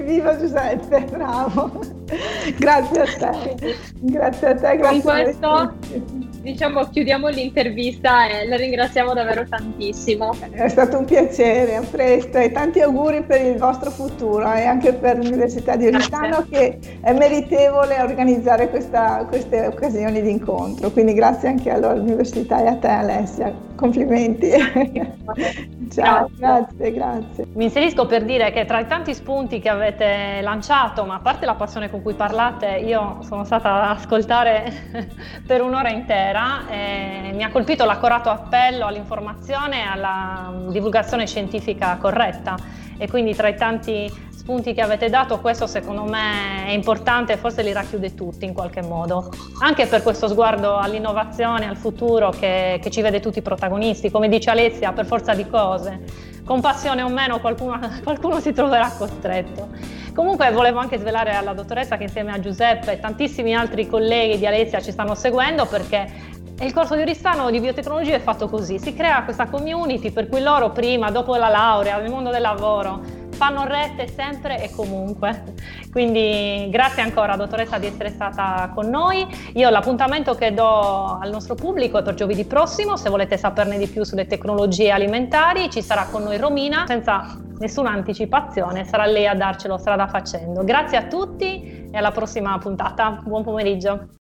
Viva 0.05 0.39
Giuseppe, 0.39 1.05
bravo. 1.11 1.81
Grazie 2.59 3.01
a 3.01 3.05
te. 3.05 3.77
Grazie 4.01 4.49
a 4.49 4.55
te, 4.55 4.77
grazie 4.77 5.03
Con 5.03 5.03
questo 5.03 6.29
diciamo 6.41 6.89
chiudiamo 6.89 7.29
l'intervista 7.29 8.27
e 8.29 8.47
la 8.47 8.57
ringraziamo 8.57 9.13
davvero 9.13 9.47
tantissimo. 9.49 10.35
È 10.51 10.69
stato 10.69 10.99
un 10.99 11.05
piacere, 11.05 11.77
a 11.77 11.83
presto 11.83 12.39
e 12.39 12.51
tanti 12.51 12.81
auguri 12.81 13.23
per 13.23 13.45
il 13.45 13.59
vostro 13.59 13.91
futuro 13.91 14.51
e 14.53 14.65
anche 14.65 14.95
per 14.95 15.19
l'Università 15.19 15.77
di 15.77 15.87
Oristano 15.87 16.47
che 16.51 16.79
è 17.01 17.13
meritevole 17.13 18.01
organizzare 18.01 18.71
questa, 18.71 19.27
queste 19.29 19.67
occasioni 19.67 20.23
di 20.23 20.31
incontro. 20.31 20.91
Quindi 20.91 21.13
grazie 21.13 21.49
anche 21.49 21.71
all'Università 21.71 22.63
e 22.63 22.67
a 22.67 22.77
te 22.77 22.89
Alessia. 22.89 23.69
Complimenti. 23.77 24.51
Ciao, 25.91 26.31
grazie. 26.37 26.37
grazie, 26.37 26.93
grazie. 26.93 27.47
Mi 27.55 27.65
inserisco 27.65 28.07
per 28.07 28.25
dire 28.25 28.53
che 28.53 28.65
tra 28.67 28.81
i 28.81 28.87
tanti 28.87 29.15
spunti 29.15 29.59
che 29.59 29.71
avete 29.71 30.41
lanciato, 30.43 31.05
ma 31.05 31.15
a 31.15 31.21
parte 31.21 31.47
la 31.47 31.55
passione 31.55 31.91
con 31.91 32.03
cui 32.03 32.15
parlate, 32.15 32.83
io 32.85 33.19
sono 33.23 33.45
stata 33.45 33.83
ad 33.83 33.97
ascoltare 33.97 35.09
per 35.47 35.63
un'ora 35.63 35.89
intera 35.89 36.30
e 36.71 37.33
mi 37.33 37.43
ha 37.43 37.51
colpito 37.51 37.85
l'accorato 37.85 38.31
appello 38.31 38.87
all'informazione 38.87 39.83
e 39.83 39.87
alla 39.87 40.53
divulgazione 40.69 41.27
scientifica 41.27 41.97
corretta. 42.01 42.57
E 42.97 43.09
quindi 43.09 43.35
tra 43.35 43.49
i 43.49 43.57
tanti 43.57 44.29
spunti 44.31 44.73
che 44.73 44.81
avete 44.81 45.09
dato, 45.09 45.39
questo 45.41 45.67
secondo 45.67 46.05
me 46.05 46.67
è 46.67 46.71
importante 46.71 47.33
e 47.33 47.37
forse 47.37 47.63
li 47.63 47.73
racchiude 47.73 48.15
tutti 48.15 48.45
in 48.45 48.53
qualche 48.53 48.83
modo, 48.83 49.31
anche 49.61 49.87
per 49.87 50.03
questo 50.03 50.29
sguardo 50.29 50.77
all'innovazione, 50.77 51.69
al 51.69 51.77
futuro 51.77 52.31
che, 52.31 52.79
che 52.83 52.91
ci 52.91 53.01
vede 53.03 53.21
tutti 53.21 53.43
protagonisti, 53.43 54.11
come 54.11 54.29
dice 54.29 54.51
Alessia, 54.51 54.93
per 54.93 55.07
forza 55.07 55.35
di 55.35 55.47
cose, 55.49 56.01
con 56.45 56.61
passione 56.61 57.03
o 57.03 57.09
meno 57.09 57.41
qualcuno, 57.41 57.79
qualcuno 58.03 58.41
si 58.41 58.53
troverà 58.53 58.91
costretto. 58.97 59.69
Comunque 60.15 60.51
volevo 60.51 60.79
anche 60.81 60.99
svelare 60.99 61.33
alla 61.33 61.53
dottoressa 61.53 61.97
che 61.97 62.05
insieme 62.05 62.33
a 62.33 62.41
Giuseppe 62.41 62.93
e 62.93 63.01
tantissimi 63.01 63.55
altri 63.55 63.87
colleghi 63.87 64.39
di 64.39 64.47
Alessia 64.47 64.81
ci 64.81 64.91
stanno 64.91 65.15
seguendo 65.15 65.67
perché 65.67 66.39
il 66.61 66.73
corso 66.75 66.95
di 66.95 67.03
Oristano 67.03 67.51
di 67.51 67.59
biotecnologia 67.59 68.17
è 68.17 68.21
fatto 68.21 68.49
così, 68.49 68.79
si 68.79 68.93
crea 68.93 69.23
questa 69.23 69.47
community 69.47 70.11
per 70.11 70.29
cui 70.29 70.43
loro 70.43 70.71
prima, 70.71 71.11
dopo 71.11 71.35
la 71.37 71.49
laurea, 71.49 71.99
nel 71.99 72.11
mondo 72.11 72.31
del 72.31 72.43
lavoro, 72.43 73.01
fanno 73.41 73.65
rette 73.65 74.07
sempre 74.07 74.63
e 74.63 74.71
comunque. 74.71 75.55
Quindi 75.91 76.69
grazie 76.71 77.01
ancora 77.01 77.37
dottoressa 77.37 77.79
di 77.79 77.87
essere 77.87 78.11
stata 78.11 78.71
con 78.75 78.91
noi. 78.91 79.27
Io 79.55 79.71
l'appuntamento 79.71 80.35
che 80.35 80.53
do 80.53 81.19
al 81.19 81.31
nostro 81.31 81.55
pubblico 81.55 81.97
è 81.97 82.03
per 82.03 82.13
giovedì 82.13 82.45
prossimo, 82.45 82.99
se 82.99 83.09
volete 83.09 83.39
saperne 83.39 83.79
di 83.79 83.87
più 83.87 84.05
sulle 84.05 84.27
tecnologie 84.27 84.91
alimentari 84.91 85.71
ci 85.71 85.81
sarà 85.81 86.05
con 86.11 86.23
noi 86.23 86.37
Romina, 86.37 86.85
senza 86.87 87.41
nessuna 87.59 87.93
anticipazione, 87.93 88.85
sarà 88.85 89.07
lei 89.07 89.27
a 89.27 89.35
darcelo 89.35 89.79
strada 89.79 90.07
facendo. 90.07 90.63
Grazie 90.63 90.99
a 90.99 91.05
tutti 91.05 91.89
e 91.91 91.97
alla 91.97 92.11
prossima 92.11 92.59
puntata. 92.59 93.23
Buon 93.25 93.43
pomeriggio. 93.43 94.19